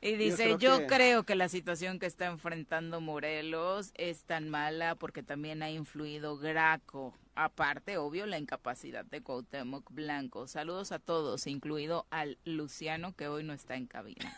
[0.00, 4.48] Y dice, creo yo, que- creo que la situación que está enfrentando Morelos es tan
[4.48, 7.14] mala porque también ha influido Graco.
[7.36, 10.48] Aparte, obvio, la incapacidad de Cuauhtémoc Blanco.
[10.48, 14.34] Saludos a todos, incluido al Luciano que hoy no está en cabina.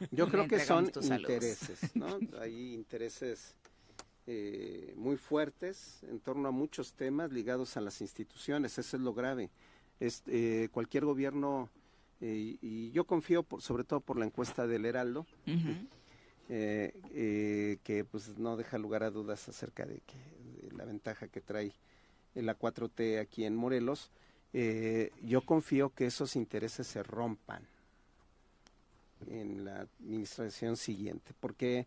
[0.10, 2.18] Yo creo que son intereses, ¿no?
[2.42, 3.54] Hay intereses
[4.26, 9.14] eh, muy fuertes en torno a muchos temas ligados a las instituciones, eso es lo
[9.14, 9.50] grave.
[9.98, 11.70] Es, eh, cualquier gobierno,
[12.20, 15.26] eh, y yo confío por, sobre todo por la encuesta del Heraldo,
[16.48, 20.18] eh, eh, que pues no deja lugar a dudas acerca de, que,
[20.66, 21.72] de la ventaja que trae
[22.34, 24.10] la 4T aquí en Morelos,
[24.52, 27.66] eh, yo confío que esos intereses se rompan
[29.28, 31.86] en la administración siguiente, porque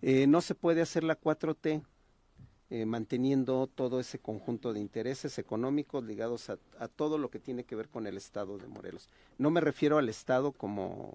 [0.00, 1.82] eh, no se puede hacer la 4T
[2.70, 7.64] eh, manteniendo todo ese conjunto de intereses económicos ligados a, a todo lo que tiene
[7.64, 9.08] que ver con el Estado de Morelos.
[9.38, 11.14] No me refiero al Estado como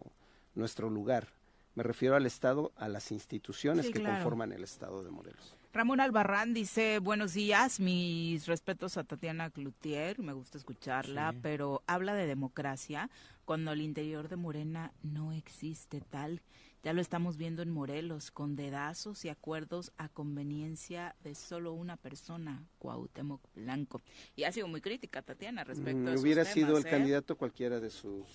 [0.55, 1.27] nuestro lugar,
[1.75, 4.15] me refiero al Estado, a las instituciones Sí, que claro.
[4.15, 5.55] conforman el Estado de Morelos.
[5.73, 11.39] Ramón Albarrán dice, buenos días, mis respetos a Tatiana Cloutier, me gusta escucharla, Sí.
[11.41, 13.09] pero habla de democracia
[13.43, 16.41] cuando al interior de Morena no existe tal.
[16.83, 21.97] Ya lo estamos viendo en Morelos, con dedazos y acuerdos a conveniencia de solo una
[21.97, 24.01] persona, Cuauhtémoc Blanco.
[24.35, 26.91] Y ha sido muy crítica Tatiana respecto Mm, a esos hubiera sido temas, el ¿eh?
[26.91, 28.25] candidato cualquiera de sus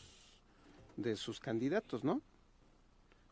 [0.97, 2.21] de sus candidatos, ¿no?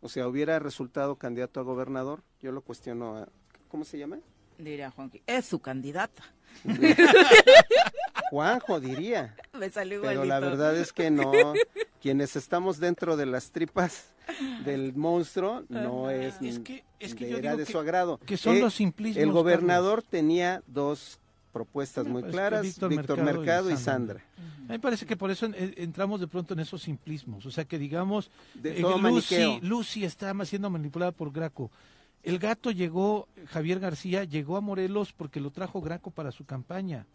[0.00, 3.28] O sea, hubiera resultado candidato a gobernador, yo lo cuestiono, a-
[3.77, 4.16] ¿cómo se llama?
[4.57, 6.23] Diría Juanqui, es su candidata.
[8.31, 9.36] Juanjo diría.
[9.53, 10.35] Me salió Pero igualito.
[10.35, 11.31] la verdad es que no,
[12.01, 14.07] quienes estamos dentro de las tripas
[14.65, 17.78] del monstruo no es, Es que- es que de- yo era digo de que- su
[17.78, 18.19] agrado.
[18.24, 21.20] que son Eh, los simplismos, El gobernador tenía dos
[21.53, 24.23] propuestas muy Pues que claras, Víctor, Mercado, y Sandra.
[24.39, 27.44] A mí me parece que por eso entramos de pronto en esos simplismos.
[27.44, 29.61] O sea, que digamos, De eh, Lucy.
[29.61, 31.70] Lucy está más siendo manipulada por Graco.
[32.27, 37.07] El gato llegó, Javier García llegó a Morelos porque lo trajo Graco para su campaña.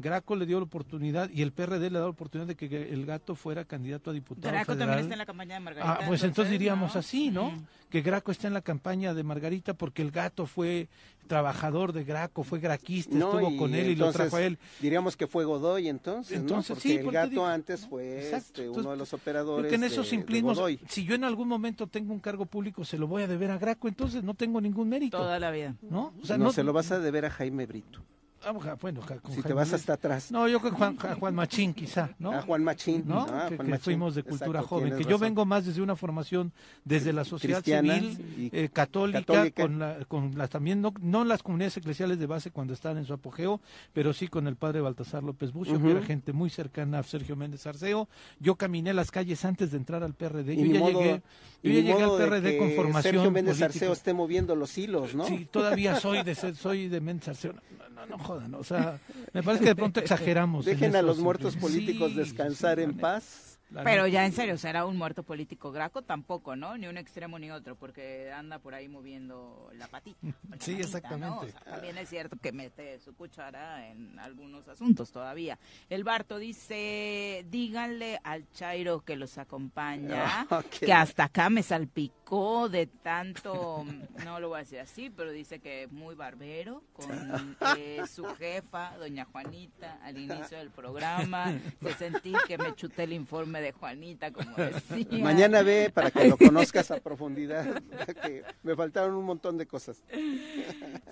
[0.00, 3.04] Graco le dio la oportunidad y el PRD le da la oportunidad de que el
[3.04, 4.78] gato fuera candidato a diputado Graco federal.
[4.78, 5.92] también está en la campaña de Margarita.
[5.92, 7.00] Ah, pues entonces diríamos ¿no?
[7.00, 7.52] así, ¿no?
[7.90, 10.88] Que Graco está en la campaña de Margarita porque el gato fue
[11.26, 14.56] trabajador de Graco, fue graquista, No, estuvo con él y lo trajo a él.
[14.80, 16.42] Diríamos que fue Godoy entonces, ¿no?
[16.42, 19.68] Entonces, Porque sí, el porque gato digo, antes fue este, Entonces, uno de los operadores
[19.68, 23.08] que en esos simplismos, si yo en algún momento tengo un cargo público, se lo
[23.08, 25.18] voy a deber a Graco, entonces no tengo ningún mérito.
[25.18, 25.74] Toda la vida.
[25.82, 26.14] ¿No?
[26.22, 28.00] O sea, no, no, se lo vas a deber a Jaime Brito.
[28.44, 30.30] Ah, bueno, con Si te Jaime vas hasta atrás.
[30.30, 32.32] No, yo creo que Juan, a Juan Machín quizá, ¿no?
[32.32, 33.20] A Juan Machín, ¿no?
[33.28, 33.84] ah, que, Juan que Machín.
[33.84, 36.52] fuimos de cultura Exacto, joven, que yo vengo más desde una formación
[36.84, 39.62] desde la sociedad Cristiana civil, eh, católica, católica.
[39.62, 43.06] con, la, con las también, no, no las comunidades eclesiales de base cuando estaban en
[43.06, 43.60] su apogeo,
[43.92, 47.34] pero sí con el padre Baltasar López Bucio, que era gente muy cercana a Sergio
[47.36, 48.08] Méndez Arceo.
[48.38, 51.22] Yo caminé las calles antes de entrar al PRD, Y yo ya modo- llegué,
[51.62, 53.60] yo ya llegué al PRD con formación Sergio Méndez.
[53.62, 55.24] Arceo esté moviendo los hilos, ¿no?
[55.24, 57.54] Sí, todavía soy de soy de Méndez Arceo.
[57.98, 59.00] No, no, jodan, o sea,
[59.32, 60.66] me parece que de pronto exageramos.
[60.66, 63.47] en Dejen a eso, los muertos políticos sí, descansar sí, en paz.
[63.70, 64.08] La Pero neta.
[64.14, 66.02] ya en serio, ¿será un muerto político Graco?
[66.02, 66.78] Tampoco, ¿no?
[66.78, 70.18] Ni un extremo ni otro, porque anda por ahí moviendo la patita.
[70.48, 71.26] la Sí, exactamente.
[71.28, 71.40] ¿no?
[71.40, 75.58] O sea, también es cierto que mete su cuchara en algunos asuntos todavía.
[75.90, 82.68] El Barto dice, díganle al Chairo que los acompaña, Ah, que hasta acá me salpicó
[82.68, 83.84] de tanto,
[84.24, 88.24] no lo voy a decir así, pero dice que es muy barbero con eh, su
[88.36, 91.52] jefa, doña Juanita, al inicio del programa.
[91.82, 95.18] Se sentí que me chuté el informe de Juanita, como decía.
[95.22, 97.82] Mañana ve para que lo conozcas a profundidad.
[98.22, 100.02] que me faltaron un montón de cosas.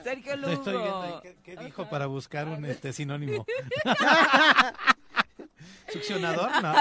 [0.02, 1.20] Sergio estoy viendo Lugo.
[1.22, 3.46] qué, qué dijo para buscar un este sinónimo.
[5.92, 6.50] ¿Succionador?
[6.62, 6.74] No.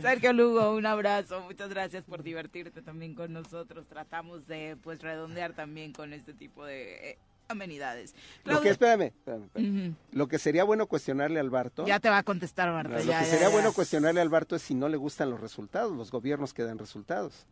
[0.00, 1.40] Sergio Lugo, un abrazo.
[1.42, 3.86] Muchas gracias por divertirte también con nosotros.
[3.86, 7.18] Tratamos de pues redondear también con este tipo de
[7.52, 8.14] amenidades.
[8.44, 9.94] Lo que, espérame, espérame, espérame.
[10.12, 11.86] Lo que sería bueno cuestionarle al Barto.
[11.86, 12.90] Ya te va a contestar, Marta.
[12.94, 13.52] lo ya, que ya, sería ya.
[13.52, 16.78] bueno cuestionarle al Barto es si no le gustan los resultados, los gobiernos que dan
[16.78, 17.46] resultados.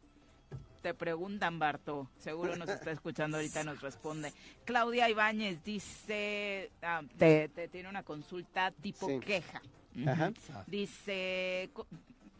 [0.82, 2.08] Te preguntan, Barto.
[2.18, 4.32] Seguro nos está escuchando ahorita, nos responde.
[4.64, 9.20] Claudia Ibáñez dice, ah, te, te tiene una consulta tipo Sí.
[9.20, 9.60] queja.
[10.06, 10.32] Ajá.
[10.66, 11.68] Dice,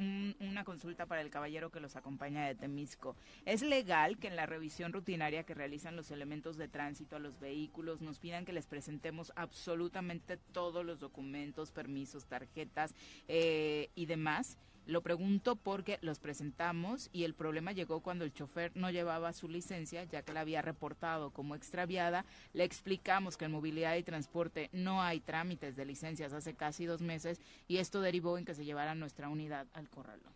[0.01, 3.15] un- una consulta para el caballero que los acompaña de Temisco.
[3.45, 7.39] ¿Es legal que en la revisión rutinaria que realizan los elementos de tránsito a los
[7.39, 12.95] vehículos nos pidan que les presentemos absolutamente todos los documentos, permisos, tarjetas
[13.29, 14.59] eh, y demás?
[14.87, 19.49] Lo pregunto porque los presentamos y el problema llegó cuando el chofer no llevaba su
[19.49, 22.25] licencia, ya que la había reportado como extraviada.
[22.53, 27.03] Le explicamos que en movilidad y transporte no hay trámites de licencias hace casi dos
[27.03, 30.33] meses y esto derivó en que se llevara nuestra unidad al corralón.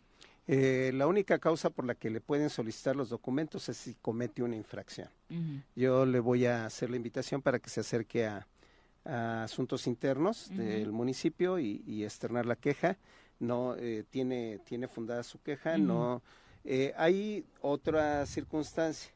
[0.47, 4.43] Eh, la única causa por la que le pueden solicitar los documentos es si comete
[4.43, 5.09] una infracción.
[5.75, 8.47] Yo le voy a hacer la invitación para que se acerque a,
[9.03, 12.97] a asuntos internos del municipio y, y externar la queja.
[13.39, 15.77] No eh, tiene tiene fundada su queja.
[15.77, 16.21] No
[16.63, 19.11] eh, hay otra circunstancia.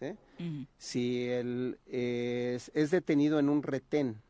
[0.00, 0.14] ¿sí?
[0.76, 4.20] Si él es, es detenido en un retén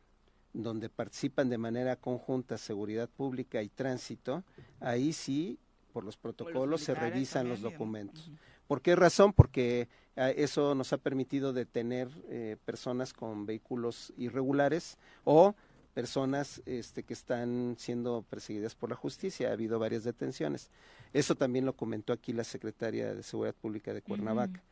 [0.53, 4.43] donde participan de manera conjunta seguridad pública y tránsito,
[4.79, 5.59] ahí sí,
[5.93, 8.31] por los protocolos se revisan los documentos.
[8.67, 9.33] ¿Por qué razón?
[9.33, 15.55] Porque ah, eso nos ha permitido detener eh, personas con vehículos irregulares o
[15.99, 19.49] personas este, que están siendo perseguidas por la justicia.
[19.49, 20.69] Ha habido varias detenciones.
[21.11, 24.63] Eso también lo comentó aquí la secretaria de Seguridad Pública de Cuernavaca.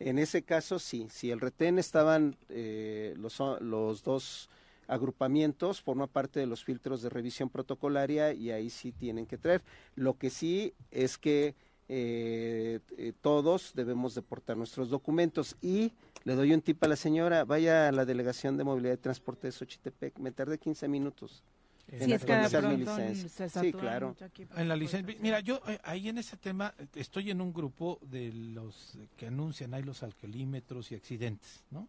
[0.00, 4.50] En ese caso, sí, si el retén estaban eh, los, los dos
[4.88, 9.62] agrupamientos, forma parte de los filtros de revisión protocolaria y ahí sí tienen que traer.
[9.94, 11.54] Lo que sí es que
[11.88, 15.92] eh, eh, todos debemos deportar nuestros documentos y
[16.24, 19.48] le doy un tip a la señora, vaya a la delegación de movilidad y transporte
[19.48, 21.42] de Xochitepec, me tardé 15 minutos.
[21.88, 23.48] en Sí, es que mi licencia.
[23.48, 24.16] se Sí, claro.
[24.56, 27.98] En la licencia, mira, yo eh, ahí en ese tema eh, estoy en un grupo
[28.02, 31.88] de los que anuncian ahí los alcoholímetros y accidentes, ¿no?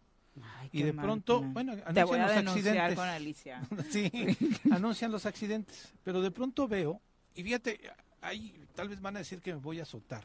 [0.72, 2.94] y de pronto, bueno, Te anuncian voy a los accidentes.
[2.96, 3.62] con Alicia.
[3.90, 4.10] sí,
[4.72, 7.00] anuncian los accidentes, pero de pronto veo,
[7.36, 7.80] y fíjate,
[8.24, 10.24] ahí tal vez van a decir que me voy a azotar,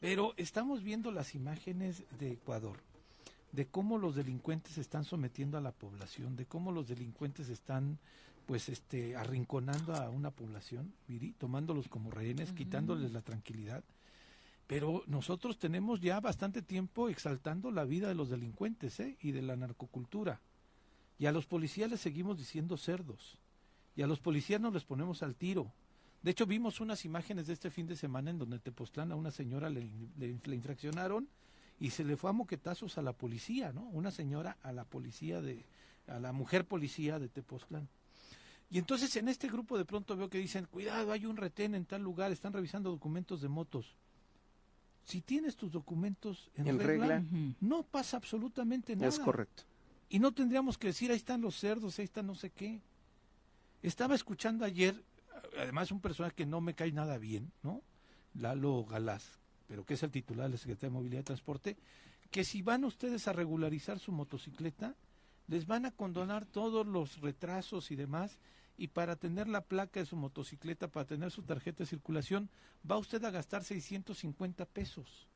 [0.00, 2.78] pero estamos viendo las imágenes de Ecuador,
[3.52, 7.98] de cómo los delincuentes se están sometiendo a la población, de cómo los delincuentes están
[8.46, 13.82] pues este arrinconando a una población, Viri, tomándolos como rehenes, quitándoles la tranquilidad.
[14.66, 19.16] Pero nosotros tenemos ya bastante tiempo exaltando la vida de los delincuentes ¿eh?
[19.20, 20.40] y de la narcocultura.
[21.18, 23.38] Y a los policías les seguimos diciendo cerdos.
[23.96, 25.72] Y a los policías nos les ponemos al tiro.
[26.24, 29.30] De hecho, vimos unas imágenes de este fin de semana en donde Tepoztlán a una
[29.30, 29.82] señora le,
[30.18, 31.28] le- le infraccionaron
[31.78, 33.82] y se le fue a moquetazos a la policía, ¿no?
[33.90, 35.64] Una señora a la policía de,
[36.08, 37.88] a la mujer policía de Tepoztlán.
[38.70, 41.84] Y entonces en este grupo de pronto veo que dicen, cuidado, hay un retén en
[41.84, 43.94] tal lugar, están revisando documentos de motos.
[45.04, 47.54] Si tienes tus documentos en, En regla, regla.
[47.60, 49.08] no pasa absolutamente nada.
[49.08, 49.64] Es correcto.
[50.08, 52.80] Y no tendríamos que decir, ahí están los cerdos, ahí está no sé qué.
[53.82, 55.02] Estaba escuchando ayer,
[55.58, 57.82] además un personaje que no me cae nada bien, ¿no?
[58.34, 59.38] Lalo Galás,
[59.68, 61.76] pero que es el titular de la Secretaría de Movilidad y Transporte,
[62.30, 64.94] que si van ustedes a regularizar su motocicleta,
[65.46, 68.38] les van a condonar todos los retrasos y demás,
[68.76, 72.48] y para tener la placa de su motocicleta, para tener su tarjeta de circulación,
[72.90, 75.28] va usted a gastar 650 pesos.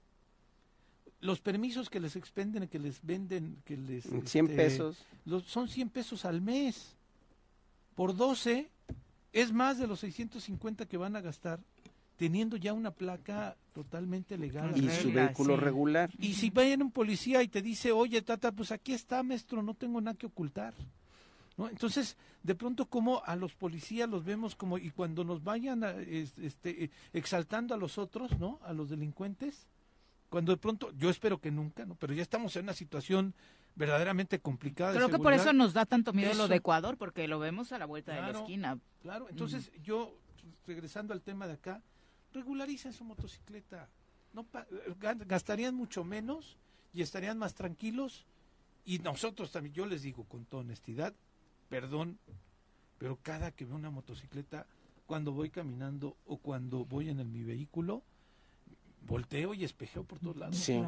[1.20, 4.04] Los permisos que les expenden, que les venden, que les...
[4.04, 4.98] 100 este, pesos.
[5.24, 6.96] los- son 100 pesos al mes.
[7.94, 8.70] Por 12
[9.32, 11.60] es más de los 650 que van a gastar
[12.16, 14.72] teniendo ya una placa totalmente legal.
[14.76, 16.10] Y su vehículo regular.
[16.18, 19.74] Y si vayan un policía y te dice, oye, tata, pues aquí está, maestro, no
[19.74, 20.74] tengo nada que ocultar.
[21.56, 21.68] ¿No?
[21.68, 25.90] Entonces, de pronto como a los policías los vemos como, y cuando nos vayan a,
[25.92, 28.58] es- este, eh, exaltando a los otros, ¿no?
[28.62, 29.66] A los delincuentes,
[30.28, 31.94] cuando de pronto, yo espero que nunca, ¿no?
[31.96, 33.34] Pero ya estamos en una situación
[33.78, 34.92] verdaderamente complicada.
[34.92, 37.72] de Creo que por eso nos da tanto miedo lo de Ecuador, porque lo vemos
[37.72, 38.78] a la vuelta de la Claro, esquina.
[39.02, 40.14] Claro, entonces yo,
[40.66, 41.80] regresando al tema de acá,
[42.34, 43.88] regularicen su motocicleta.
[44.34, 44.46] No
[45.26, 46.58] gastarían mucho menos
[46.92, 48.26] y estarían más tranquilos.
[48.84, 51.14] Y nosotros también, yo les digo con toda honestidad,
[51.68, 52.18] perdón,
[52.98, 54.66] pero cada que veo una motocicleta,
[55.06, 58.02] cuando voy caminando o cuando voy en el- mi vehículo,
[59.08, 60.56] volteo y espejeo por todos lados.
[60.56, 60.80] Sí.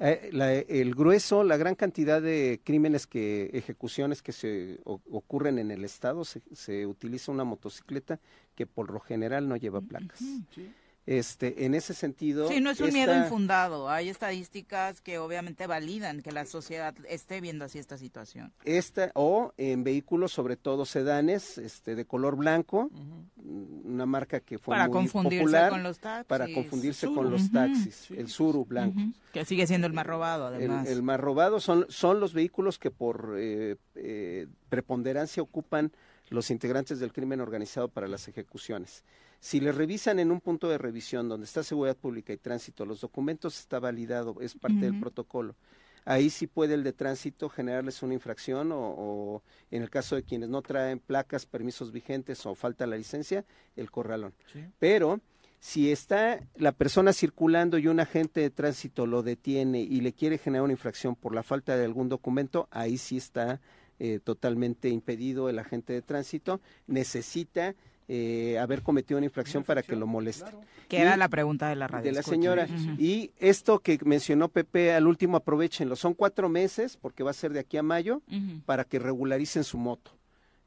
[0.00, 5.58] Eh, la- el grueso, la gran cantidad de crímenes que, ejecuciones que se o- ocurren
[5.58, 8.20] en el estado, se, se utiliza una motocicleta
[8.54, 10.22] que por lo general no lleva placas.
[11.06, 12.48] Este, en ese sentido.
[12.48, 13.90] Sí, no es un miedo infundado.
[13.90, 18.52] Hay estadísticas que obviamente validan que la sociedad esté viendo así esta situación.
[18.64, 22.88] esta o en vehículos sobre todo sedanes este de color blanco
[23.36, 26.26] una marca que fue Para muy confundirse popular con los taxis.
[26.26, 27.14] para confundirse Suru.
[27.14, 28.98] con los taxis el Suru blanco
[29.32, 30.88] Que sigue siendo el más robado, el, además.
[30.88, 35.92] el más robado son son los vehículos que por eh, eh, preponderancia ocupan
[36.30, 39.04] los integrantes del crimen organizado para las ejecuciones.
[39.44, 43.02] Si le revisan en un punto de revisión donde está seguridad pública y tránsito, los
[43.02, 45.54] documentos está validado, es parte del protocolo.
[46.06, 50.22] Ahí sí puede el de tránsito generarles una infracción o, o en el caso de
[50.22, 53.44] quienes no traen placas, permisos vigentes o falta la licencia,
[53.76, 54.32] el corralón.
[54.78, 55.20] Pero
[55.60, 60.38] si está la persona circulando y un agente de tránsito lo detiene y le quiere
[60.38, 63.60] generar una infracción por la falta de algún documento, ahí sí está
[63.98, 66.62] eh, totalmente impedido el agente de tránsito.
[66.86, 67.74] Necesita
[68.08, 70.50] eh, haber cometido una infracción para que lo moleste.
[70.88, 72.34] Que era la pregunta de la radio De la escucha.
[72.34, 72.68] señora.
[72.98, 75.96] Y esto que mencionó Pepe al último, aprovechenlo.
[75.96, 78.22] Son cuatro meses, porque va a ser de aquí a mayo,
[78.66, 80.12] para que regularicen su moto.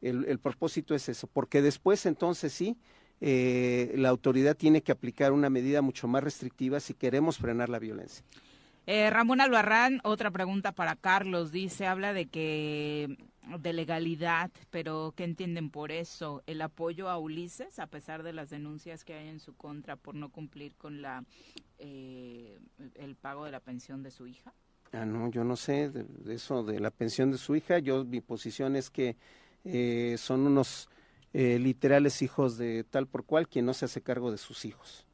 [0.02, 2.78] El, el propósito es eso, porque después entonces sí,
[3.20, 7.80] eh, la autoridad tiene que aplicar una medida mucho más restrictiva si queremos frenar la
[7.80, 8.24] violencia.
[8.86, 11.52] Eh, Ramón Albarrán, otra pregunta para Carlos.
[11.52, 13.18] Dice, habla de que
[13.60, 16.44] de legalidad, pero ¿qué entienden por eso?
[16.48, 20.16] El apoyo a Ulises, a pesar de las denuncias que hay en su contra por
[20.16, 21.24] no cumplir con la
[21.80, 22.60] eh,
[22.96, 24.54] el pago de la pensión de su hija.
[24.94, 27.80] Ah, no, yo no sé de, eso de la pensión de su hija.
[27.80, 29.16] Yo mi posición es que
[29.66, 30.90] eh, son unos
[31.34, 35.06] eh, literales hijos de tal por cual quien no se hace cargo de sus hijos.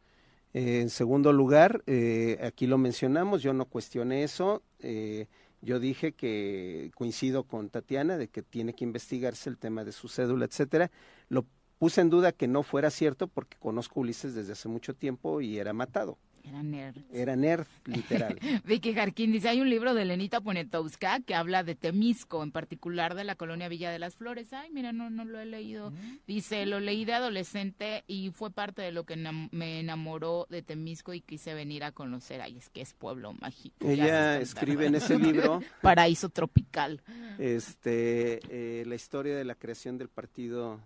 [0.54, 4.62] En segundo lugar, eh, aquí lo mencionamos, yo no cuestioné eso.
[4.80, 5.28] eh,
[5.64, 10.10] yo dije que coincido con Tatiana de que tiene que investigarse el tema de su
[10.10, 10.92] cédula, etcétera.
[11.30, 11.46] Lo
[11.80, 15.40] puse en duda que no fuera cierto porque conozco a Ulises desde hace mucho tiempo
[15.40, 16.18] y era matado.
[16.44, 16.98] Era nerd.
[17.12, 18.38] Era nerd, literal.
[18.66, 23.16] Vicky Jarquín dice, hay un libro de Lenita Poniatowska que habla de Temisco, en particular
[23.16, 24.52] de la colonia Villa de las Flores.
[24.52, 25.94] Ay, mira, no, no lo he leído.
[26.28, 31.14] Dice, lo leí de adolescente y fue parte de lo que me enamoró de Temisco
[31.14, 32.42] y quise venir a conocer.
[32.42, 33.88] Ay, es que es pueblo mágico.
[33.88, 37.02] Ella escribe en ese libro Paraíso tropical.
[37.40, 40.82] este eh, la historia de la creación del partido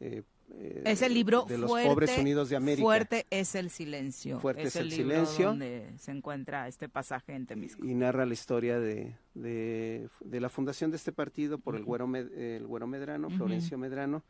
[0.00, 0.22] eh,
[0.54, 4.40] eh, Es el libro de los fuerte, pobres unidos de América Fuerte es el silencio.
[4.40, 5.46] Fuerte es el libro silencio.
[5.48, 7.84] donde se encuentra este pasaje en Temisco.
[7.84, 12.06] y narra la historia de, de, de la fundación de este partido por el güero
[12.06, 13.30] Med- el güero Medrano.
[13.30, 14.22] Florencio Medrano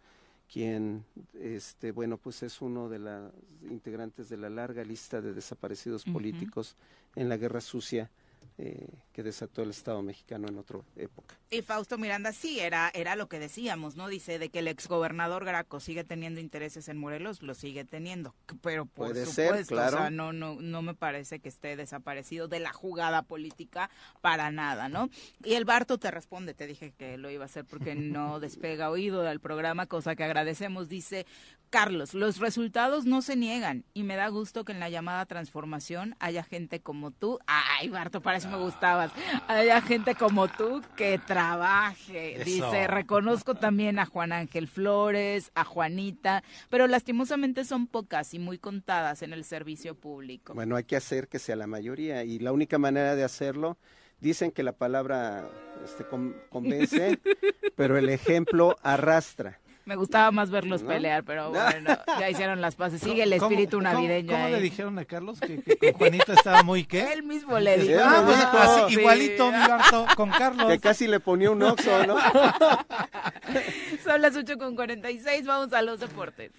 [0.53, 1.05] quien
[1.41, 3.33] este bueno pues es uno de los
[3.71, 6.77] integrantes de la larga lista de desaparecidos políticos
[7.15, 8.11] en la guerra sucia
[8.59, 11.39] eh, que desató el Estado mexicano en otra época.
[11.51, 14.09] Y Fausto Miranda sí, era, era lo que decíamos, ¿no?
[14.09, 18.87] Dice de que el exgobernador Graco sigue teniendo intereses en Morelos, lo sigue teniendo, pero
[18.87, 19.97] por Puede supuesto, ser, claro.
[19.97, 23.91] o sea, no, no, no me parece que esté desaparecido de la jugada política
[24.21, 25.09] para nada, ¿no?
[25.45, 28.91] Y el Barto te responde, te dije que lo iba a hacer porque no despega
[28.91, 31.27] oído del programa, cosa que agradecemos, dice
[31.71, 36.17] Carlos, los resultados no se niegan y me da gusto que en la llamada transformación
[36.19, 37.39] haya gente como tú.
[37.47, 39.11] Ay, Barto, para eso me gustabas.
[39.49, 42.37] Haya gente como tú que trabaje.
[42.37, 42.45] Eso.
[42.45, 48.57] Dice, reconozco también a Juan Ángel Flores, a Juanita, pero lastimosamente son pocas y muy
[48.59, 50.55] contadas en el servicio público.
[50.55, 53.79] Bueno, hay que hacer que sea la mayoría y la única manera de hacerlo,
[54.21, 55.49] dicen que la palabra
[55.85, 57.19] este, con- convence,
[57.75, 59.59] pero el ejemplo arrastra.
[59.91, 60.89] Me gustaba más verlos ¿No?
[60.89, 63.01] pelear, pero bueno, ya hicieron las paces.
[63.03, 64.53] Sigue el espíritu ¿Cómo- navideño ¿Cómo, ahí.
[64.53, 67.13] le dijeron a Carlos que, que con Juanita estaba muy qué?
[67.13, 67.99] Él mismo le dijo.
[68.01, 68.57] Ah, pues, dijo.
[68.57, 69.01] así, Sí.
[69.01, 70.69] igualito, mi Barto, con Carlos.
[70.69, 72.17] Que casi le ponía un oxo, ¿no?
[74.05, 76.53] Son las 8 con 46, vamos a los deportes.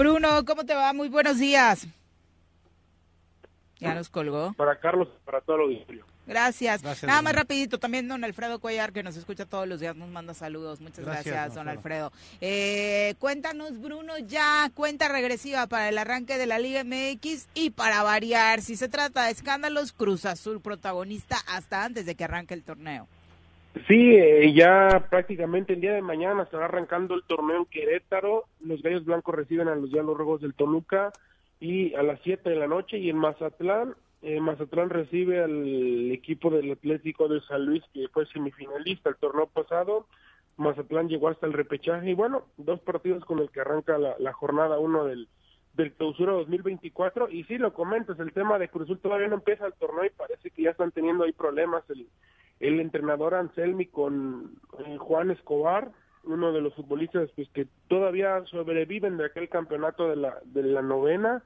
[0.00, 0.94] Bruno, ¿cómo te va?
[0.94, 1.86] Muy buenos días.
[3.80, 4.54] Ya nos colgó.
[4.54, 6.06] Para Carlos, para todo el auditorio.
[6.26, 6.80] Gracias.
[6.80, 7.42] Gracias, Nada más Bruno.
[7.42, 10.80] rapidito, también don Alfredo Cuellar, que nos escucha todos los días, nos manda saludos.
[10.80, 12.12] Muchas gracias, Gracias, don don Alfredo.
[12.40, 18.02] Eh, cuéntanos, Bruno, ya cuenta regresiva para el arranque de la Liga MX y para
[18.02, 22.62] variar, si se trata de escándalos, Cruz Azul protagonista hasta antes de que arranque el
[22.62, 23.06] torneo.
[23.86, 28.44] Sí, eh, ya prácticamente el día de mañana estará arrancando el torneo en Querétaro.
[28.60, 31.12] Los Gallos Blancos reciben a los Diablos Rojos del Toluca
[31.60, 32.98] y a las 7 de la noche.
[32.98, 38.26] Y en Mazatlán, eh, Mazatlán recibe al equipo del Atlético de San Luis, que fue
[38.26, 40.06] semifinalista el torneo pasado.
[40.56, 44.32] Mazatlán llegó hasta el repechaje y bueno, dos partidos con el que arranca la, la
[44.32, 45.28] jornada uno del,
[45.74, 47.30] del clausura 2024.
[47.30, 50.10] Y sí, lo comentas, el tema de Cruz Azul todavía no empieza el torneo y
[50.10, 52.08] parece que ya están teniendo ahí problemas el,
[52.60, 55.90] el entrenador Anselmi con eh, Juan Escobar,
[56.24, 60.82] uno de los futbolistas pues que todavía sobreviven de aquel campeonato de la, de la
[60.82, 61.42] novena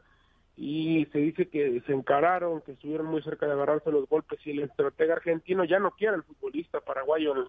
[0.57, 4.51] y se dice que se encararon, que estuvieron muy cerca de agarrarse los golpes y
[4.51, 7.49] el estratega argentino ya no quiere al futbolista paraguayo en,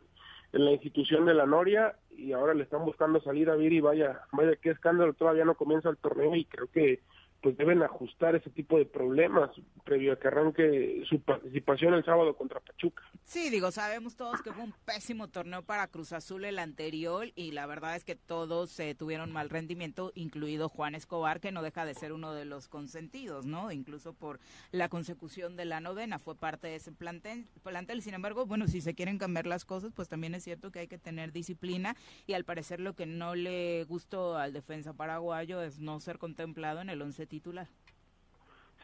[0.54, 4.56] la institución de la Noria y ahora le están buscando salida a Viri, vaya, vaya
[4.56, 7.02] qué escándalo, todavía no comienza el torneo y creo que
[7.46, 9.52] pues deben ajustar ese tipo de problemas
[9.84, 13.04] previo a que arranque su participación el sábado contra Pachuca.
[13.24, 17.52] Sí, digo, sabemos todos que fue un pésimo torneo para Cruz Azul el anterior y
[17.52, 21.86] la verdad es que todos eh, tuvieron mal rendimiento, incluido Juan Escobar, que no deja
[21.86, 23.72] de ser uno de los consentidos, ¿no?
[23.72, 24.40] Incluso por
[24.72, 28.02] la consecución de la novena, fue parte de ese plantel, plantel.
[28.02, 30.88] Sin embargo, bueno, si se quieren cambiar las cosas, pues también es cierto que hay
[30.88, 31.96] que tener disciplina
[32.26, 36.82] y al parecer lo que no le gustó al defensa paraguayo es no ser contemplado
[36.82, 37.68] en el once titular.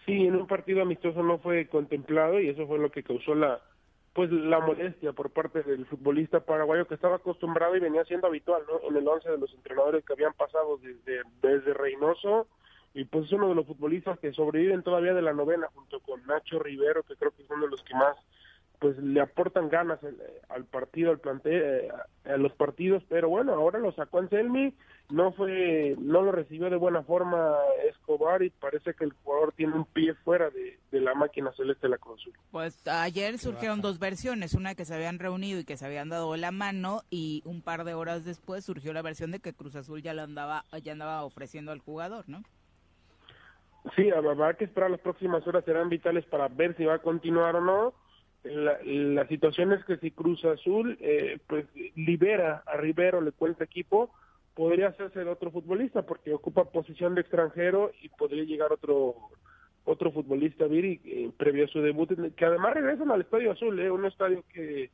[0.06, 3.61] Sí, en un partido amistoso no fue contemplado y eso fue lo que causó la
[4.14, 8.61] pues la molestia por parte del futbolista paraguayo que estaba acostumbrado y venía siendo habitual
[8.68, 8.90] ¿no?
[8.90, 12.48] en el once de los entrenadores que habían pasado desde, desde Reynoso
[12.94, 16.26] y pues es uno de los futbolistas que sobreviven todavía de la novena junto con
[16.26, 18.18] Nacho Rivero que creo que es uno de los que más
[18.82, 20.18] pues le aportan ganas al,
[20.49, 21.90] al partido, al plantel, eh,
[22.26, 24.74] a los partidos, pero bueno, ahora lo sacó Anselmi,
[25.12, 27.56] no fue, no lo recibió de buena forma
[27.88, 31.86] Escobar y parece que el jugador tiene un pie fuera de, de la máquina celeste
[31.86, 32.34] de la Cruz Azul.
[32.49, 36.36] Pues ayer surgieron dos versiones, una que se habían reunido y que se habían dado
[36.36, 40.02] la mano y un par de horas después surgió la versión de que Cruz Azul
[40.02, 42.41] ya lo andaba ya andaba ofreciendo al jugador, ¿no?
[43.95, 47.56] Sí, habrá que esperar las próximas horas, serán vitales para ver si va a continuar
[47.58, 47.94] o no.
[48.43, 51.65] La, la situación es que si Cruz Azul eh, pues
[51.95, 54.09] libera a Rivero, le cuenta equipo,
[54.55, 59.15] podría hacerse de otro futbolista porque ocupa posición de extranjero y podría llegar otro
[59.84, 63.89] otro futbolista Viri eh, previo a su debut, que además regresan al Estadio Azul, eh,
[63.89, 64.91] un estadio que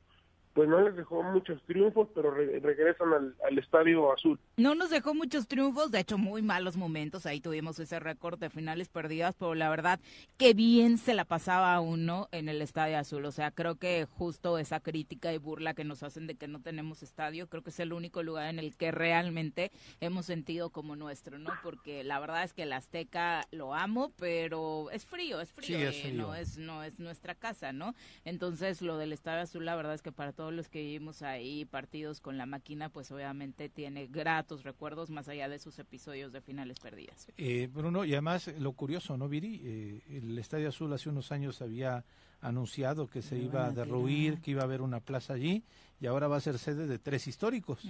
[0.58, 4.40] pues no les dejó muchos triunfos, pero regresan al, Estadio Azul.
[4.58, 8.50] No nos dejó muchos triunfos, de hecho muy malos momentos, ahí tuvimos ese récord de
[8.50, 10.00] finales perdidas, pero la verdad
[10.38, 14.58] que bien se la pasaba uno en el Estadio Azul, o sea, creo que justo
[14.58, 17.80] esa crítica y burla que nos hacen de que no tenemos estadio, creo que es
[17.80, 21.52] el único lugar en el que realmente hemos sentido como nuestro, ¿no?
[21.62, 26.12] Porque la verdad es que el Azteca lo amo, pero es frío, es frío, eh,
[26.16, 27.94] no es no es nuestra casa, ¿no?
[28.26, 31.66] Entonces, lo del Estadio Azul la verdad es que para todos los que vivimos ahí
[31.66, 36.42] partidos con la máquina, pues obviamente tiene gratos recuerdos más allá de sus episodios de
[36.42, 37.28] finales perdidas.
[37.38, 39.62] Eh, Bruno, y además lo curioso, ¿no, Viri?
[39.64, 42.04] Eh, el Estadio Azul hace unos años había
[42.42, 45.64] anunciado que se iba a derruir, que iba a haber una plaza allí,
[46.00, 47.82] y ahora va a ser sede de tres históricos.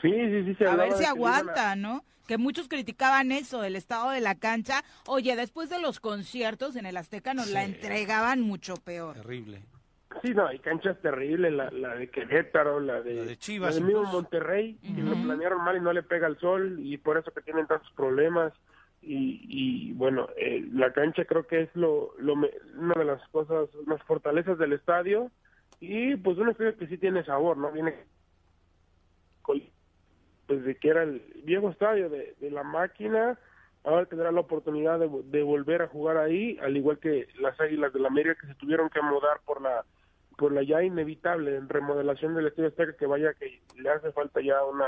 [0.00, 0.64] Sí, sí, sí.
[0.64, 2.04] a ver si aguanta, ¿no?
[2.26, 4.84] Que muchos criticaban eso, del estado de la cancha.
[5.06, 9.16] Oye, después de los conciertos en el Azteca nos la entregaban mucho peor.
[9.16, 9.62] Terrible.
[10.22, 13.78] Sí, no, hay canchas terribles, la, la de Querétaro, la de, Chivas.
[13.78, 17.16] La mismo Monterrey, que lo planearon mal y no le pega el sol y por
[17.16, 18.52] eso que tienen tantos problemas.
[19.02, 23.68] Y, y bueno, eh, la cancha creo que es lo, lo una de las cosas,
[23.86, 25.30] más fortalezas del estadio
[25.78, 27.72] y pues un estadio que sí tiene sabor, ¿no?
[27.72, 27.94] Viene
[30.50, 33.38] pues de que era el viejo estadio de, de la máquina,
[33.84, 37.92] ahora tendrá la oportunidad de, de volver a jugar ahí, al igual que las Águilas
[37.92, 39.84] de la América que se tuvieron que mudar por la
[40.40, 44.64] por la ya inevitable remodelación del Estadio Azteca que vaya que le hace falta ya
[44.64, 44.86] una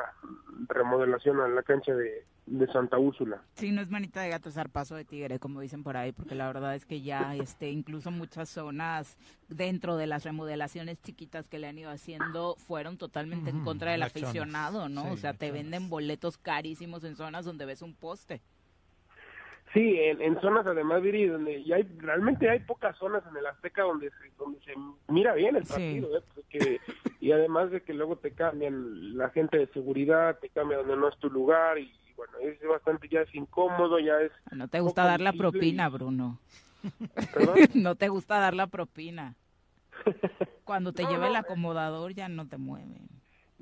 [0.66, 2.24] remodelación a la cancha de,
[2.72, 3.42] Santa Úrsula.
[3.54, 6.46] Sí, no es manita de gato paso de tigre, como dicen por ahí, porque la
[6.46, 9.18] verdad es que ya este incluso muchas zonas
[9.48, 14.02] dentro de las remodelaciones chiquitas que le han ido haciendo fueron totalmente en contra del
[14.02, 15.12] aficionado, ¿no?
[15.12, 18.40] o sea, te venden boletos carísimos en zonas donde ves un poste.
[19.72, 23.82] Sí, en, zonas además, Viri, donde ya hay, realmente hay pocas zonas en el Azteca
[23.82, 24.74] donde se, donde se
[25.08, 26.10] mira bien el partido,
[26.52, 26.78] ¿eh?
[27.20, 31.08] y además de que luego te cambian la gente de seguridad, te cambia donde no
[31.08, 34.32] es tu lugar, y, bueno, es bastante, ya es incómodo, ya es...
[34.50, 36.38] No te gusta dar la propina, Bruno.
[37.74, 39.36] no te gusta dar la propina.
[40.64, 43.08] Cuando te lleva el acomodador ya no te mueven.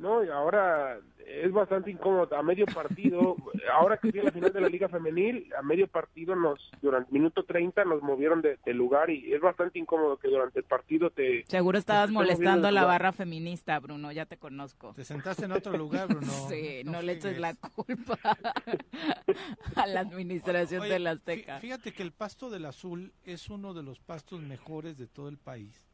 [0.01, 2.35] No, y ahora es bastante incómodo.
[2.35, 3.36] A medio partido,
[3.72, 7.44] ahora que viene la final de la Liga Femenil, a medio partido nos, durante minuto
[7.44, 11.44] 30 nos movieron de, lugar y es bastante incómodo que durante el partido te...
[11.48, 14.94] Seguro estabas molestando a la barra feminista, Bruno, ya te conozco.
[14.94, 16.27] Te sentaste en otro lugar, Bruno.
[16.48, 18.18] sí, no, le eches la culpa
[19.77, 21.59] a la administración de la Azteca.
[21.59, 25.36] Fíjate que el pasto del azul es uno de los pastos mejores de todo el
[25.36, 25.90] país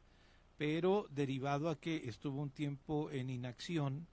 [0.57, 4.07] pero derivado a que estuvo un tiempo en inacción,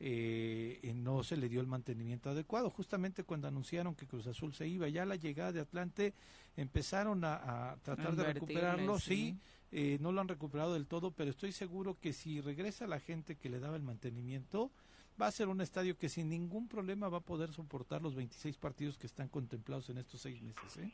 [0.00, 2.68] eh, no se le dio el mantenimiento adecuado.
[2.68, 6.14] Justamente cuando anunciaron que Cruz Azul se iba, ya la llegada de Atlante
[6.56, 9.38] empezaron a, tratar de recuperarlo, sí,
[9.70, 13.36] eh, no lo han recuperado del todo, pero estoy seguro que si regresa la gente
[13.36, 14.72] que le daba el mantenimiento,
[15.20, 18.56] va a ser un estadio que sin ningún problema va a poder soportar los 26
[18.58, 20.76] partidos que están contemplados en estos seis meses.
[20.78, 20.92] ¿eh?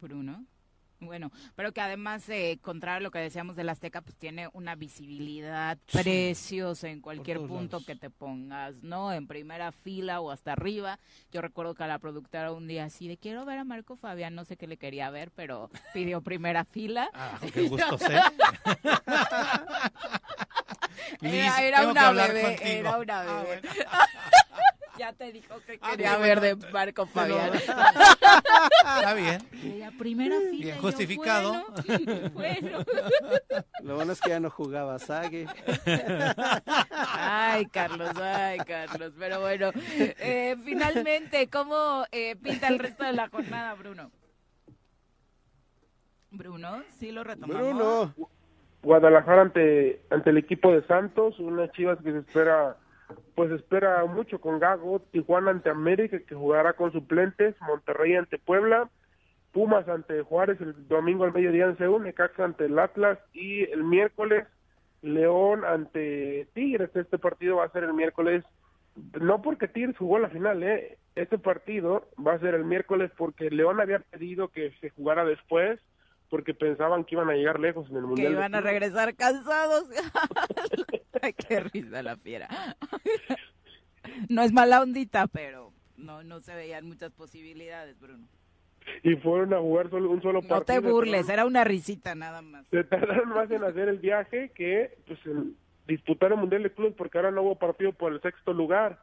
[0.00, 0.46] Bruno.
[1.00, 4.74] Bueno, pero que además, eh, contrario a lo que decíamos del Azteca, pues tiene una
[4.74, 9.12] visibilidad preciosa en cualquier punto que te pongas, ¿no?
[9.12, 10.98] En primera fila o hasta arriba.
[11.30, 14.34] Yo recuerdo que a la productora un día así de quiero ver a Marco Fabián,
[14.34, 17.08] no sé qué le quería ver, pero pidió primera fila.
[17.14, 18.20] Ah, qué gusto sé.
[21.22, 23.60] era, una bebé, era, una ah, bebé,
[25.08, 27.52] ya te dijo que ah, quería ver de Marco Fabián.
[27.54, 29.38] Está bien.
[29.78, 30.64] La primera fila.
[30.64, 31.64] Bien justificado.
[32.32, 32.78] bueno,
[33.82, 35.46] Lo bueno es que ya no jugaba Sague.
[36.90, 39.12] Ay, Carlos, ay, Carlos.
[39.18, 44.10] Pero bueno, eh, finalmente, ¿cómo eh, pinta el resto de la jornada, Bruno?
[46.30, 47.62] Bruno, sí lo retomamos.
[47.62, 48.14] Bruno.
[48.82, 52.76] Guadalajara ante, ante el equipo de Santos, unas chivas que se espera
[53.34, 58.90] pues espera mucho con Gago, Tijuana ante América que jugará con suplentes, Monterrey ante Puebla,
[59.52, 63.84] Pumas ante Juárez el domingo al mediodía en Seúl, Necaxa ante el Atlas y el
[63.84, 64.46] miércoles
[65.02, 66.90] León ante Tigres.
[66.94, 68.44] Este partido va a ser el miércoles,
[69.20, 70.98] no porque Tigres jugó la final, ¿eh?
[71.14, 75.80] este partido va a ser el miércoles porque León había pedido que se jugara después
[76.28, 78.28] porque pensaban que iban a llegar lejos en el Mundial.
[78.28, 79.88] Que iban a regresar cansados.
[81.48, 82.48] Qué risa la fiera.
[84.28, 88.26] no es mala ondita, pero no, no se veían muchas posibilidades, Bruno.
[89.02, 90.58] Y fueron a jugar solo, un solo partido.
[90.58, 92.66] No te burles, era una risita nada más.
[92.70, 95.56] Se tardaron más en hacer el viaje que pues, en
[95.86, 99.00] disputar el Mundial de Clubes porque ahora no hubo partido por el sexto lugar.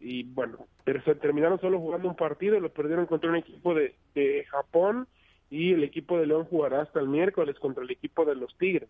[0.00, 3.74] Y bueno, pero se terminaron solo jugando un partido y lo perdieron contra un equipo
[3.74, 5.08] de, de Japón
[5.50, 8.88] y el equipo de León jugará hasta el miércoles contra el equipo de los Tigres.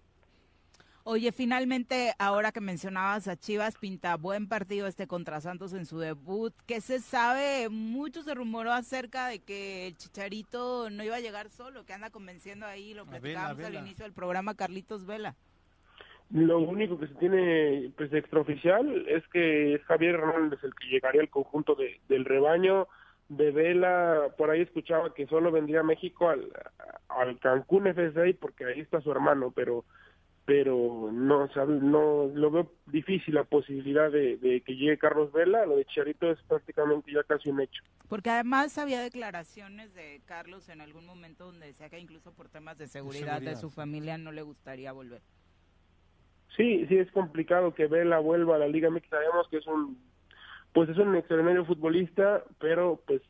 [1.10, 5.98] Oye, finalmente, ahora que mencionabas a Chivas, pinta buen partido este contra Santos en su
[5.98, 6.52] debut.
[6.66, 7.70] ¿Qué se sabe?
[7.70, 12.10] Mucho se rumoró acerca de que el Chicharito no iba a llegar solo, que anda
[12.10, 15.35] convenciendo ahí, lo platicábamos al inicio del programa, Carlitos Vela.
[16.30, 21.22] Lo único que se tiene pues extraoficial es que es Javier Hernández el que llegaría
[21.22, 22.86] al conjunto de, del rebaño
[23.28, 26.48] de Vela, por ahí escuchaba que solo vendría a México al,
[27.09, 29.84] al Cancún FC porque ahí está su hermano, pero
[30.48, 35.84] pero no, no lo veo difícil la posibilidad de, que llegue Carlos Vela, lo de
[35.84, 37.82] Charito es prácticamente ya casi un hecho.
[38.09, 42.78] Porque además había declaraciones de Carlos en algún momento donde decía que incluso por temas
[42.78, 45.20] de seguridad de, su familia no le gustaría volver.
[46.56, 49.98] Sí, sí es complicado que Vela vuelva a la Liga MX, sabemos que es un
[50.78, 53.20] pues es un extraordinario futbolista, pero pues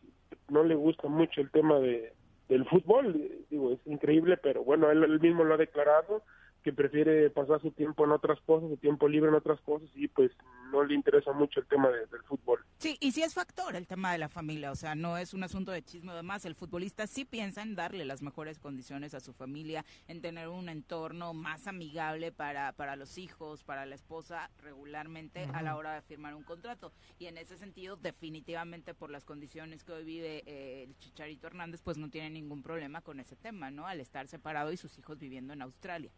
[0.50, 2.12] no le gusta mucho el tema de
[2.50, 6.22] del fútbol, digo, es increíble, pero bueno, él mismo lo ha declarado
[6.62, 10.08] que prefiere pasar su tiempo en otras cosas, su tiempo libre en otras cosas y
[10.08, 10.30] pues
[10.70, 12.64] no le interesa mucho el tema del fútbol.
[12.78, 15.42] Sí, y sí es factor el tema de la familia, o sea, no es un
[15.42, 19.32] asunto de chisme además, el futbolista sí piensa en darle las mejores condiciones a su
[19.32, 25.48] familia, en tener un entorno más amigable para, para los hijos, para la esposa regularmente
[25.52, 26.92] a la hora de firmar un contrato.
[27.18, 31.80] Y en ese sentido, definitivamente por las condiciones que hoy vive eh, el Chicharito Hernández,
[31.82, 33.86] pues no tiene ningún problema con ese tema, ¿no?
[33.86, 36.10] Al estar separado y sus hijos viviendo en Australia.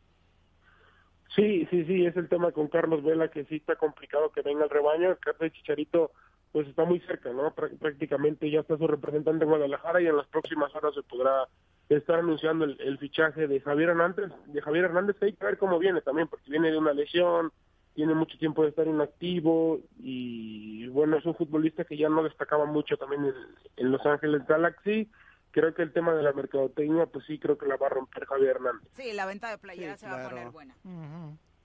[1.34, 4.64] Sí, sí, sí, es el tema con Carlos Vela que sí está complicado que venga
[4.64, 5.16] el rebaño.
[5.38, 6.10] De Chicharito
[6.52, 7.54] pues está muy cerca, ¿no?
[7.54, 11.46] Prácticamente ya está su representante en Guadalajara y en las próximas horas se podrá
[11.88, 14.32] estar anunciando el, fichaje de Javier Hernández.
[14.46, 17.52] De Javier Hernández hay que ver cómo viene también, porque viene de una lesión,
[17.94, 22.64] tiene mucho tiempo de estar inactivo y bueno, es un futbolista que ya no destacaba
[22.64, 23.34] mucho también en,
[23.76, 25.08] en Los Ángeles Galaxy
[25.50, 28.26] creo que el tema de la mercadotecnia, pues sí, creo que la va a romper
[28.26, 28.88] Javier Hernández.
[28.92, 30.74] Sí, la venta de playeras se va a poner buena.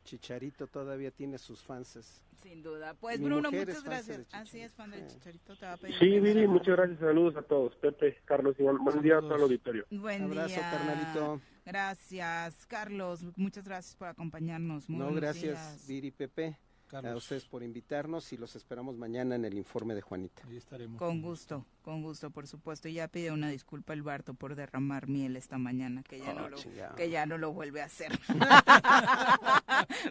[0.04, 2.24] Chicharito todavía tiene sus fans.
[2.42, 2.94] Sin duda.
[2.94, 4.28] Pues Bruno, muchas gracias.
[4.32, 5.56] Así es, fan del Chicharito.
[5.56, 7.00] Te va a pedir sí, Viri, muchas gracias.
[7.00, 7.76] Saludos a todos.
[7.78, 8.78] Pepe, Carlos, Iván.
[8.84, 9.86] Buen día a todo el auditorio.
[9.90, 11.42] Buen Abrazo, carnalito.
[11.66, 13.26] Gracias, Carlos.
[13.36, 14.88] Muchas gracias por acompañarnos.
[14.90, 16.56] no, gracias, Viri, Pepe.
[17.04, 20.44] A ustedes por invitarnos y los esperamos mañana en el informe de Juanita.
[20.48, 20.98] Ahí estaremos.
[20.98, 22.88] Con gusto, con gusto, por supuesto.
[22.88, 26.46] Y ya pide una disculpa el Barto por derramar miel esta mañana, que ya, no,
[26.46, 26.58] oh, lo,
[26.96, 28.12] que ya no lo vuelve a hacer.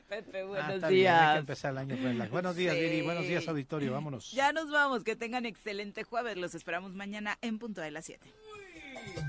[0.09, 1.23] Pepe, ah, buenos días.
[1.23, 3.01] Hay que empezar el año con Buenos días, Viri.
[3.03, 3.93] Buenos días, auditorio.
[3.93, 4.31] Vámonos.
[4.33, 5.05] Ya nos vamos.
[5.05, 6.37] Que tengan excelente jueves.
[6.37, 8.31] Los esperamos mañana en punto de las 7.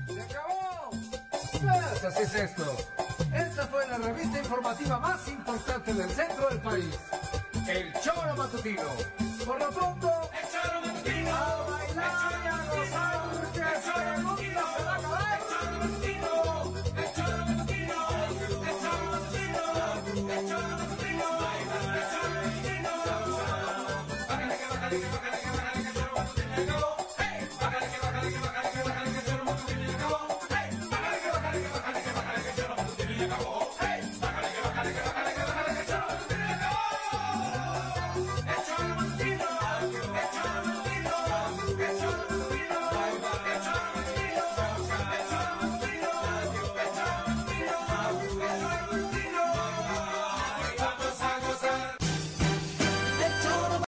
[0.08, 0.90] ¡Se acabó!
[1.52, 2.64] Pues así es esto.
[3.34, 6.98] Esta fue la revista informativa más importante del centro del país.
[7.68, 8.82] El choro matutino.
[9.44, 11.34] Por lo pronto, el choro matutino.
[11.34, 12.35] A bailar.